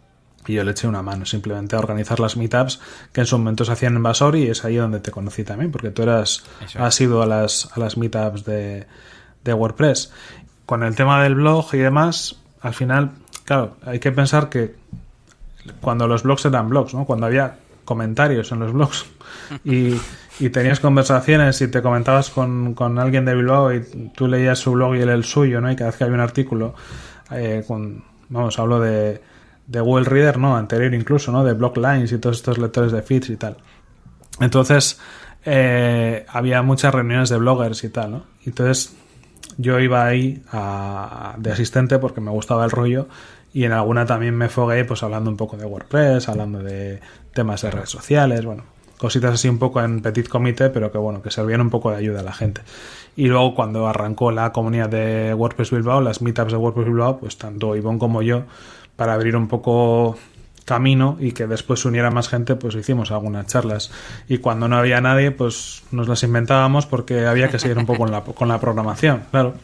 y 0.46 0.54
yo 0.54 0.64
le 0.64 0.72
eché 0.72 0.86
una 0.86 1.02
mano 1.02 1.24
simplemente 1.24 1.76
a 1.76 1.78
organizar 1.78 2.20
las 2.20 2.36
meetups 2.36 2.80
que 3.12 3.20
en 3.20 3.26
su 3.26 3.38
momento 3.38 3.64
se 3.64 3.72
hacían 3.72 3.96
en 3.96 4.02
Basori 4.02 4.44
y 4.44 4.48
es 4.48 4.64
ahí 4.64 4.76
donde 4.76 5.00
te 5.00 5.10
conocí 5.10 5.44
también, 5.44 5.70
porque 5.70 5.90
tú 5.90 6.02
eras, 6.02 6.44
has 6.78 7.00
ido 7.00 7.22
a 7.22 7.26
las, 7.26 7.70
a 7.74 7.80
las 7.80 7.96
meetups 7.96 8.44
de, 8.44 8.86
de 9.42 9.54
WordPress. 9.54 10.12
Con 10.66 10.82
el 10.82 10.94
tema 10.94 11.22
del 11.22 11.34
blog 11.34 11.74
y 11.74 11.78
demás, 11.78 12.36
al 12.60 12.74
final 12.74 13.12
Claro, 13.44 13.76
hay 13.84 13.98
que 13.98 14.10
pensar 14.10 14.48
que 14.48 14.74
cuando 15.80 16.08
los 16.08 16.22
blogs 16.22 16.46
eran 16.46 16.68
blogs, 16.68 16.94
¿no? 16.94 17.04
Cuando 17.04 17.26
había 17.26 17.56
comentarios 17.84 18.50
en 18.52 18.60
los 18.60 18.72
blogs 18.72 19.06
y, 19.64 19.98
tenías 20.50 20.80
conversaciones 20.80 21.60
y 21.60 21.68
te 21.68 21.80
comentabas 21.80 22.30
con, 22.30 22.74
alguien 22.98 23.24
de 23.24 23.34
Bilbao 23.34 23.72
y 23.72 23.82
tú 24.14 24.26
leías 24.26 24.58
su 24.58 24.72
blog 24.72 24.96
y 24.96 25.00
él 25.00 25.10
el 25.10 25.24
suyo, 25.24 25.60
¿no? 25.60 25.70
Y 25.70 25.76
cada 25.76 25.90
vez 25.90 25.98
que 25.98 26.04
había 26.04 26.14
un 26.14 26.20
artículo, 26.20 26.74
eh, 27.30 27.62
con, 27.66 28.02
vamos, 28.30 28.58
hablo 28.58 28.80
de, 28.80 29.20
de 29.66 29.80
Google 29.80 30.04
Reader, 30.04 30.38
¿no? 30.38 30.56
Anterior 30.56 30.94
incluso, 30.94 31.32
¿no? 31.32 31.44
De 31.44 31.54
Blocklines 31.54 32.12
y 32.12 32.18
todos 32.18 32.36
estos 32.36 32.58
lectores 32.58 32.92
de 32.92 33.02
feeds 33.02 33.30
y 33.30 33.36
tal. 33.36 33.56
Entonces, 34.40 34.98
eh, 35.44 36.24
había 36.28 36.62
muchas 36.62 36.94
reuniones 36.94 37.28
de 37.28 37.38
bloggers 37.38 37.84
y 37.84 37.88
tal, 37.90 38.10
¿no? 38.10 38.24
Entonces, 38.44 38.94
yo 39.56 39.78
iba 39.78 40.04
ahí 40.04 40.42
de 41.38 41.52
asistente 41.52 41.98
porque 41.98 42.20
me 42.20 42.30
gustaba 42.30 42.64
el 42.64 42.70
rollo 42.70 43.08
y 43.52 43.64
en 43.64 43.72
alguna 43.72 44.04
también 44.06 44.34
me 44.34 44.48
fogué 44.48 44.84
pues 44.84 45.02
hablando 45.02 45.30
un 45.30 45.36
poco 45.36 45.56
de 45.56 45.64
WordPress, 45.64 46.28
hablando 46.28 46.60
de 46.60 47.00
temas 47.32 47.62
de 47.62 47.70
redes 47.70 47.90
sociales, 47.90 48.44
bueno, 48.44 48.64
cositas 48.98 49.34
así 49.34 49.48
un 49.48 49.58
poco 49.58 49.80
en 49.80 50.02
petit 50.02 50.28
comité, 50.28 50.70
pero 50.70 50.90
que 50.90 50.98
bueno, 50.98 51.22
que 51.22 51.30
servían 51.30 51.60
un 51.60 51.70
poco 51.70 51.90
de 51.90 51.98
ayuda 51.98 52.20
a 52.20 52.24
la 52.24 52.32
gente. 52.32 52.62
Y 53.16 53.28
luego 53.28 53.54
cuando 53.54 53.86
arrancó 53.86 54.32
la 54.32 54.50
comunidad 54.52 54.88
de 54.88 55.34
WordPress 55.34 55.70
Bilbao, 55.70 56.00
las 56.00 56.20
meetups 56.20 56.50
de 56.50 56.58
WordPress 56.58 56.86
Bilbao, 56.86 57.18
pues 57.18 57.38
tanto 57.38 57.76
Ivonne 57.76 57.98
como 57.98 58.22
yo, 58.22 58.42
para 58.96 59.14
abrir 59.14 59.36
un 59.36 59.48
poco 59.48 60.16
camino 60.64 61.16
y 61.20 61.32
que 61.32 61.46
después 61.46 61.80
se 61.80 61.88
uniera 61.88 62.10
más 62.10 62.28
gente, 62.28 62.56
pues 62.56 62.74
hicimos 62.74 63.10
algunas 63.10 63.46
charlas. 63.46 63.90
Y 64.28 64.38
cuando 64.38 64.68
no 64.68 64.76
había 64.76 65.00
nadie, 65.00 65.30
pues 65.30 65.82
nos 65.90 66.08
las 66.08 66.22
inventábamos 66.22 66.86
porque 66.86 67.26
había 67.26 67.48
que 67.48 67.58
seguir 67.58 67.78
un 67.78 67.86
poco 67.86 68.06
con 68.34 68.48
la, 68.48 68.60
programación, 68.60 69.24
claro. 69.30 69.54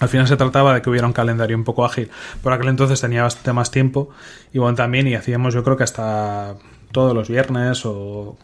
Al 0.00 0.08
final 0.08 0.28
se 0.28 0.36
trataba 0.36 0.74
de 0.74 0.80
que 0.80 0.90
hubiera 0.90 1.08
un 1.08 1.12
calendario 1.12 1.56
un 1.56 1.64
poco 1.64 1.84
ágil. 1.84 2.08
Por 2.40 2.52
aquel 2.52 2.68
entonces 2.68 3.00
tenía 3.00 3.24
bastante 3.24 3.52
más 3.52 3.72
tiempo 3.72 4.10
y 4.52 4.58
bueno, 4.58 4.76
también 4.76 5.08
y 5.08 5.16
hacíamos 5.16 5.54
yo 5.54 5.64
creo 5.64 5.76
que 5.76 5.82
hasta 5.82 6.54
todos 6.92 7.14
los 7.14 7.28
viernes 7.28 7.84
o 7.84 8.36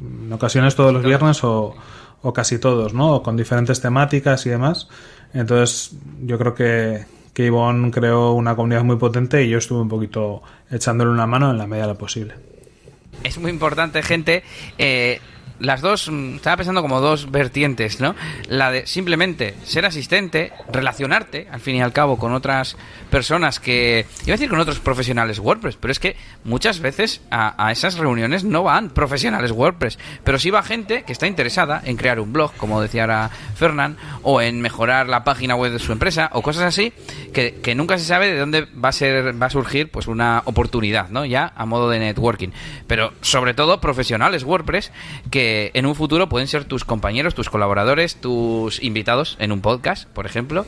en 0.00 0.32
ocasiones 0.32 0.74
todos 0.74 0.90
los 0.90 1.04
viernes 1.04 1.44
o, 1.44 1.74
o 2.22 2.32
casi 2.32 2.58
todos, 2.58 2.94
¿no? 2.94 3.22
con 3.22 3.36
diferentes 3.36 3.82
temáticas 3.82 4.46
y 4.46 4.50
demás. 4.50 4.88
Entonces 5.34 5.94
yo 6.22 6.38
creo 6.38 6.54
que, 6.54 7.04
que 7.32 7.46
Ivonne 7.46 7.90
creó 7.90 8.32
una 8.32 8.54
comunidad 8.54 8.84
muy 8.84 8.96
potente 8.96 9.44
y 9.44 9.48
yo 9.48 9.58
estuve 9.58 9.80
un 9.80 9.88
poquito 9.88 10.42
echándole 10.70 11.10
una 11.10 11.26
mano 11.26 11.50
en 11.50 11.58
la 11.58 11.66
medida 11.66 11.86
de 11.86 11.92
lo 11.92 11.98
posible. 11.98 12.34
Es 13.24 13.38
muy 13.38 13.50
importante, 13.50 14.02
gente, 14.02 14.42
eh, 14.78 15.20
las 15.62 15.80
dos, 15.80 16.10
mm, 16.10 16.36
estaba 16.36 16.56
pensando 16.56 16.82
como 16.82 17.00
dos 17.00 17.30
vertientes, 17.30 18.00
¿no? 18.00 18.14
La 18.48 18.70
de 18.70 18.86
simplemente 18.86 19.54
ser 19.64 19.86
asistente, 19.86 20.52
relacionarte, 20.70 21.48
al 21.50 21.60
fin 21.60 21.76
y 21.76 21.82
al 21.82 21.92
cabo, 21.92 22.18
con 22.18 22.32
otras 22.32 22.76
personas 23.10 23.60
que, 23.60 24.06
iba 24.24 24.34
a 24.34 24.36
decir 24.36 24.48
con 24.48 24.58
otros 24.58 24.80
profesionales 24.80 25.38
WordPress, 25.38 25.76
pero 25.76 25.92
es 25.92 25.98
que 25.98 26.16
muchas 26.44 26.80
veces 26.80 27.20
a, 27.30 27.70
esas 27.70 27.96
reuniones 27.96 28.44
no 28.44 28.64
van 28.64 28.90
profesionales 28.90 29.52
WordPress, 29.52 29.98
pero 30.24 30.38
sí 30.38 30.50
va 30.50 30.62
gente 30.62 31.04
que 31.04 31.12
está 31.12 31.26
interesada 31.26 31.80
en 31.84 31.96
crear 31.96 32.18
un 32.20 32.32
blog, 32.32 32.52
como 32.56 32.80
decía 32.80 33.02
ahora 33.02 33.30
Fernán, 33.54 33.96
o 34.22 34.40
en 34.40 34.60
mejorar 34.60 35.08
la 35.08 35.24
página 35.24 35.54
web 35.54 35.72
de 35.72 35.78
su 35.78 35.92
empresa, 35.92 36.30
o 36.32 36.42
cosas 36.42 36.64
así, 36.64 36.92
que, 37.32 37.60
que 37.62 37.74
nunca 37.74 37.98
se 37.98 38.04
sabe 38.04 38.32
de 38.32 38.38
dónde 38.38 38.66
va 38.72 38.88
a 38.88 38.92
ser, 38.92 39.40
va 39.40 39.46
a 39.46 39.50
surgir, 39.50 39.90
pues 39.90 40.08
una 40.08 40.42
oportunidad, 40.44 41.08
¿no? 41.10 41.24
Ya 41.24 41.52
a 41.54 41.66
modo 41.66 41.88
de 41.88 41.98
networking. 41.98 42.48
Pero 42.86 43.12
sobre 43.20 43.54
todo 43.54 43.80
profesionales 43.80 44.44
WordPress 44.44 44.90
que 45.30 45.51
en 45.74 45.86
un 45.86 45.94
futuro 45.94 46.28
pueden 46.28 46.48
ser 46.48 46.64
tus 46.64 46.84
compañeros, 46.84 47.34
tus 47.34 47.50
colaboradores, 47.50 48.16
tus 48.16 48.82
invitados 48.82 49.36
en 49.38 49.52
un 49.52 49.60
podcast, 49.60 50.08
por 50.08 50.26
ejemplo. 50.26 50.66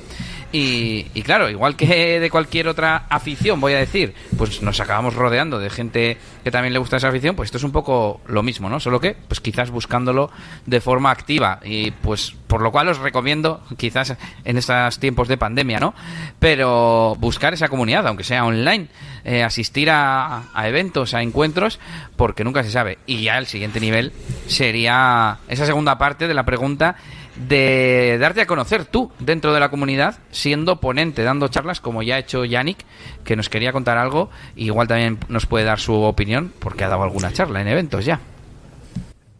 Y, 0.53 1.05
claro, 1.23 1.51
igual 1.51 1.75
que 1.75 2.21
de 2.21 2.31
cualquier 2.31 2.69
otra 2.69 3.07
afición, 3.11 3.61
voy 3.61 3.73
a 3.73 3.79
decir, 3.79 4.15
pues 4.39 4.63
nos 4.63 4.79
acabamos 4.79 5.15
rodeando 5.15 5.59
de 5.59 5.69
gente 5.69 6.17
que 6.45 6.51
también 6.53 6.73
le 6.73 6.79
gusta 6.79 6.99
esa 6.99 7.09
afición, 7.09 7.35
pues 7.35 7.49
esto 7.49 7.59
es 7.59 7.65
un 7.65 7.73
poco 7.73 8.21
lo 8.29 8.45
mismo, 8.45 8.69
¿no? 8.69 8.79
Solo 8.79 9.01
que, 9.01 9.17
pues 9.27 9.41
quizás 9.41 9.71
buscándolo 9.71 10.31
de 10.67 10.81
forma 10.81 11.11
activa. 11.11 11.59
Y 11.65 11.91
pues 11.91 12.37
por 12.47 12.63
lo 12.63 12.71
cual 12.71 12.89
os 12.89 12.99
recomiendo, 12.99 13.63
quizás 13.77 14.17
en 14.45 14.57
estos 14.57 15.01
tiempos 15.01 15.27
de 15.27 15.37
pandemia, 15.37 15.81
¿no? 15.81 15.93
Pero 16.39 17.17
buscar 17.19 17.53
esa 17.53 17.69
comunidad, 17.69 18.07
aunque 18.07 18.23
sea 18.23 18.45
online, 18.45 18.89
eh, 19.25 19.43
asistir 19.43 19.91
a, 19.91 20.45
a 20.53 20.69
eventos, 20.69 21.15
a 21.15 21.23
encuentros, 21.23 21.81
porque 22.17 22.45
nunca 22.45 22.63
se 22.63 22.71
sabe. 22.71 22.99
Y 23.07 23.23
ya 23.23 23.39
el 23.39 23.47
siguiente 23.47 23.81
nivel 23.81 24.13
sería 24.47 25.39
esa 25.49 25.67
segunda 25.67 25.99
parte 25.99 26.29
de 26.29 26.35
la 26.35 26.45
pregunta 26.45 26.97
de 27.37 28.17
darte 28.21 28.43
a 28.43 28.47
conocer 28.47 28.85
tú 28.85 29.11
dentro 29.19 29.53
de 29.53 29.61
la 29.61 29.69
comunidad, 29.69 30.19
siendo 30.31 30.81
ponente, 30.81 31.23
dando 31.23 31.49
charlas, 31.49 31.81
como 31.81 32.03
ya 32.03 32.17
ha 32.17 32.19
hecho 32.19 32.45
Yannick, 32.45 32.85
que 33.25 33.37
nos 33.37 33.49
quería 33.49 33.73
contar 33.73 33.99
algo, 33.99 34.31
igual 34.57 34.89
también 34.89 35.19
nos 35.29 35.47
puede 35.47 35.65
dar 35.65 35.81
su 35.81 35.95
opinión, 35.95 36.53
porque 36.59 36.85
ha 36.85 36.89
dado 36.89 37.03
alguna 37.03 37.33
charla 37.33 37.61
en 37.61 37.69
eventos 37.69 38.05
ya. 38.05 38.21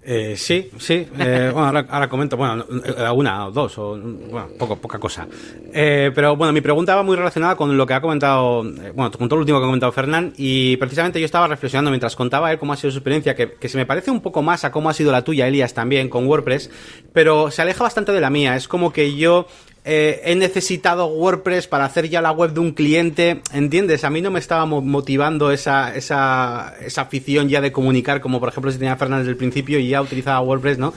Eh, 0.07 0.35
sí, 0.37 0.71
sí. 0.79 1.07
Eh, 1.19 1.51
bueno, 1.53 1.83
ahora, 1.89 2.09
comento, 2.09 2.37
bueno, 2.37 2.67
eh, 2.85 3.11
una 3.15 3.47
o 3.47 3.51
dos, 3.51 3.79
o 3.79 3.99
bueno, 3.99 4.49
poco, 4.59 4.77
poca 4.77 4.99
cosa. 4.99 5.27
Eh, 5.73 6.11
pero 6.15 6.37
bueno, 6.37 6.53
mi 6.53 6.61
pregunta 6.61 6.95
va 6.95 7.03
muy 7.03 7.17
relacionada 7.17 7.57
con 7.57 7.75
lo 7.75 7.87
que 7.87 7.95
ha 7.95 8.03
comentado, 8.03 8.63
bueno, 8.63 9.11
con 9.11 9.29
todo 9.29 9.37
lo 9.37 9.43
último 9.43 9.59
que 9.59 9.65
ha 9.65 9.69
comentado 9.69 9.93
Fernán, 9.93 10.35
y 10.37 10.77
precisamente 10.77 11.19
yo 11.21 11.25
estaba 11.25 11.49
reflexionando 11.49 11.91
mientras 11.91 12.17
contaba 12.17 12.53
él 12.53 12.59
cómo 12.59 12.75
ha 12.75 12.77
sido 12.77 12.91
su 12.91 12.99
experiencia, 12.99 13.35
que, 13.35 13.55
que 13.55 13.69
se 13.69 13.79
me 13.79 13.87
parece 13.87 14.11
un 14.11 14.21
poco 14.21 14.43
más 14.43 14.65
a 14.65 14.71
cómo 14.71 14.91
ha 14.91 14.93
sido 14.93 15.11
la 15.11 15.23
tuya, 15.23 15.49
Elias, 15.49 15.73
también 15.73 16.11
con 16.11 16.27
WordPress, 16.27 16.71
pero 17.15 17.51
se 17.51 17.63
aleja 17.63 17.83
bastante 17.83 18.13
de 18.13 18.21
la 18.21 18.29
mía. 18.29 18.57
Es 18.57 18.69
como 18.69 18.93
que 18.93 19.17
yo 19.17 19.47
eh, 19.87 20.23
he 20.25 20.35
necesitado 20.35 21.07
WordPress 21.07 21.67
para 21.67 21.85
hacer 21.85 22.09
ya 22.09 22.23
la 22.23 22.33
web 22.33 22.53
de 22.53 22.61
un 22.61 22.73
cliente, 22.73 23.43
¿entiendes? 23.53 24.05
A 24.05 24.11
mí 24.11 24.23
no 24.23 24.31
me 24.31 24.39
estaba 24.39 24.65
motivando 24.65 25.51
esa, 25.51 25.95
esa, 25.95 26.75
esa 26.81 27.03
afición 27.03 27.51
ya 27.51 27.61
de 27.61 27.71
comunicar, 27.71 28.23
como 28.23 28.41
por 28.41 28.49
ejemplo 28.49 28.73
si 28.73 28.79
tenía 28.79 28.97
Fernández 28.97 29.25
desde 29.25 29.33
el 29.33 29.37
principio 29.37 29.79
y 29.79 29.89
ya 29.89 30.01
utilizaba 30.01 30.41
WordPress, 30.41 30.79
¿no? 30.79 30.95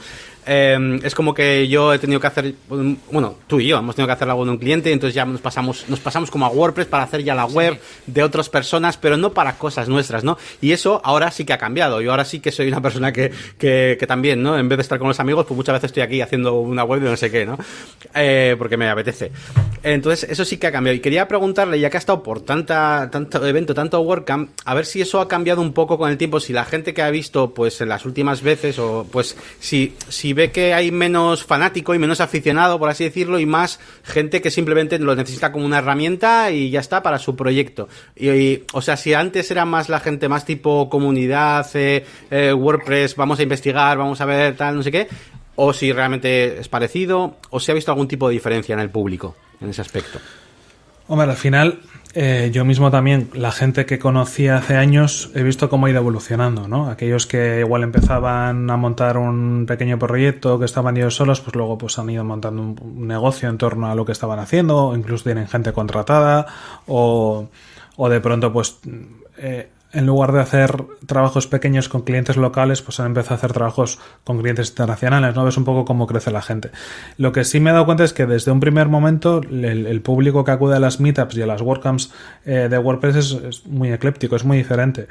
Eh, 0.47 0.99
es 1.03 1.13
como 1.13 1.33
que 1.33 1.67
yo 1.67 1.93
he 1.93 1.99
tenido 1.99 2.19
que 2.19 2.27
hacer, 2.27 2.55
bueno, 2.69 3.35
tú 3.47 3.59
y 3.59 3.67
yo 3.67 3.77
hemos 3.77 3.95
tenido 3.95 4.07
que 4.07 4.13
hacer 4.13 4.27
web 4.29 4.45
de 4.45 4.51
un 4.51 4.57
cliente, 4.57 4.91
entonces 4.91 5.13
ya 5.13 5.25
nos 5.25 5.41
pasamos, 5.41 5.85
nos 5.89 5.99
pasamos 5.99 6.31
como 6.31 6.45
a 6.45 6.49
WordPress 6.49 6.87
para 6.87 7.03
hacer 7.03 7.23
ya 7.23 7.35
la 7.35 7.45
web 7.45 7.79
de 8.05 8.23
otras 8.23 8.49
personas, 8.49 8.97
pero 8.97 9.17
no 9.17 9.33
para 9.33 9.57
cosas 9.57 9.89
nuestras, 9.89 10.23
¿no? 10.23 10.37
Y 10.61 10.71
eso 10.71 11.01
ahora 11.03 11.31
sí 11.31 11.45
que 11.45 11.53
ha 11.53 11.57
cambiado. 11.57 12.01
Yo 12.01 12.11
ahora 12.11 12.25
sí 12.25 12.39
que 12.39 12.51
soy 12.51 12.67
una 12.67 12.81
persona 12.81 13.11
que, 13.11 13.31
que, 13.57 13.97
que 13.99 14.07
también, 14.07 14.41
¿no? 14.41 14.57
En 14.57 14.69
vez 14.69 14.77
de 14.77 14.81
estar 14.83 14.99
con 14.99 15.07
los 15.07 15.19
amigos, 15.19 15.45
pues 15.45 15.55
muchas 15.55 15.73
veces 15.73 15.89
estoy 15.89 16.03
aquí 16.03 16.21
haciendo 16.21 16.55
una 16.55 16.83
web 16.83 17.01
de 17.01 17.09
no 17.09 17.17
sé 17.17 17.29
qué, 17.29 17.45
¿no? 17.45 17.57
Eh, 18.13 18.55
porque 18.57 18.77
me 18.77 18.89
apetece. 18.89 19.31
Entonces, 19.83 20.29
eso 20.29 20.45
sí 20.45 20.57
que 20.57 20.67
ha 20.67 20.71
cambiado. 20.71 20.95
Y 20.95 20.99
quería 20.99 21.27
preguntarle, 21.27 21.79
ya 21.79 21.89
que 21.89 21.97
ha 21.97 21.99
estado 21.99 22.23
por 22.23 22.41
tanta, 22.41 23.09
tanto 23.11 23.45
evento, 23.45 23.73
tanto 23.73 23.99
WordCamp, 24.01 24.51
a 24.65 24.73
ver 24.73 24.85
si 24.85 25.01
eso 25.01 25.19
ha 25.19 25.27
cambiado 25.27 25.61
un 25.61 25.73
poco 25.73 25.97
con 25.97 26.09
el 26.09 26.17
tiempo, 26.17 26.39
si 26.39 26.53
la 26.53 26.65
gente 26.65 26.93
que 26.93 27.01
ha 27.01 27.09
visto, 27.09 27.53
pues, 27.53 27.81
en 27.81 27.89
las 27.89 28.05
últimas 28.05 28.41
veces, 28.41 28.79
o 28.79 29.05
pues, 29.11 29.37
si, 29.59 29.95
si 30.07 30.33
ve 30.37 30.51
que 30.51 30.73
hay 30.73 30.91
menos 30.91 31.43
fanático 31.43 31.95
y 31.95 31.99
menos 31.99 32.21
aficionado, 32.21 32.77
por 32.77 32.89
así 32.89 33.03
decirlo, 33.03 33.39
y 33.39 33.47
más 33.47 33.79
gente 34.03 34.39
que 34.39 34.51
simplemente 34.51 34.99
lo 34.99 35.15
necesita 35.15 35.51
como 35.51 35.65
una 35.65 35.79
herramienta 35.79 36.51
y 36.51 36.69
ya 36.69 36.79
está 36.79 37.01
para 37.01 37.17
su 37.17 37.35
proyecto. 37.35 37.89
Y, 38.15 38.61
o 38.71 38.81
sea, 38.81 38.97
si 38.97 39.15
antes 39.15 39.49
era 39.49 39.65
más 39.65 39.89
la 39.89 39.99
gente 39.99 40.29
más 40.29 40.45
tipo 40.45 40.89
comunidad, 40.89 41.67
eh, 41.73 42.05
eh, 42.29 42.53
WordPress, 42.53 43.15
vamos 43.15 43.39
a 43.39 43.43
investigar, 43.43 43.97
vamos 43.97 44.21
a 44.21 44.25
ver 44.25 44.55
tal, 44.55 44.75
no 44.75 44.83
sé 44.83 44.91
qué, 44.91 45.07
o 45.55 45.73
si 45.73 45.91
realmente 45.91 46.59
es 46.59 46.69
parecido, 46.69 47.37
o 47.49 47.59
si 47.59 47.71
ha 47.71 47.73
visto 47.75 47.91
algún 47.91 48.07
tipo 48.07 48.27
de 48.27 48.33
diferencia 48.33 48.73
en 48.73 48.79
el 48.79 48.91
público 48.91 49.35
en 49.59 49.71
ese 49.71 49.81
aspecto. 49.81 50.19
Hombre, 51.07 51.29
al 51.29 51.37
final 51.37 51.79
eh, 52.19 52.49
yo 52.51 52.65
mismo 52.65 52.89
también, 52.89 53.29
la 53.33 53.51
gente 53.51 53.85
que 53.85 53.99
conocí 53.99 54.47
hace 54.47 54.75
años, 54.75 55.29
he 55.35 55.43
visto 55.43 55.69
cómo 55.69 55.85
ha 55.85 55.89
ido 55.91 55.99
evolucionando, 55.99 56.67
¿no? 56.67 56.89
Aquellos 56.89 57.27
que 57.27 57.59
igual 57.59 57.83
empezaban 57.83 58.69
a 58.71 58.75
montar 58.75 59.17
un 59.17 59.65
pequeño 59.67 59.99
proyecto, 59.99 60.57
que 60.57 60.65
estaban 60.65 60.97
ellos 60.97 61.15
solos, 61.15 61.41
pues 61.41 61.55
luego 61.55 61.77
pues 61.77 61.99
han 61.99 62.09
ido 62.09 62.23
montando 62.23 62.61
un 62.63 63.07
negocio 63.07 63.49
en 63.49 63.59
torno 63.59 63.91
a 63.91 63.93
lo 63.93 64.03
que 64.03 64.13
estaban 64.13 64.39
haciendo, 64.39 64.95
incluso 64.95 65.25
tienen 65.25 65.47
gente 65.47 65.73
contratada, 65.73 66.47
o, 66.87 67.49
o 67.97 68.09
de 68.09 68.19
pronto 68.19 68.51
pues 68.51 68.79
eh, 69.37 69.69
en 69.97 70.05
lugar 70.05 70.31
de 70.31 70.41
hacer 70.41 70.75
trabajos 71.07 71.47
pequeños 71.47 71.89
con 71.89 72.03
clientes 72.03 72.37
locales, 72.37 72.83
pues 72.83 72.99
han 72.99 73.07
empezado 73.07 73.33
a 73.33 73.37
hacer 73.37 73.51
trabajos 73.51 73.99
con 74.23 74.37
clientes 74.39 74.69
internacionales, 74.69 75.35
¿no? 75.35 75.43
Ves 75.43 75.57
un 75.57 75.65
poco 75.65 75.85
cómo 75.85 76.05
crece 76.05 76.29
la 76.29 76.43
gente. 76.43 76.69
Lo 77.17 77.31
que 77.31 77.43
sí 77.43 77.59
me 77.59 77.71
he 77.71 77.73
dado 77.73 77.85
cuenta 77.85 78.03
es 78.03 78.13
que 78.13 78.27
desde 78.27 78.51
un 78.51 78.59
primer 78.59 78.89
momento 78.89 79.41
el, 79.41 80.01
público 80.01 80.43
que 80.43 80.51
acude 80.51 80.75
a 80.75 80.79
las 80.79 80.99
meetups 80.99 81.35
y 81.37 81.41
a 81.41 81.47
las 81.47 81.63
WordCamps 81.63 82.13
eh, 82.45 82.67
de 82.69 82.77
WordPress 82.77 83.15
es, 83.15 83.65
muy 83.65 83.91
ecléptico, 83.91 84.35
es 84.35 84.45
muy 84.45 84.57
diferente. 84.57 85.07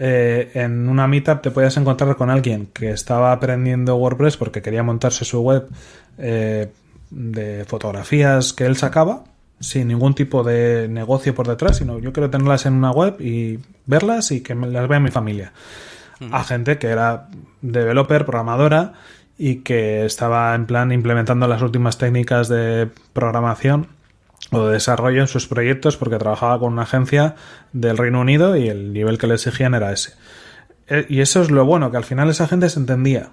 Eh, 0.00 0.50
en 0.54 0.88
una 0.88 1.06
meetup 1.06 1.40
te 1.40 1.52
puedes 1.52 1.76
encontrar 1.76 2.16
con 2.16 2.28
alguien 2.28 2.66
que 2.74 2.90
estaba 2.90 3.30
aprendiendo 3.30 3.94
WordPress 3.94 4.36
porque 4.36 4.62
quería 4.62 4.82
montarse 4.82 5.24
su 5.24 5.42
web 5.42 5.68
eh, 6.18 6.72
de 7.10 7.64
fotografías 7.66 8.52
que 8.52 8.66
él 8.66 8.76
sacaba 8.76 9.22
sin 9.64 9.88
ningún 9.88 10.14
tipo 10.14 10.44
de 10.44 10.88
negocio 10.88 11.34
por 11.34 11.48
detrás, 11.48 11.78
sino 11.78 11.98
yo 11.98 12.12
quiero 12.12 12.30
tenerlas 12.30 12.66
en 12.66 12.74
una 12.74 12.90
web 12.90 13.20
y 13.20 13.58
verlas 13.86 14.30
y 14.30 14.42
que 14.42 14.54
me 14.54 14.68
las 14.68 14.86
vea 14.88 15.00
mi 15.00 15.10
familia. 15.10 15.52
A 16.30 16.44
gente 16.44 16.78
que 16.78 16.88
era 16.88 17.28
developer, 17.60 18.24
programadora 18.24 18.92
y 19.36 19.56
que 19.56 20.04
estaba 20.04 20.54
en 20.54 20.66
plan 20.66 20.92
implementando 20.92 21.48
las 21.48 21.60
últimas 21.60 21.98
técnicas 21.98 22.48
de 22.48 22.88
programación 23.12 23.88
o 24.52 24.66
de 24.66 24.74
desarrollo 24.74 25.22
en 25.22 25.26
sus 25.26 25.48
proyectos 25.48 25.96
porque 25.96 26.18
trabajaba 26.18 26.58
con 26.60 26.72
una 26.72 26.82
agencia 26.82 27.34
del 27.72 27.98
Reino 27.98 28.20
Unido 28.20 28.56
y 28.56 28.68
el 28.68 28.92
nivel 28.92 29.18
que 29.18 29.26
le 29.26 29.34
exigían 29.34 29.74
era 29.74 29.92
ese. 29.92 30.12
Eh, 30.86 31.06
y 31.08 31.20
eso 31.20 31.42
es 31.42 31.50
lo 31.50 31.64
bueno, 31.64 31.90
que 31.90 31.96
al 31.96 32.04
final 32.04 32.28
esa 32.30 32.46
gente 32.46 32.68
se 32.68 32.78
entendía. 32.78 33.30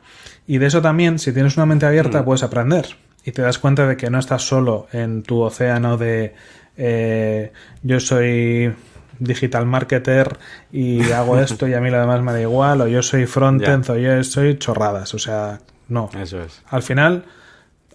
Y 0.48 0.58
de 0.58 0.68
eso 0.68 0.82
también, 0.82 1.20
si 1.20 1.34
tienes 1.34 1.58
una 1.58 1.66
mente 1.66 1.86
abierta, 1.86 2.26
puedes 2.26 2.44
aprender 2.44 2.96
y 3.24 3.32
te 3.32 3.42
das 3.42 3.60
cuenta 3.60 3.88
de 3.88 3.98
que 3.98 4.10
no 4.10 4.20
estás 4.20 4.44
solo 4.44 4.88
en 4.92 5.24
tu 5.24 5.42
océano 5.42 5.98
de 5.98 6.34
eh, 6.78 7.52
yo 7.84 8.00
soy 8.00 8.74
digital 9.20 9.66
marketer 9.66 10.38
y 10.72 11.12
hago 11.12 11.40
esto 11.40 11.68
y 11.68 11.74
a 11.74 11.82
mí 11.82 11.90
lo 11.90 12.00
demás 12.00 12.22
me 12.22 12.32
da 12.32 12.42
igual, 12.42 12.82
o 12.82 12.88
yo 12.88 13.02
soy 13.02 13.26
frontend, 13.26 13.90
o 13.90 13.98
yo 13.98 14.24
soy 14.24 14.58
chorradas, 14.58 15.14
o 15.14 15.20
sea, 15.20 15.60
no. 15.88 16.10
Eso 16.20 16.42
es. 16.42 16.62
Al 16.70 16.84
final, 16.84 17.26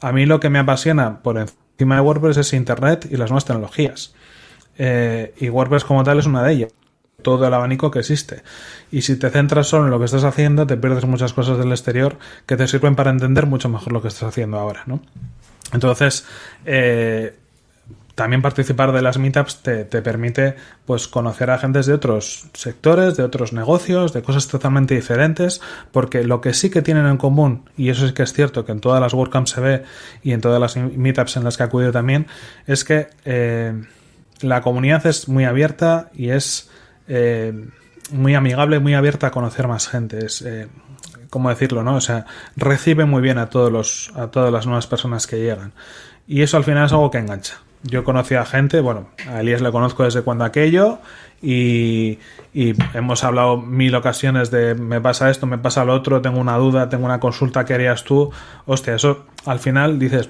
a 0.00 0.12
mí 0.12 0.26
lo 0.26 0.40
que 0.40 0.50
me 0.50 0.58
apasiona 0.58 1.22
por 1.22 1.38
encima 1.38 1.96
de 1.96 2.00
WordPress 2.02 2.36
es 2.36 2.52
Internet 2.52 3.08
y 3.10 3.16
las 3.16 3.30
nuevas 3.30 3.44
tecnologías. 3.44 4.14
Eh, 4.78 5.34
y 5.38 5.48
WordPress 5.48 5.84
como 5.84 6.04
tal 6.04 6.18
es 6.18 6.26
una 6.26 6.42
de 6.42 6.52
ellas 6.52 6.72
todo 7.26 7.44
el 7.44 7.52
abanico 7.52 7.90
que 7.90 7.98
existe. 7.98 8.44
Y 8.92 9.02
si 9.02 9.16
te 9.16 9.30
centras 9.30 9.66
solo 9.66 9.86
en 9.86 9.90
lo 9.90 9.98
que 9.98 10.04
estás 10.04 10.22
haciendo, 10.22 10.64
te 10.64 10.76
pierdes 10.76 11.06
muchas 11.06 11.32
cosas 11.32 11.58
del 11.58 11.72
exterior 11.72 12.20
que 12.46 12.56
te 12.56 12.68
sirven 12.68 12.94
para 12.94 13.10
entender 13.10 13.46
mucho 13.46 13.68
mejor 13.68 13.92
lo 13.92 14.00
que 14.00 14.06
estás 14.06 14.28
haciendo 14.28 14.60
ahora, 14.60 14.84
¿no? 14.86 15.00
Entonces, 15.72 16.24
eh, 16.66 17.36
también 18.14 18.42
participar 18.42 18.92
de 18.92 19.02
las 19.02 19.18
meetups 19.18 19.60
te, 19.64 19.84
te, 19.84 20.02
permite 20.02 20.54
pues 20.84 21.08
conocer 21.08 21.50
a 21.50 21.54
agentes 21.54 21.86
de 21.86 21.94
otros 21.94 22.46
sectores, 22.52 23.16
de 23.16 23.24
otros 23.24 23.52
negocios, 23.52 24.12
de 24.12 24.22
cosas 24.22 24.46
totalmente 24.46 24.94
diferentes, 24.94 25.60
porque 25.90 26.22
lo 26.22 26.40
que 26.40 26.54
sí 26.54 26.70
que 26.70 26.80
tienen 26.80 27.06
en 27.06 27.16
común, 27.16 27.68
y 27.76 27.88
eso 27.88 28.06
sí 28.06 28.14
que 28.14 28.22
es 28.22 28.32
cierto 28.32 28.64
que 28.64 28.70
en 28.70 28.78
todas 28.78 29.00
las 29.00 29.14
WordCamps 29.14 29.50
se 29.50 29.60
ve 29.60 29.82
y 30.22 30.30
en 30.30 30.40
todas 30.40 30.60
las 30.60 30.76
meetups 30.76 31.38
en 31.38 31.42
las 31.42 31.56
que 31.56 31.64
acudido 31.64 31.90
también, 31.90 32.28
es 32.68 32.84
que 32.84 33.08
eh, 33.24 33.82
la 34.42 34.60
comunidad 34.60 35.04
es 35.08 35.28
muy 35.28 35.44
abierta 35.44 36.10
y 36.14 36.30
es 36.30 36.70
eh, 37.08 37.52
muy 38.10 38.34
amigable, 38.34 38.78
muy 38.78 38.94
abierta 38.94 39.28
a 39.28 39.30
conocer 39.30 39.68
más 39.68 39.88
gente. 39.88 40.24
Es, 40.24 40.42
eh, 40.42 40.68
¿cómo 41.30 41.48
decirlo, 41.50 41.82
no? 41.82 41.96
O 41.96 42.00
sea, 42.00 42.26
recibe 42.56 43.04
muy 43.04 43.22
bien 43.22 43.38
a 43.38 43.50
todos 43.50 43.72
los, 43.72 44.12
a 44.16 44.28
todas 44.28 44.52
las 44.52 44.66
nuevas 44.66 44.86
personas 44.86 45.26
que 45.26 45.38
llegan. 45.38 45.72
Y 46.26 46.42
eso 46.42 46.56
al 46.56 46.64
final 46.64 46.86
es 46.86 46.92
algo 46.92 47.10
que 47.10 47.18
engancha. 47.18 47.58
Yo 47.82 48.04
conocí 48.04 48.34
a 48.34 48.44
gente, 48.44 48.80
bueno, 48.80 49.08
a 49.28 49.40
Elías 49.40 49.60
le 49.60 49.70
conozco 49.70 50.02
desde 50.02 50.22
cuando 50.22 50.44
aquello 50.44 50.98
y, 51.40 52.18
y, 52.52 52.74
hemos 52.94 53.22
hablado 53.22 53.58
mil 53.58 53.94
ocasiones 53.94 54.50
de 54.50 54.74
me 54.74 55.00
pasa 55.00 55.30
esto, 55.30 55.46
me 55.46 55.58
pasa 55.58 55.84
lo 55.84 55.94
otro, 55.94 56.20
tengo 56.20 56.40
una 56.40 56.56
duda, 56.56 56.88
tengo 56.88 57.04
una 57.04 57.20
consulta, 57.20 57.64
¿qué 57.64 57.74
harías 57.74 58.02
tú? 58.02 58.32
Hostia, 58.64 58.94
eso 58.94 59.26
al 59.44 59.60
final 59.60 59.98
dices, 59.98 60.28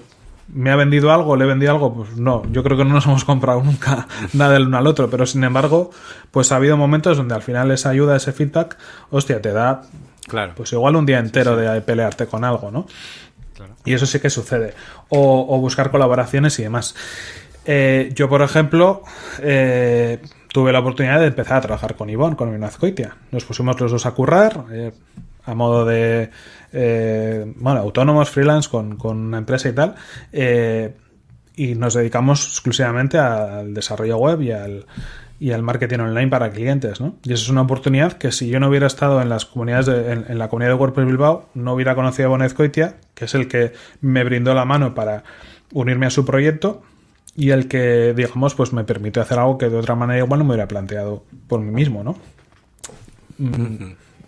¿Me 0.49 0.71
ha 0.71 0.77
vendido 0.77 1.13
algo? 1.13 1.37
¿Le 1.37 1.45
he 1.45 1.49
vendido 1.49 1.73
algo? 1.73 1.93
Pues 1.95 2.17
no, 2.17 2.43
yo 2.53 2.63
creo 2.63 2.77
que 2.77 2.85
no 2.85 2.95
nos 2.95 3.07
hemos 3.07 3.25
comprado 3.25 3.63
nunca 3.63 4.07
nada 4.33 4.53
del 4.53 4.69
uno 4.69 4.79
al 4.79 4.87
otro, 4.87 5.11
pero 5.11 5.27
sin 5.27 5.43
embargo, 5.45 5.91
pues 6.31 6.53
ha 6.53 6.57
habido 6.57 6.77
momentos 6.77 7.17
donde 7.17 7.35
al 7.35 7.43
final 7.43 7.71
esa 7.71 7.91
ayuda, 7.91 8.17
ese 8.17 8.33
feedback, 8.33 8.77
hostia, 9.11 9.43
te 9.43 9.53
da, 9.53 9.83
claro. 10.27 10.53
pues 10.57 10.73
igual 10.73 10.97
un 10.97 11.07
día 11.07 11.19
entero 11.19 11.57
de 11.57 11.81
pelearte 11.81 12.27
con 12.27 12.45
algo, 12.45 12.71
¿no? 12.71 12.87
Y 13.85 13.95
eso 13.95 14.07
sí 14.07 14.21
que 14.21 14.31
sucede. 14.31 14.75
O, 15.09 15.59
buscar 15.59 15.91
colaboraciones 15.91 16.59
y 16.59 16.63
demás. 16.63 16.95
Eh, 17.65 18.11
yo, 18.15 18.29
por 18.29 18.43
ejemplo, 18.43 19.03
eh, 19.41 20.21
tuve 20.53 20.73
la 20.73 20.81
oportunidad 20.81 21.21
de 21.21 21.27
empezar 21.27 21.59
a 21.59 21.61
trabajar 21.63 21.97
con 21.97 22.11
Ivonne, 22.11 22.37
con 22.37 22.63
Azcoitia. 22.63 23.17
Nos 23.31 23.45
pusimos 23.45 23.81
los 23.81 23.93
dos 23.93 24.07
a 24.07 24.13
currar, 24.13 24.65
eh, 24.73 24.93
a 25.45 25.55
modo 25.55 25.85
de 25.85 26.31
eh, 26.79 27.55
bueno, 27.57 27.81
autónomos, 27.81 28.29
freelance, 28.29 28.69
con, 28.69 28.99
una 29.03 29.39
empresa 29.39 29.71
y 29.71 29.73
tal, 29.73 29.95
eh, 30.31 30.95
y 31.57 31.75
nos 31.75 31.95
dedicamos 31.95 32.47
exclusivamente 32.47 33.17
al 33.17 33.73
desarrollo 33.73 34.19
web 34.19 34.43
y 34.43 34.53
al, 34.53 34.85
y 35.41 35.53
al 35.53 35.63
marketing 35.63 36.01
online 36.01 36.29
para 36.29 36.51
clientes, 36.51 37.01
¿no? 37.01 37.17
Y 37.23 37.33
eso 37.33 37.45
es 37.45 37.49
una 37.49 37.63
oportunidad 37.63 38.13
que 38.13 38.31
si 38.31 38.49
yo 38.49 38.61
no 38.61 38.69
hubiera 38.69 38.87
estado 38.87 39.23
en 39.23 39.31
las 39.31 39.47
comunidades 39.47 39.89
en, 39.89 40.39
la 40.39 40.49
comunidad 40.49 40.73
de 40.73 40.75
WordPress 40.75 41.07
Bilbao, 41.07 41.49
no 41.55 41.73
hubiera 41.73 41.95
conocido 41.95 42.29
a 42.29 42.31
Bonez 42.31 42.53
Coitia, 42.53 42.97
que 43.15 43.25
es 43.25 43.35
el 43.35 43.49
que 43.49 43.73
me 44.03 44.23
brindó 44.23 44.53
la 44.53 44.67
mano 44.67 44.95
para 44.95 45.25
unirme 45.73 46.05
a 46.05 46.11
su 46.11 46.27
proyecto 46.27 46.83
y 47.35 47.51
el 47.51 47.69
que, 47.69 48.13
digamos, 48.15 48.55
pues 48.55 48.75
me 48.75 48.85
permitió 48.85 49.23
hacer 49.23 49.39
algo 49.39 49.57
que 49.57 49.71
de 49.71 49.79
otra 49.79 49.95
manera 49.95 50.23
igual 50.23 50.41
no 50.41 50.45
me 50.45 50.51
hubiera 50.51 50.69
planteado 50.69 51.25
por 51.49 51.61
mí 51.61 51.71
mismo, 51.71 52.05
¿no? 52.05 52.17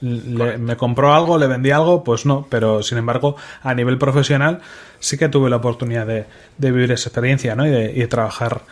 Me 0.00 0.76
compró 0.76 1.12
algo, 1.12 1.38
le 1.38 1.46
vendí 1.46 1.70
algo, 1.70 2.04
pues 2.04 2.26
no, 2.26 2.46
pero 2.48 2.82
sin 2.82 2.98
embargo, 2.98 3.36
a 3.62 3.74
nivel 3.74 3.98
profesional 3.98 4.60
sí 5.00 5.18
que 5.18 5.28
tuve 5.28 5.50
la 5.50 5.56
oportunidad 5.56 6.06
de, 6.06 6.26
vivir 6.58 6.92
esa 6.92 7.08
experiencia 7.08 7.54
¿no? 7.54 7.66
y, 7.66 7.70
de, 7.70 8.06
trabajar 8.06 8.62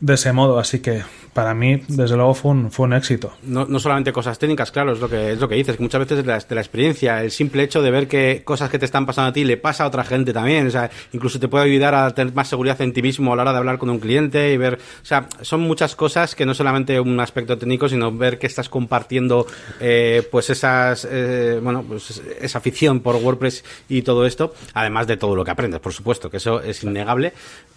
de 0.00 0.14
ese 0.14 0.32
modo. 0.32 0.58
Así 0.58 0.80
que 0.80 1.02
para 1.32 1.54
mí, 1.54 1.82
desde 1.88 2.16
luego, 2.16 2.32
fue 2.34 2.52
un, 2.52 2.70
fue 2.70 2.86
un 2.86 2.94
éxito. 2.94 3.34
No, 3.42 3.66
no 3.66 3.78
solamente 3.78 4.10
cosas 4.12 4.38
técnicas, 4.38 4.72
claro, 4.72 4.92
es 4.92 5.00
lo 5.00 5.08
que, 5.08 5.32
es 5.32 5.38
lo 5.38 5.48
que 5.48 5.54
dices, 5.54 5.76
que 5.76 5.82
muchas 5.82 6.00
veces 6.00 6.18
de 6.18 6.24
la, 6.24 6.38
de 6.38 6.54
la 6.54 6.60
experiencia, 6.62 7.22
el 7.22 7.30
simple 7.30 7.62
hecho 7.62 7.82
de 7.82 7.90
ver 7.90 8.08
que 8.08 8.42
cosas 8.42 8.70
que 8.70 8.78
te 8.78 8.86
están 8.86 9.04
pasando 9.04 9.28
a 9.28 9.32
ti 9.34 9.44
le 9.44 9.58
pasa 9.58 9.84
a 9.84 9.88
otra 9.88 10.02
gente 10.02 10.32
también. 10.32 10.66
O 10.66 10.70
sea, 10.70 10.90
incluso 11.12 11.38
te 11.38 11.48
puede 11.48 11.66
ayudar 11.66 11.94
a 11.94 12.14
tener 12.14 12.32
más 12.32 12.48
seguridad 12.48 12.80
en 12.80 12.94
ti 12.94 13.02
mismo 13.02 13.32
a 13.32 13.36
la 13.36 13.42
hora 13.42 13.52
de 13.52 13.58
hablar 13.58 13.78
con 13.78 13.90
un 13.90 13.98
cliente 13.98 14.52
y 14.52 14.56
ver. 14.56 14.74
O 15.02 15.04
sea, 15.04 15.28
son 15.42 15.60
muchas 15.60 15.94
cosas 15.94 16.34
que 16.34 16.46
no 16.46 16.54
solamente 16.54 16.98
un 17.00 17.20
aspecto 17.20 17.58
técnico, 17.58 17.88
sino 17.88 18.10
ver 18.12 18.38
que 18.38 18.46
estás 18.46 18.70
compartiendo, 18.70 19.46
eh, 19.78 20.26
pues 20.30 20.48
esas, 20.48 21.06
eh, 21.10 21.60
bueno, 21.62 21.84
pues 21.86 22.22
esa 22.40 22.58
afición 22.58 23.00
por 23.00 23.16
WordPress 23.16 23.62
y 23.88 24.02
todo 24.02 24.24
esto, 24.24 24.54
además 24.72 25.06
de 25.06 25.16
todo 25.18 25.36
lo 25.36 25.44
que 25.44 25.50
aprendes, 25.50 25.80
por 25.80 25.92
supuesto, 25.92 26.30
que 26.30 26.38
eso 26.38 26.62
es 26.62 26.82
innegable 26.82 27.34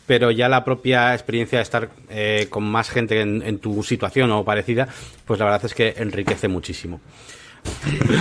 pero 0.09 0.31
ya 0.31 0.49
la 0.49 0.65
propia 0.65 1.13
experiencia 1.13 1.59
de 1.59 1.61
estar 1.61 1.91
eh, 2.09 2.47
con 2.49 2.63
más 2.63 2.89
gente 2.89 3.21
en, 3.21 3.59
tu 3.59 3.83
situación 3.83 4.31
o 4.31 4.43
parecida, 4.43 4.87
pues 5.23 5.39
la 5.39 5.45
verdad 5.45 5.65
es 5.65 5.75
que 5.75 5.93
enriquece 5.97 6.47
muchísimo. 6.47 6.99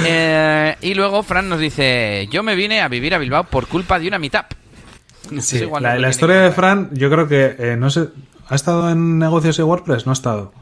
Eh, 0.05 0.77
y 0.83 0.93
luego 0.93 1.23
Fran 1.23 1.49
nos 1.49 1.59
dice, 1.59 2.29
yo 2.31 2.43
me 2.43 2.57
vine 2.57 2.83
a 2.83 2.89
vivir 2.89 3.15
a 3.15 3.19
Bilbao 3.19 3.45
por 3.45 3.69
culpa 3.69 3.99
de 3.99 4.07
una 4.07 4.19
meetup. 4.19 4.45
Sí, 5.41 5.67
la, 5.81 6.11
historia 6.11 6.43
de 6.43 6.51
Fran, 6.53 6.91
yo 6.93 7.09
creo 7.09 7.27
que, 7.27 7.57
eh, 7.59 7.77
no 7.79 7.89
sé, 7.89 8.09
¿ha 8.49 8.55
estado 8.55 8.91
en 8.91 9.19
negocios 9.19 9.57
de 9.57 9.63
WordPress? 9.63 10.05
No 10.05 10.13
ha 10.13 10.13
estado. 10.13 10.53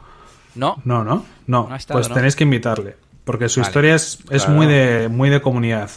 No. 0.55 0.81
No, 0.85 1.03
no, 1.03 1.27
no. 1.49 1.69
pues 1.89 2.09
tenéis 2.09 2.37
que 2.37 2.45
invitarle. 2.45 2.95
Porque 3.27 3.51
su 3.51 3.61
historia 3.61 3.95
es, 3.95 4.21
es 4.31 4.49
muy, 4.49 4.67
de, 4.67 5.09
muy 5.09 5.29
de 5.29 5.43
comunidad. 5.43 5.91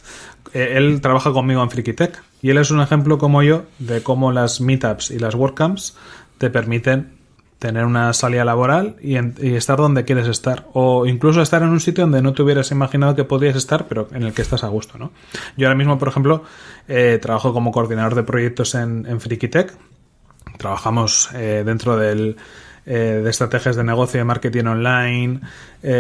él 0.51 0.99
trabaja 0.99 1.31
conmigo 1.31 1.63
en 1.63 1.69
FrikiTech 1.69 2.21
y 2.41 2.49
él 2.49 2.57
es 2.57 2.71
un 2.71 2.81
ejemplo 2.81 3.17
como 3.17 3.43
yo 3.43 3.63
de 3.77 4.01
cómo 4.01 4.31
las 4.31 4.59
meetups 4.59 5.11
y 5.11 5.19
las 5.19 5.35
WordCamps 5.35 5.95
te 6.39 6.49
permiten 6.49 7.19
tener 7.59 7.85
una 7.85 8.13
salida 8.13 8.45
laboral 8.45 8.95
y, 9.01 9.17
estar 9.53 9.77
donde 9.77 10.05
quieres 10.05 10.27
estar. 10.27 10.65
O 10.73 11.05
incluso 11.05 11.41
estar 11.41 11.61
en 11.61 11.69
un 11.69 11.81
sitio 11.81 12.05
donde 12.05 12.21
no 12.21 12.33
te 12.33 12.41
hubieras 12.41 12.71
imaginado 12.71 13.15
que 13.15 13.25
podrías 13.25 13.57
estar, 13.57 13.85
pero 13.87 14.07
en 14.13 14.23
el 14.23 14.33
que 14.33 14.41
estás 14.41 14.63
a 14.63 14.69
gusto, 14.69 14.97
¿no? 14.97 15.11
Yo 15.57 15.67
ahora 15.67 15.77
mismo, 15.77 15.99
por 15.99 16.07
ejemplo, 16.07 16.43
eh, 16.87 17.19
trabajo 17.21 17.53
como 17.53 17.71
coordinador 17.71 18.15
de 18.15 18.23
proyectos 18.23 18.75
en, 18.75 19.05
en. 19.05 19.19
Trabajamos 20.57 21.29
eh, 21.33 21.63
dentro 21.65 21.97
del, 21.97 22.37
eh, 22.89 23.21
de 23.23 23.29
estrategias 23.29 23.77
de 23.77 23.85
negocio 23.85 24.19
de 24.19 24.25
marketing 24.25 24.65
online, 24.65 25.39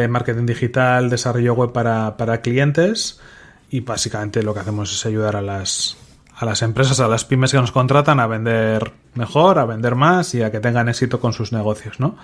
marketing 0.09 0.45
digital, 0.45 1.09
desarrollo 1.09 1.53
web 1.53 1.71
para, 1.71 2.17
para 2.17 2.41
clientes. 2.41 3.21
Y 3.69 3.81
básicamente 3.81 4.43
lo 4.43 4.53
que 4.53 4.61
hacemos 4.61 4.91
es 4.91 5.05
ayudar 5.05 5.35
a 5.35 5.41
las, 5.41 5.95
a 6.35 6.45
las 6.45 6.61
empresas, 6.61 6.99
a 7.01 7.07
las 7.07 7.25
pymes 7.25 7.51
que 7.51 7.57
nos 7.57 7.71
contratan 7.71 8.19
a 8.19 8.25
vender 8.25 8.93
mejor, 9.13 9.59
a 9.59 9.65
vender 9.65 9.95
más 9.95 10.33
y 10.33 10.41
a 10.41 10.51
que 10.51 10.59
tengan 10.59 10.87
éxito 10.87 11.19
con 11.19 11.33
sus 11.33 11.51
negocios, 11.51 11.99
¿no? 11.99 12.15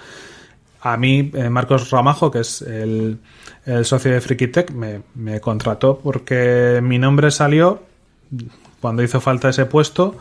A 0.82 0.98
mí, 0.98 1.32
eh, 1.34 1.50
Marcos 1.50 1.90
Ramajo, 1.90 2.32
que 2.32 2.40
es 2.40 2.62
el, 2.62 3.20
socio 3.84 4.12
de 4.12 4.22
Frikitech, 4.22 4.72
me, 4.72 5.02
me 5.16 5.42
contrató 5.42 6.00
porque 6.00 6.80
mi 6.82 7.00
nombre 7.00 7.32
salió 7.32 7.82
cuando 8.80 9.04
hizo 9.04 9.20
falta 9.20 9.50
ese 9.50 9.66
puesto, 9.66 10.16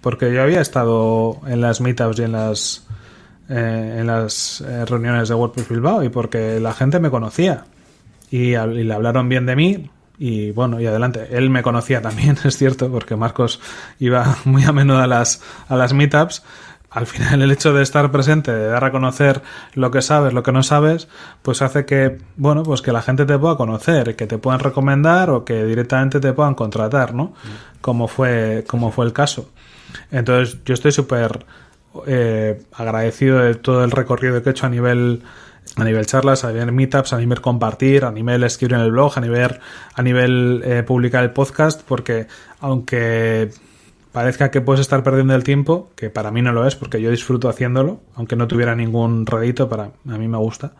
porque 0.00 0.34
yo 0.34 0.42
había 0.42 0.60
estado 0.60 1.40
en 1.46 1.60
las 1.60 1.80
meetups 1.80 2.18
y 2.18 2.22
en 2.24 2.32
las 2.32 2.86
eh, 3.50 3.96
en 3.98 4.06
las 4.06 4.60
eh, 4.60 4.84
reuniones 4.84 5.28
de 5.28 5.34
WordPress 5.34 5.68
Bilbao 5.68 6.04
y 6.04 6.08
porque 6.08 6.60
la 6.60 6.72
gente 6.72 7.00
me 7.00 7.10
conocía 7.10 7.64
y, 8.30 8.54
y, 8.54 8.84
le 8.84 8.94
hablaron 8.94 9.28
bien 9.28 9.44
de 9.44 9.56
mí 9.56 9.90
y 10.20 10.52
bueno, 10.52 10.78
y 10.78 10.86
adelante. 10.86 11.28
Él 11.30 11.48
me 11.48 11.62
conocía 11.62 12.02
también, 12.02 12.36
es 12.44 12.56
cierto, 12.56 12.90
porque 12.92 13.16
Marcos 13.16 13.58
iba 13.98 14.36
muy 14.44 14.62
a 14.64 14.72
menudo 14.72 14.98
a 14.98 15.06
las, 15.06 15.42
a 15.66 15.74
las 15.74 15.94
meetups. 15.94 16.44
Al 16.90 17.06
final, 17.06 17.40
el 17.42 17.50
hecho 17.50 17.72
de 17.72 17.82
estar 17.82 18.12
presente, 18.12 18.52
de 18.52 18.66
dar 18.66 18.84
a 18.84 18.92
conocer 18.92 19.42
lo 19.74 19.90
que 19.90 20.02
sabes, 20.02 20.32
lo 20.32 20.42
que 20.42 20.52
no 20.52 20.62
sabes, 20.62 21.08
pues 21.42 21.62
hace 21.62 21.86
que, 21.86 22.18
bueno, 22.36 22.64
pues 22.64 22.82
que 22.82 22.92
la 22.92 23.00
gente 23.00 23.26
te 23.26 23.38
pueda 23.38 23.56
conocer, 23.56 24.14
que 24.14 24.26
te 24.26 24.38
puedan 24.38 24.60
recomendar 24.60 25.30
o 25.30 25.44
que 25.44 25.64
directamente 25.64 26.20
te 26.20 26.32
puedan 26.32 26.54
contratar, 26.54 27.14
¿no? 27.14 27.32
Como 27.80 28.06
fue, 28.06 28.64
como 28.68 28.92
fue 28.92 29.06
el 29.06 29.12
caso. 29.12 29.50
Entonces, 30.10 30.58
yo 30.64 30.74
estoy 30.74 30.92
súper 30.92 31.46
eh, 32.06 32.62
agradecido 32.72 33.38
de 33.38 33.54
todo 33.54 33.84
el 33.84 33.90
recorrido 33.90 34.42
que 34.42 34.50
he 34.50 34.52
hecho 34.52 34.66
a 34.66 34.70
nivel 34.70 35.22
a 35.76 35.84
nivel 35.84 36.06
charlas, 36.06 36.44
a 36.44 36.52
nivel 36.52 36.72
meetups, 36.72 37.12
a 37.12 37.18
nivel 37.18 37.40
compartir, 37.40 38.04
a 38.04 38.10
nivel 38.10 38.42
escribir 38.42 38.74
en 38.74 38.80
el 38.80 38.90
blog, 38.90 39.12
a 39.16 39.20
nivel, 39.20 39.60
a 39.94 40.02
nivel 40.02 40.62
eh, 40.64 40.82
publicar 40.82 41.22
el 41.22 41.30
podcast, 41.30 41.82
porque 41.86 42.26
aunque 42.60 43.50
parezca 44.12 44.50
que 44.50 44.60
puedes 44.60 44.80
estar 44.80 45.02
perdiendo 45.02 45.34
el 45.34 45.44
tiempo, 45.44 45.90
que 45.94 46.10
para 46.10 46.30
mí 46.30 46.42
no 46.42 46.52
lo 46.52 46.66
es, 46.66 46.74
porque 46.74 47.00
yo 47.00 47.10
disfruto 47.10 47.48
haciéndolo, 47.48 48.00
aunque 48.14 48.36
no 48.36 48.48
tuviera 48.48 48.74
ningún 48.74 49.26
rédito, 49.26 49.68
para 49.68 49.84
a 49.84 50.18
mí 50.18 50.26
me 50.26 50.38
gusta, 50.38 50.72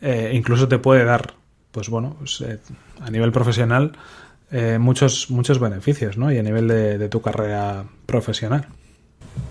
eh, 0.00 0.30
incluso 0.32 0.66
te 0.66 0.78
puede 0.78 1.04
dar, 1.04 1.34
pues 1.70 1.90
bueno, 1.90 2.16
pues, 2.18 2.40
eh, 2.40 2.58
a 3.00 3.10
nivel 3.10 3.32
profesional, 3.32 3.92
muchos, 4.78 5.30
muchos 5.30 5.58
beneficios, 5.58 6.18
¿no? 6.18 6.30
Y 6.30 6.36
a 6.36 6.42
nivel 6.42 6.68
de 6.68 7.08
tu 7.08 7.22
carrera 7.22 7.84
profesional. 8.04 8.66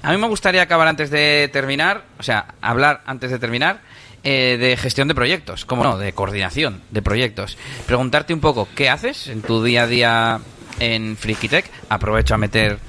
A 0.04 0.12
mí 0.12 0.18
me 0.18 0.28
gustaría 0.28 0.64
acabar 0.64 0.88
antes 0.88 1.12
de 1.12 1.50
terminar, 1.54 2.06
o 2.18 2.24
sea, 2.24 2.56
hablar 2.62 3.02
antes 3.06 3.30
de 3.30 3.38
terminar 3.38 3.82
eh, 4.24 4.58
de 4.60 4.78
gestión 4.78 5.08
de 5.08 5.16
proyectos, 5.16 5.66
como 5.66 5.84
no, 5.84 5.98
de 5.98 6.14
coordinación 6.14 6.82
de 6.90 7.02
proyectos. 7.02 7.58
Preguntarte 7.86 8.34
un 8.34 8.40
poco, 8.40 8.68
¿qué 8.76 8.90
haces 8.90 9.28
en 9.28 9.42
tu 9.42 9.64
día 9.64 9.84
a 9.84 9.88
día 9.88 10.40
en 10.80 11.18
FreakyTech? 11.18 11.66
Aprovecho 11.90 12.34
a 12.34 12.38
meter 12.38 12.80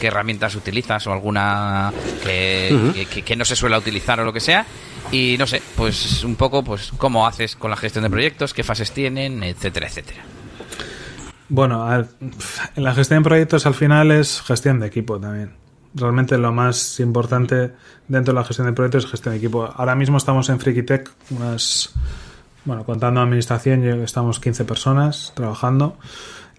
qué 0.00 0.08
herramientas 0.08 0.54
utilizas 0.54 1.06
o 1.06 1.12
alguna 1.12 1.92
que, 2.24 3.06
que, 3.24 3.36
no 3.36 3.44
se 3.44 3.56
suele 3.56 3.76
utilizar 3.76 4.20
o 4.20 4.24
lo 4.24 4.32
que 4.32 4.40
sea. 4.40 4.64
Y 5.10 5.36
no 5.38 5.46
sé, 5.46 5.60
pues 5.76 6.22
un 6.22 6.36
poco, 6.36 6.62
pues 6.62 6.92
cómo 6.96 7.26
haces 7.26 7.56
con 7.56 7.70
la 7.70 7.76
gestión 7.76 8.04
de 8.04 8.10
proyectos, 8.10 8.54
qué 8.54 8.62
fases 8.62 8.92
tienen, 8.92 9.42
etcétera, 9.42 9.88
etcétera. 9.88 10.22
Bueno, 11.48 11.88
en 11.92 12.84
la 12.84 12.94
gestión 12.94 13.22
de 13.22 13.28
proyectos 13.28 13.66
al 13.66 13.74
final 13.74 14.12
es 14.12 14.40
gestión 14.40 14.78
de 14.78 14.86
equipo 14.86 15.18
también 15.18 15.60
realmente 15.94 16.38
lo 16.38 16.52
más 16.52 17.00
importante 17.00 17.72
dentro 18.08 18.32
de 18.32 18.40
la 18.40 18.44
gestión 18.44 18.66
de 18.66 18.72
proyectos 18.72 19.04
es 19.04 19.10
gestión 19.10 19.34
de 19.34 19.38
equipo. 19.38 19.64
Ahora 19.74 19.94
mismo 19.94 20.16
estamos 20.16 20.48
en 20.48 20.60
FreakyTech, 20.60 21.10
unas, 21.30 21.92
bueno, 22.64 22.84
contando 22.84 23.20
administración, 23.20 23.84
estamos 24.02 24.40
15 24.40 24.64
personas 24.64 25.32
trabajando. 25.34 25.96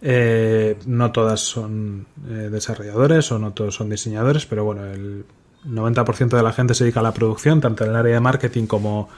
Eh, 0.04 0.80
no 0.88 1.12
todas 1.12 1.42
son 1.42 2.08
eh, 2.28 2.50
desarrolladores 2.52 3.32
o 3.32 3.38
no 3.38 3.52
todos 3.52 3.76
son 3.76 3.90
diseñadores, 3.90 4.48
pero 4.48 4.66
bueno, 4.66 4.86
el 4.86 5.26
90% 5.68 6.30
de 6.30 6.44
la 6.44 6.54
gente 6.54 6.74
se 6.74 6.84
dedica 6.84 7.02
a 7.02 7.04
la 7.04 7.14
producción, 7.14 7.62
tanto 7.62 7.84
en 7.84 7.92
el 7.92 7.96
área 7.96 8.16
de 8.16 8.20
marketing 8.20 8.66
como, 8.66 9.10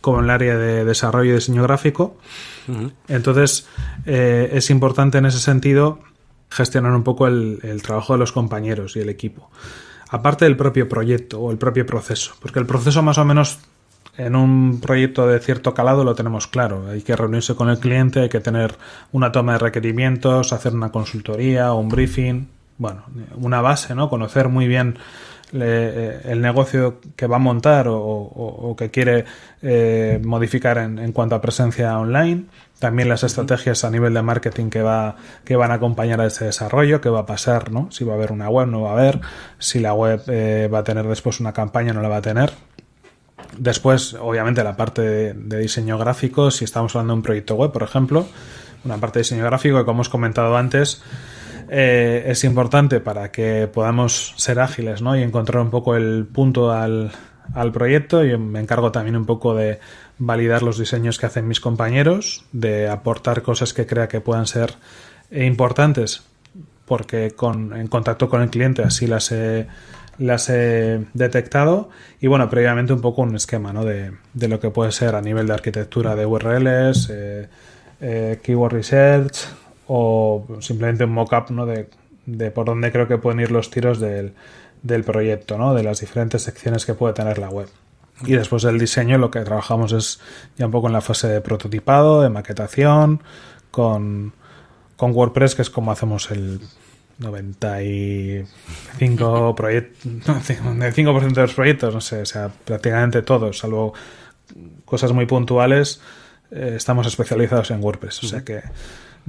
como 0.00 0.18
en 0.18 0.24
el 0.24 0.30
área 0.30 0.56
de 0.56 0.84
desarrollo 0.84 1.32
y 1.32 1.34
diseño 1.34 1.62
gráfico. 1.62 2.16
Entonces, 3.08 3.66
eh, 4.06 4.50
es 4.52 4.70
importante 4.70 5.18
en 5.18 5.26
ese 5.26 5.40
sentido 5.40 5.98
gestionar 6.50 6.92
un 6.92 7.02
poco 7.02 7.26
el, 7.26 7.80
trabajo 7.82 8.14
de 8.14 8.18
los 8.18 8.32
compañeros 8.32 8.96
y 8.96 9.00
el 9.00 9.08
equipo. 9.08 9.50
Aparte 10.10 10.44
del 10.44 10.56
propio 10.56 10.88
proyecto 10.88 11.40
o 11.40 11.50
el 11.50 11.58
propio 11.58 11.86
proceso, 11.86 12.34
porque 12.40 12.58
el 12.58 12.66
proceso 12.66 13.02
más 13.02 13.18
o 13.18 13.24
menos 13.24 13.60
en 14.16 14.34
un 14.34 14.80
proyecto 14.80 15.26
de 15.26 15.38
cierto 15.38 15.72
calado 15.72 16.04
lo 16.04 16.14
tenemos 16.14 16.46
claro. 16.48 16.88
Hay 16.90 17.02
que 17.02 17.14
reunirse 17.14 17.54
con 17.54 17.70
el 17.70 17.78
cliente, 17.78 18.20
hay 18.20 18.28
que 18.28 18.40
tener 18.40 18.74
una 19.12 19.30
toma 19.30 19.52
de 19.52 19.58
requerimientos, 19.58 20.52
hacer 20.52 20.74
una 20.74 20.90
consultoría 20.90 21.72
un 21.72 21.88
briefing, 21.88 22.48
bueno, 22.76 23.04
una 23.36 23.60
base, 23.60 23.94
¿no? 23.94 24.08
Conocer 24.08 24.48
muy 24.48 24.66
bien 24.66 24.98
eh, 25.52 26.20
el 26.24 26.40
negocio 26.40 27.00
que 27.16 27.26
va 27.26 27.36
a 27.36 27.40
montar 27.40 27.86
o, 27.88 28.74
que 28.78 28.90
quiere 28.90 29.24
eh, 29.62 30.20
modificar 30.24 30.78
en, 30.78 31.12
cuanto 31.12 31.34
a 31.34 31.40
presencia 31.40 31.98
online, 31.98 32.44
también 32.78 33.08
las 33.08 33.24
estrategias 33.24 33.84
a 33.84 33.90
nivel 33.90 34.14
de 34.14 34.22
marketing 34.22 34.70
que 34.70 34.82
va 34.82 35.16
que 35.44 35.56
van 35.56 35.70
a 35.70 35.74
acompañar 35.74 36.20
a 36.20 36.26
ese 36.26 36.46
desarrollo, 36.46 37.00
qué 37.00 37.08
va 37.08 37.20
a 37.20 37.26
pasar, 37.26 37.70
¿no? 37.72 37.90
Si 37.90 38.04
va 38.04 38.12
a 38.14 38.16
haber 38.16 38.32
una 38.32 38.48
web, 38.48 38.68
no 38.68 38.82
va 38.82 38.90
a 38.90 38.92
haber, 38.92 39.20
si 39.58 39.80
la 39.80 39.92
web 39.92 40.22
eh, 40.28 40.68
va 40.72 40.78
a 40.78 40.84
tener 40.84 41.06
después 41.06 41.40
una 41.40 41.52
campaña, 41.52 41.92
no 41.92 42.00
la 42.00 42.08
va 42.08 42.18
a 42.18 42.22
tener. 42.22 42.52
Después, 43.58 44.14
obviamente, 44.14 44.62
la 44.62 44.76
parte 44.76 45.02
de, 45.34 45.58
diseño 45.58 45.98
gráfico, 45.98 46.50
si 46.50 46.64
estamos 46.64 46.94
hablando 46.94 47.14
de 47.14 47.16
un 47.18 47.22
proyecto 47.22 47.56
web, 47.56 47.72
por 47.72 47.82
ejemplo, 47.82 48.26
una 48.84 48.98
parte 48.98 49.18
de 49.18 49.22
diseño 49.24 49.44
gráfico 49.44 49.78
que, 49.78 49.84
como 49.84 49.96
hemos 49.96 50.08
comentado 50.08 50.56
antes, 50.56 51.02
eh, 51.72 52.24
es 52.26 52.42
importante 52.42 52.98
para 52.98 53.30
que 53.30 53.68
podamos 53.72 54.34
ser 54.36 54.58
ágiles 54.58 55.02
¿no? 55.02 55.16
y 55.16 55.22
encontrar 55.22 55.62
un 55.62 55.70
poco 55.70 55.94
el 55.94 56.26
punto 56.26 56.72
al, 56.72 57.12
al 57.54 57.70
proyecto. 57.70 58.24
y 58.24 58.36
me 58.36 58.58
encargo 58.58 58.90
también 58.90 59.16
un 59.16 59.24
poco 59.24 59.54
de 59.54 59.78
validar 60.18 60.62
los 60.62 60.78
diseños 60.78 61.18
que 61.18 61.26
hacen 61.26 61.46
mis 61.46 61.60
compañeros, 61.60 62.44
de 62.50 62.88
aportar 62.88 63.42
cosas 63.42 63.72
que 63.72 63.86
crea 63.86 64.08
que 64.08 64.20
puedan 64.20 64.46
ser 64.46 64.74
importantes, 65.30 66.24
porque 66.86 67.30
con, 67.30 67.72
en 67.76 67.86
contacto 67.86 68.28
con 68.28 68.42
el 68.42 68.50
cliente 68.50 68.82
así 68.82 69.06
las 69.06 69.30
he, 69.30 69.68
las 70.18 70.50
he 70.50 71.06
detectado. 71.14 71.88
Y 72.20 72.26
bueno, 72.26 72.50
previamente 72.50 72.92
un 72.92 73.00
poco 73.00 73.22
un 73.22 73.36
esquema 73.36 73.72
¿no? 73.72 73.84
de, 73.84 74.10
de 74.34 74.48
lo 74.48 74.58
que 74.58 74.70
puede 74.70 74.90
ser 74.90 75.14
a 75.14 75.22
nivel 75.22 75.46
de 75.46 75.54
arquitectura 75.54 76.16
de 76.16 76.26
URLs, 76.26 77.10
eh, 77.10 77.48
eh, 78.00 78.40
keyword 78.42 78.72
research, 78.72 79.36
o 79.92 80.46
simplemente 80.60 81.02
un 81.02 81.10
mock-up 81.10 81.50
¿no? 81.50 81.66
de, 81.66 81.88
de, 82.24 82.52
por 82.52 82.64
dónde 82.64 82.92
creo 82.92 83.08
que 83.08 83.18
pueden 83.18 83.40
ir 83.40 83.50
los 83.50 83.70
tiros 83.70 83.98
del, 83.98 84.34
del 84.84 85.02
proyecto, 85.02 85.58
¿no? 85.58 85.74
de 85.74 85.82
las 85.82 85.98
diferentes 85.98 86.42
secciones 86.42 86.86
que 86.86 86.94
puede 86.94 87.12
tener 87.12 87.38
la 87.38 87.48
web. 87.48 87.68
Y 88.24 88.34
después 88.34 88.62
del 88.62 88.78
diseño 88.78 89.18
lo 89.18 89.32
que 89.32 89.40
trabajamos 89.40 89.92
es 89.92 90.20
ya 90.56 90.66
un 90.66 90.70
poco 90.70 90.86
en 90.86 90.92
la 90.92 91.00
fase 91.00 91.26
de 91.26 91.40
prototipado, 91.40 92.22
de 92.22 92.28
maquetación, 92.28 93.20
con, 93.72 94.32
con 94.96 95.10
WordPress, 95.10 95.56
que 95.56 95.62
es 95.62 95.70
como 95.70 95.90
hacemos 95.90 96.30
el 96.30 96.60
95 97.18 99.54
proyectos, 99.56 100.04
5% 100.04 101.34
de 101.34 101.42
los 101.42 101.54
proyectos, 101.54 101.92
no 101.92 102.00
sé, 102.00 102.22
o 102.22 102.26
sea, 102.26 102.48
prácticamente 102.64 103.22
todos, 103.22 103.58
salvo 103.58 103.92
cosas 104.84 105.10
muy 105.10 105.26
puntuales, 105.26 106.00
eh, 106.52 106.74
estamos 106.76 107.08
especializados 107.08 107.72
en 107.72 107.82
WordPress. 107.82 108.22
O 108.22 108.28
sea 108.28 108.44
que, 108.44 108.62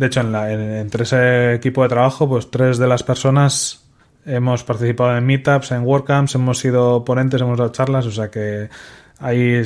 de 0.01 0.07
hecho, 0.07 0.21
en, 0.21 0.31
la, 0.31 0.51
entre 0.51 1.03
ese 1.03 1.53
equipo 1.53 1.83
de 1.83 1.89
trabajo, 1.89 2.27
pues 2.27 2.49
tres 2.49 2.79
de 2.79 2.87
las 2.87 3.03
personas 3.03 3.85
hemos 4.25 4.63
participado 4.63 5.15
en 5.15 5.23
meetups, 5.23 5.71
en 5.73 5.83
WordCamps, 5.83 6.33
hemos 6.33 6.57
sido 6.57 7.05
ponentes, 7.05 7.39
hemos 7.39 7.59
dado 7.59 7.71
charlas, 7.71 8.07
o 8.07 8.11
sea 8.11 8.31
que 8.31 8.67
hay, 9.19 9.61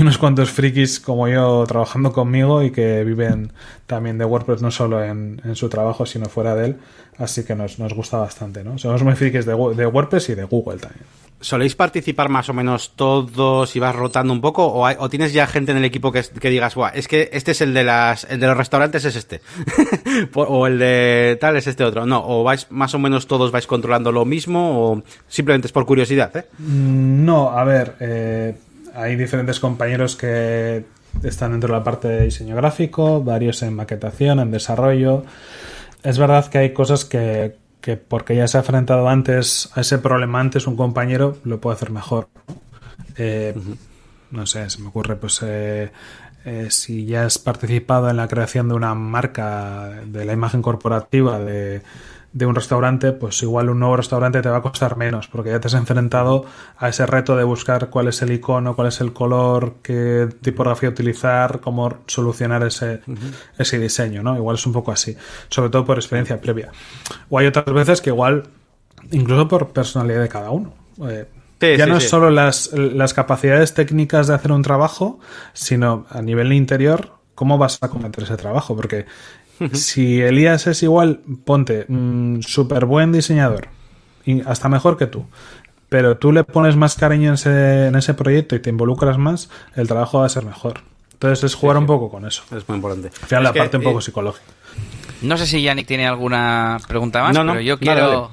unos 0.00 0.16
cuantos 0.16 0.50
frikis 0.50 0.98
como 0.98 1.28
yo 1.28 1.62
trabajando 1.68 2.10
conmigo 2.10 2.62
y 2.62 2.70
que 2.70 3.04
viven 3.04 3.52
también 3.86 4.16
de 4.16 4.24
WordPress 4.24 4.62
no 4.62 4.70
solo 4.70 5.04
en, 5.04 5.42
su 5.54 5.68
trabajo, 5.68 6.06
sino 6.06 6.24
fuera 6.24 6.54
de 6.54 6.64
él. 6.68 6.76
Así 7.18 7.44
que 7.44 7.54
nos, 7.54 7.76
gusta 7.76 8.16
bastante, 8.16 8.64
¿no? 8.64 8.78
Somos 8.78 9.02
muy 9.02 9.14
frikis 9.14 9.44
de 9.44 9.54
WordPress 9.54 10.30
y 10.30 10.36
de 10.36 10.44
Google 10.44 10.78
también. 10.78 11.04
¿Soléis 11.40 11.74
participar 11.74 12.28
más 12.28 12.50
o 12.50 12.52
menos 12.52 12.92
todos 12.96 13.74
y 13.74 13.80
vas 13.80 13.96
rotando 13.96 14.32
un 14.32 14.42
poco? 14.42 14.66
¿O, 14.66 15.08
tienes 15.08 15.32
ya 15.32 15.46
gente 15.46 15.72
en 15.72 15.78
el 15.78 15.84
equipo 15.86 16.12
que, 16.12 16.50
digas, 16.50 16.74
Buah, 16.74 16.90
es 16.90 17.08
que 17.08 17.30
este 17.32 17.52
es 17.52 17.62
el 17.62 17.72
de 17.72 17.82
las, 17.82 18.24
el 18.24 18.40
de 18.40 18.46
los 18.46 18.56
restaurantes 18.56 19.06
es 19.06 19.16
este? 19.16 19.40
o 20.34 20.66
el 20.66 20.78
de 20.78 21.38
tal 21.40 21.56
es 21.56 21.66
este 21.66 21.82
otro. 21.82 22.04
No, 22.04 22.22
o 22.26 22.44
vais 22.44 22.66
más 22.70 22.94
o 22.94 22.98
menos 22.98 23.26
todos 23.26 23.50
vais 23.52 23.66
controlando 23.66 24.12
lo 24.12 24.26
mismo 24.26 24.90
o 24.90 25.02
simplemente 25.28 25.66
es 25.66 25.72
por 25.72 25.86
curiosidad, 25.86 26.36
¿eh? 26.36 26.44
Mm, 26.58 27.24
no, 27.24 27.50
a 27.50 27.64
ver, 27.64 27.94
eh, 28.00 28.54
hay 28.94 29.16
diferentes 29.16 29.60
compañeros 29.60 30.16
que 30.16 30.84
están 31.22 31.52
dentro 31.52 31.72
de 31.72 31.78
la 31.78 31.84
parte 31.84 32.08
de 32.08 32.24
diseño 32.24 32.54
gráfico, 32.54 33.22
varios 33.22 33.62
en 33.62 33.74
maquetación, 33.74 34.40
en 34.40 34.50
desarrollo. 34.50 35.24
Es 36.02 36.18
verdad 36.18 36.46
que 36.46 36.58
hay 36.58 36.72
cosas 36.74 37.04
que 37.04 37.56
que 37.80 37.96
porque 37.96 38.36
ya 38.36 38.46
se 38.48 38.58
ha 38.58 38.60
enfrentado 38.60 39.08
antes 39.08 39.70
a 39.74 39.80
ese 39.80 39.98
problema 39.98 40.40
antes 40.40 40.66
un 40.66 40.76
compañero 40.76 41.36
lo 41.44 41.60
puede 41.60 41.76
hacer 41.76 41.90
mejor. 41.90 42.28
Eh, 43.16 43.54
no 44.30 44.46
sé, 44.46 44.70
se 44.70 44.80
me 44.80 44.88
ocurre 44.88 45.16
pues 45.16 45.40
eh, 45.42 45.90
eh, 46.44 46.66
si 46.70 47.04
ya 47.04 47.26
has 47.26 47.38
participado 47.38 48.08
en 48.08 48.16
la 48.16 48.28
creación 48.28 48.68
de 48.68 48.74
una 48.74 48.94
marca 48.94 50.02
de 50.06 50.24
la 50.24 50.32
imagen 50.32 50.62
corporativa 50.62 51.38
de 51.38 51.82
de 52.32 52.46
un 52.46 52.54
restaurante, 52.54 53.12
pues 53.12 53.42
igual 53.42 53.70
un 53.70 53.80
nuevo 53.80 53.96
restaurante 53.96 54.40
te 54.40 54.48
va 54.48 54.58
a 54.58 54.62
costar 54.62 54.96
menos, 54.96 55.26
porque 55.26 55.50
ya 55.50 55.60
te 55.60 55.66
has 55.66 55.74
enfrentado 55.74 56.44
a 56.78 56.88
ese 56.88 57.04
reto 57.04 57.36
de 57.36 57.42
buscar 57.42 57.90
cuál 57.90 58.08
es 58.08 58.22
el 58.22 58.30
icono, 58.30 58.76
cuál 58.76 58.88
es 58.88 59.00
el 59.00 59.12
color, 59.12 59.74
qué 59.82 60.28
tipografía 60.40 60.88
utilizar, 60.88 61.60
cómo 61.60 61.98
solucionar 62.06 62.62
ese, 62.62 63.00
ese 63.58 63.78
diseño, 63.78 64.22
¿no? 64.22 64.36
Igual 64.36 64.56
es 64.56 64.66
un 64.66 64.72
poco 64.72 64.92
así, 64.92 65.16
sobre 65.48 65.70
todo 65.70 65.84
por 65.84 65.98
experiencia 65.98 66.40
previa. 66.40 66.70
O 67.28 67.38
hay 67.38 67.46
otras 67.46 67.66
veces 67.66 68.00
que 68.00 68.10
igual, 68.10 68.44
incluso 69.10 69.48
por 69.48 69.70
personalidad 69.70 70.22
de 70.22 70.28
cada 70.28 70.50
uno. 70.50 70.72
Eh, 71.08 71.26
ya 71.60 71.86
no 71.86 71.96
es 71.96 72.08
solo 72.08 72.30
las, 72.30 72.72
las 72.72 73.12
capacidades 73.12 73.74
técnicas 73.74 74.28
de 74.28 74.34
hacer 74.34 74.52
un 74.52 74.62
trabajo, 74.62 75.18
sino 75.52 76.06
a 76.08 76.22
nivel 76.22 76.52
interior, 76.52 77.12
cómo 77.34 77.58
vas 77.58 77.78
a 77.82 77.88
cometer 77.88 78.24
ese 78.24 78.36
trabajo, 78.36 78.76
porque 78.76 79.06
si 79.72 80.20
Elías 80.20 80.66
es 80.66 80.82
igual, 80.82 81.20
ponte, 81.44 81.84
mm, 81.88 82.40
súper 82.42 82.86
buen 82.86 83.12
diseñador, 83.12 83.68
y 84.24 84.40
hasta 84.42 84.68
mejor 84.68 84.96
que 84.96 85.06
tú, 85.06 85.26
pero 85.88 86.16
tú 86.16 86.32
le 86.32 86.44
pones 86.44 86.76
más 86.76 86.94
cariño 86.94 87.28
en 87.28 87.34
ese, 87.34 87.86
en 87.88 87.96
ese 87.96 88.14
proyecto 88.14 88.54
y 88.56 88.60
te 88.60 88.70
involucras 88.70 89.18
más, 89.18 89.50
el 89.74 89.88
trabajo 89.88 90.20
va 90.20 90.26
a 90.26 90.28
ser 90.28 90.44
mejor. 90.44 90.80
Entonces 91.12 91.44
es 91.44 91.54
jugar 91.54 91.76
un 91.76 91.86
poco 91.86 92.10
con 92.10 92.26
eso. 92.26 92.42
Es 92.56 92.66
muy 92.66 92.76
importante. 92.76 93.10
Al 93.20 93.28
final, 93.28 93.44
la 93.44 93.52
parte 93.52 93.76
un 93.76 93.82
poco 93.82 93.98
eh, 93.98 94.02
psicológica. 94.02 94.46
No 95.20 95.36
sé 95.36 95.46
si 95.46 95.60
Yannick 95.60 95.86
tiene 95.86 96.06
alguna 96.06 96.78
pregunta 96.88 97.22
más, 97.22 97.36
pero 97.36 97.60
yo 97.60 97.78
quiero... 97.78 98.30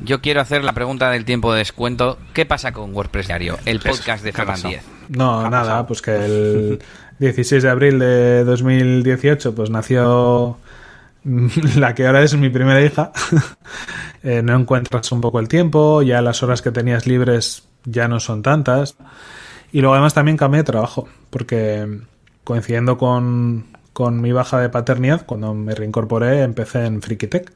Yo 0.00 0.20
quiero 0.20 0.42
hacer 0.42 0.64
la 0.64 0.74
pregunta 0.74 1.10
del 1.10 1.24
tiempo 1.24 1.52
de 1.52 1.60
descuento. 1.60 2.18
¿Qué 2.34 2.44
pasa 2.44 2.72
con 2.72 2.94
WordPress 2.94 3.28
Diario, 3.28 3.58
el 3.64 3.80
podcast 3.80 4.22
de 4.22 4.32
Ferran 4.32 4.60
No, 5.08 5.48
nada, 5.48 5.86
pues 5.86 6.02
que 6.02 6.14
el, 6.14 6.82
16 7.24 7.62
de 7.62 7.70
abril 7.70 7.98
de 7.98 8.44
2018, 8.44 9.54
pues 9.54 9.70
nació 9.70 10.58
la 11.76 11.94
que 11.94 12.06
ahora 12.06 12.22
es 12.22 12.36
mi 12.36 12.50
primera 12.50 12.82
hija. 12.84 13.12
Eh, 14.26 14.40
no 14.40 14.58
encuentras 14.58 15.12
un 15.12 15.20
poco 15.20 15.38
el 15.38 15.48
tiempo, 15.48 16.00
ya 16.00 16.22
las 16.22 16.42
horas 16.42 16.62
que 16.62 16.70
tenías 16.70 17.06
libres 17.06 17.68
ya 17.84 18.08
no 18.08 18.18
son 18.18 18.40
tantas. 18.40 18.96
Y 19.70 19.82
luego 19.82 19.92
además 19.92 20.14
también 20.14 20.38
cambié 20.38 20.60
de 20.60 20.64
trabajo, 20.64 21.10
porque 21.28 21.86
coincidiendo 22.42 22.96
con, 22.96 23.66
con 23.92 24.22
mi 24.22 24.32
baja 24.32 24.58
de 24.60 24.70
paternidad, 24.70 25.26
cuando 25.26 25.52
me 25.52 25.74
reincorporé, 25.74 26.40
empecé 26.40 26.86
en 26.86 27.02
Frikitech. 27.02 27.52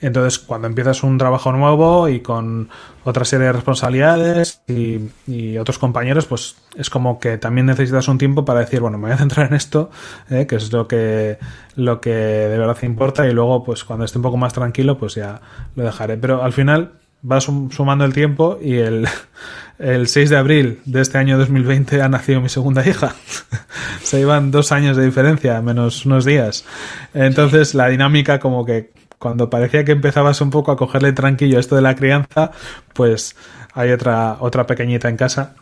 Entonces, 0.00 0.38
cuando 0.38 0.66
empiezas 0.66 1.02
un 1.02 1.16
trabajo 1.16 1.52
nuevo 1.52 2.08
y 2.08 2.20
con 2.20 2.68
otra 3.04 3.24
serie 3.24 3.46
de 3.46 3.52
responsabilidades 3.52 4.60
y, 4.66 5.56
otros 5.56 5.78
compañeros, 5.78 6.26
pues 6.26 6.56
es 6.76 6.90
como 6.90 7.18
que 7.18 7.38
también 7.38 7.66
necesitas 7.66 8.08
un 8.08 8.18
tiempo 8.18 8.44
para 8.44 8.60
decir, 8.60 8.80
bueno, 8.80 8.98
me 8.98 9.04
voy 9.04 9.12
a 9.12 9.16
centrar 9.16 9.46
en 9.48 9.54
esto, 9.54 9.90
eh, 10.30 10.46
que 10.46 10.56
es 10.56 10.72
lo 10.72 10.86
que, 10.88 11.38
lo 11.76 12.00
que 12.00 12.10
de 12.10 12.58
verdad 12.58 12.76
importa, 12.82 13.26
y 13.26 13.32
luego, 13.32 13.64
pues 13.64 13.84
cuando 13.84 14.04
esté 14.04 14.18
un 14.18 14.22
poco 14.22 14.36
más 14.36 14.52
tranquilo, 14.52 14.98
pues 14.98 15.14
ya 15.14 15.40
lo 15.74 15.84
dejaré. 15.84 16.16
Pero 16.16 16.42
al 16.42 16.52
final 16.52 16.92
vas 17.24 17.44
sumando 17.44 18.04
el 18.04 18.12
tiempo 18.12 18.58
y 18.60 18.74
el, 18.74 19.08
el 19.78 20.06
6 20.08 20.30
de 20.30 20.36
abril 20.36 20.80
de 20.84 21.00
este 21.00 21.16
año 21.18 21.38
2020 21.38 22.02
ha 22.02 22.08
nacido 22.08 22.40
mi 22.40 22.50
segunda 22.50 22.86
hija. 22.86 23.14
Se 24.02 24.20
iban 24.20 24.50
dos 24.50 24.70
años 24.70 24.96
de 24.96 25.04
diferencia, 25.06 25.60
menos 25.62 26.04
unos 26.04 26.26
días. 26.26 26.66
Entonces 27.14 27.74
la 27.74 27.88
dinámica 27.88 28.38
como 28.38 28.66
que 28.66 28.92
cuando 29.24 29.48
parecía 29.48 29.86
que 29.86 29.92
empezabas 29.92 30.42
un 30.42 30.50
poco 30.50 30.70
a 30.70 30.76
cogerle 30.76 31.14
tranquillo 31.14 31.58
esto 31.58 31.76
de 31.76 31.80
la 31.80 31.96
crianza, 31.96 32.50
pues 32.92 33.36
hay 33.72 33.90
otra, 33.90 34.36
otra 34.38 34.66
pequeñita 34.66 35.08
en 35.08 35.16
casa. 35.16 35.54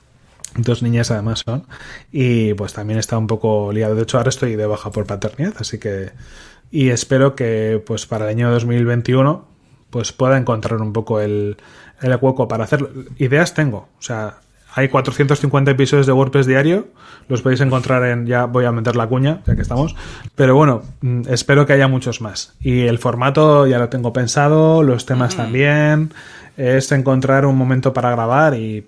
Dos 0.56 0.82
niñas 0.82 1.12
además 1.12 1.44
son. 1.46 1.64
Y 2.10 2.54
pues 2.54 2.72
también 2.72 2.98
está 2.98 3.16
un 3.16 3.28
poco 3.28 3.72
liado. 3.72 3.94
De 3.94 4.02
hecho, 4.02 4.18
ahora 4.18 4.30
estoy 4.30 4.56
de 4.56 4.66
baja 4.66 4.90
por 4.90 5.06
paternidad, 5.06 5.54
así 5.60 5.78
que. 5.78 6.10
Y 6.72 6.88
espero 6.88 7.36
que 7.36 7.80
pues 7.86 8.04
para 8.04 8.24
el 8.24 8.30
año 8.30 8.50
2021 8.50 9.46
pues 9.90 10.10
pueda 10.10 10.36
encontrar 10.38 10.80
un 10.82 10.92
poco 10.92 11.20
el, 11.20 11.56
el 12.00 12.18
hueco 12.20 12.48
para 12.48 12.64
hacerlo. 12.64 12.90
Ideas 13.18 13.54
tengo. 13.54 13.90
O 13.96 14.02
sea, 14.02 14.40
hay 14.74 14.88
450 14.88 15.70
episodios 15.70 16.06
de 16.06 16.12
WordPress 16.12 16.46
diario. 16.46 16.88
Los 17.28 17.42
podéis 17.42 17.60
encontrar 17.60 18.04
en. 18.04 18.26
Ya 18.26 18.46
voy 18.46 18.64
a 18.64 18.72
meter 18.72 18.96
la 18.96 19.06
cuña, 19.06 19.42
ya 19.46 19.54
que 19.54 19.62
estamos. 19.62 19.94
Pero 20.34 20.56
bueno, 20.56 20.82
mm, 21.02 21.22
espero 21.28 21.66
que 21.66 21.74
haya 21.74 21.88
muchos 21.88 22.20
más. 22.20 22.54
Y 22.60 22.82
el 22.82 22.98
formato 22.98 23.66
ya 23.66 23.78
lo 23.78 23.88
tengo 23.88 24.12
pensado, 24.12 24.82
los 24.82 25.04
temas 25.04 25.36
también. 25.36 26.12
Es 26.56 26.90
encontrar 26.92 27.46
un 27.46 27.56
momento 27.56 27.92
para 27.92 28.10
grabar 28.10 28.54
y, 28.54 28.86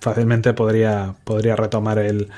fácilmente 0.00 0.52
podría, 0.52 1.14
podría 1.24 1.56
retomar 1.56 1.98
el, 1.98 2.28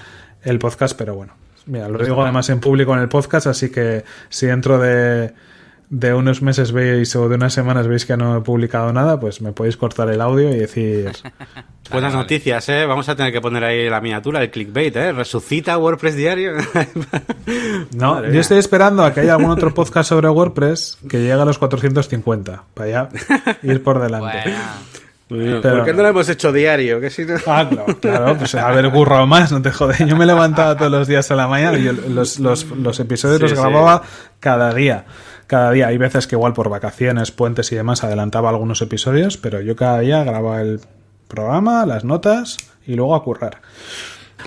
el 0.42 0.58
podcast, 0.58 0.96
pero 0.96 1.14
bueno. 1.14 1.32
Mira, 1.66 1.88
lo 1.88 1.98
digo 1.98 2.22
además 2.22 2.50
en 2.50 2.60
público 2.60 2.94
en 2.94 3.00
el 3.00 3.08
podcast, 3.08 3.46
así 3.46 3.70
que 3.70 4.04
si 4.28 4.46
dentro 4.46 4.78
de 4.78 5.32
de 5.90 6.14
unos 6.14 6.42
meses 6.42 6.72
veis 6.72 7.14
o 7.16 7.28
de 7.28 7.36
unas 7.36 7.52
semanas 7.52 7.86
veis 7.86 8.06
que 8.06 8.16
no 8.16 8.36
he 8.36 8.40
publicado 8.40 8.92
nada, 8.92 9.20
pues 9.20 9.40
me 9.40 9.52
podéis 9.52 9.76
cortar 9.76 10.08
el 10.10 10.20
audio 10.20 10.50
y 10.50 10.58
decir... 10.58 11.12
Buenas 11.90 12.14
noticias, 12.14 12.66
¿eh? 12.70 12.86
Vamos 12.86 13.08
a 13.10 13.14
tener 13.14 13.30
que 13.30 13.42
poner 13.42 13.62
ahí 13.62 13.90
la 13.90 14.00
miniatura, 14.00 14.42
el 14.42 14.50
clickbait, 14.50 14.96
¿eh? 14.96 15.12
Resucita 15.12 15.76
WordPress 15.76 16.16
diario. 16.16 16.52
no, 17.94 18.26
yo 18.26 18.40
estoy 18.40 18.58
esperando 18.58 19.04
a 19.04 19.12
que 19.12 19.20
haya 19.20 19.34
algún 19.34 19.50
otro 19.50 19.74
podcast 19.74 20.08
sobre 20.08 20.30
WordPress 20.30 20.98
que 21.08 21.18
llegue 21.18 21.32
a 21.32 21.44
los 21.44 21.58
450, 21.58 22.64
para 22.72 22.88
ya 22.88 23.08
ir 23.62 23.82
por 23.82 24.00
delante. 24.00 24.54
¿Por 25.28 25.84
qué 25.84 25.92
no 25.92 26.02
lo 26.02 26.08
hemos 26.08 26.28
hecho 26.28 26.52
diario? 26.52 27.00
Que 27.00 27.10
si 27.10 27.26
Ah, 27.46 27.66
claro, 27.68 27.98
claro, 28.00 28.38
pues 28.38 28.54
haber 28.54 28.90
currado 28.90 29.26
más, 29.26 29.52
no 29.52 29.60
te 29.60 29.70
jodes. 29.70 29.98
Yo 29.98 30.16
me 30.16 30.26
levantaba 30.26 30.76
todos 30.76 30.90
los 30.90 31.06
días 31.06 31.30
a 31.30 31.34
la 31.34 31.48
mañana 31.48 31.78
y 31.78 31.82
los, 31.82 32.38
los, 32.38 32.64
los, 32.70 33.00
episodios 33.00 33.40
los 33.40 33.52
grababa 33.52 34.02
cada 34.40 34.72
día 34.72 35.04
cada 35.46 35.70
día. 35.70 35.88
Hay 35.88 35.98
veces 35.98 36.26
que 36.26 36.36
igual 36.36 36.52
por 36.52 36.68
vacaciones, 36.68 37.30
puentes 37.30 37.70
y 37.72 37.76
demás 37.76 38.04
adelantaba 38.04 38.50
algunos 38.50 38.80
episodios, 38.82 39.36
pero 39.36 39.60
yo 39.60 39.76
cada 39.76 40.00
día 40.00 40.24
grababa 40.24 40.60
el 40.62 40.80
programa, 41.28 41.86
las 41.86 42.04
notas 42.04 42.56
y 42.86 42.94
luego 42.94 43.14
a 43.14 43.22
currar. 43.22 43.60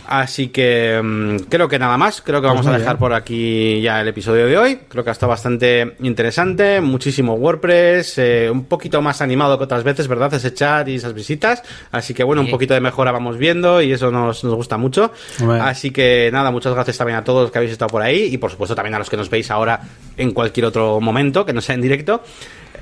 Así 0.06 0.50
que 0.50 1.02
mm, 1.04 1.50
creo 1.50 1.68
que 1.68 1.80
nada 1.80 1.98
más. 1.98 2.22
Creo 2.22 2.42
que 2.42 2.48
vamos 2.48 2.66
pues 2.66 2.76
a 2.76 2.80
dejar 2.80 2.98
por 2.98 3.14
aquí 3.14 3.82
ya 3.82 4.02
el 4.02 4.08
episodio 4.08 4.46
de 4.46 4.58
hoy. 4.58 4.80
Creo 4.88 5.04
que 5.04 5.10
ha 5.10 5.14
estado 5.14 5.30
bastante 5.30 5.96
interesante. 6.02 6.82
Muchísimo 6.82 7.34
WordPress. 7.34 8.18
Eh, 8.18 8.50
un 8.50 8.66
poquito 8.66 9.02
más 9.02 9.22
animado 9.22 9.58
que 9.58 9.64
otras 9.66 9.84
veces, 9.84 10.08
¿verdad? 10.08 10.34
Ese 10.34 10.54
chat 10.54 10.88
y 10.88 10.96
esas 10.96 11.14
visitas. 11.14 11.64
Así 11.92 12.14
que 12.14 12.24
bueno, 12.24 12.42
un 12.42 12.50
poquito 12.50 12.74
de 12.74 12.82
mejora 12.82 13.12
vamos 13.12 13.38
viendo 13.38 13.82
y 13.82 13.92
eso 13.92 14.12
nos, 14.12 14.44
nos 14.44 14.56
gusta 14.56 14.78
mucho. 14.78 15.12
Así 15.62 15.92
que 15.92 16.30
nada, 16.32 16.52
muchas 16.52 16.74
gracias 16.74 16.98
también 16.98 17.18
a 17.18 17.24
todos 17.24 17.44
los 17.44 17.52
que 17.52 17.58
habéis 17.58 17.74
estado 17.74 17.90
por 17.90 18.02
ahí 18.02 18.30
y 18.32 18.38
por 18.38 18.52
supuesto 18.52 18.76
también 18.76 18.96
a 18.96 19.00
los 19.00 19.10
que 19.10 19.18
nos 19.18 19.30
veis 19.30 19.52
ahora 19.52 19.82
en 20.16 20.32
cualquier 20.32 20.68
otro 20.68 21.00
momento, 21.02 21.46
que 21.46 21.54
no 21.54 21.62
sea 21.62 21.76
en 21.76 21.82
directo. 21.82 22.24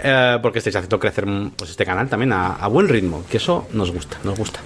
Eh, 0.04 0.38
porque 0.42 0.60
estáis 0.60 0.76
haciendo 0.76 1.00
crecer 1.00 1.26
pues, 1.56 1.72
este 1.72 1.86
canal 1.86 2.10
también 2.10 2.34
a 2.34 2.68
buen 2.68 2.88
ritmo, 2.90 3.24
que 3.30 3.38
eso 3.38 3.68
nos 3.72 3.92
gusta, 3.92 4.18
nos 4.24 4.38
gusta. 4.38 4.60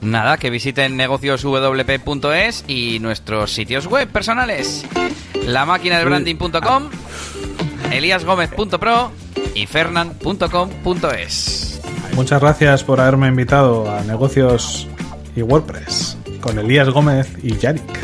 Nada, 0.00 0.36
que 0.36 0.50
visiten 0.50 0.96
negocioswp.es 0.96 2.64
y 2.68 2.98
nuestros 3.00 3.52
sitios 3.52 3.86
web 3.86 4.08
personales. 4.08 4.84
La 5.44 5.64
máquina 5.64 5.98
del 5.98 6.06
branding.com, 6.06 6.90
eliasgomez.pro 7.92 9.12
y 9.54 9.66
fernan.com.es. 9.66 11.80
Muchas 12.14 12.40
gracias 12.40 12.84
por 12.84 13.00
haberme 13.00 13.28
invitado 13.28 13.94
a 13.94 14.02
Negocios 14.02 14.88
y 15.34 15.42
WordPress 15.42 16.16
con 16.40 16.58
Elías 16.58 16.88
Gómez 16.88 17.28
y 17.42 17.56
Yannick. 17.56 17.98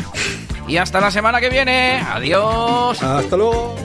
Y 0.67 0.77
hasta 0.77 1.01
la 1.01 1.11
semana 1.11 1.41
que 1.41 1.49
viene. 1.49 1.99
Adiós. 1.99 3.01
Hasta 3.01 3.35
luego. 3.35 3.75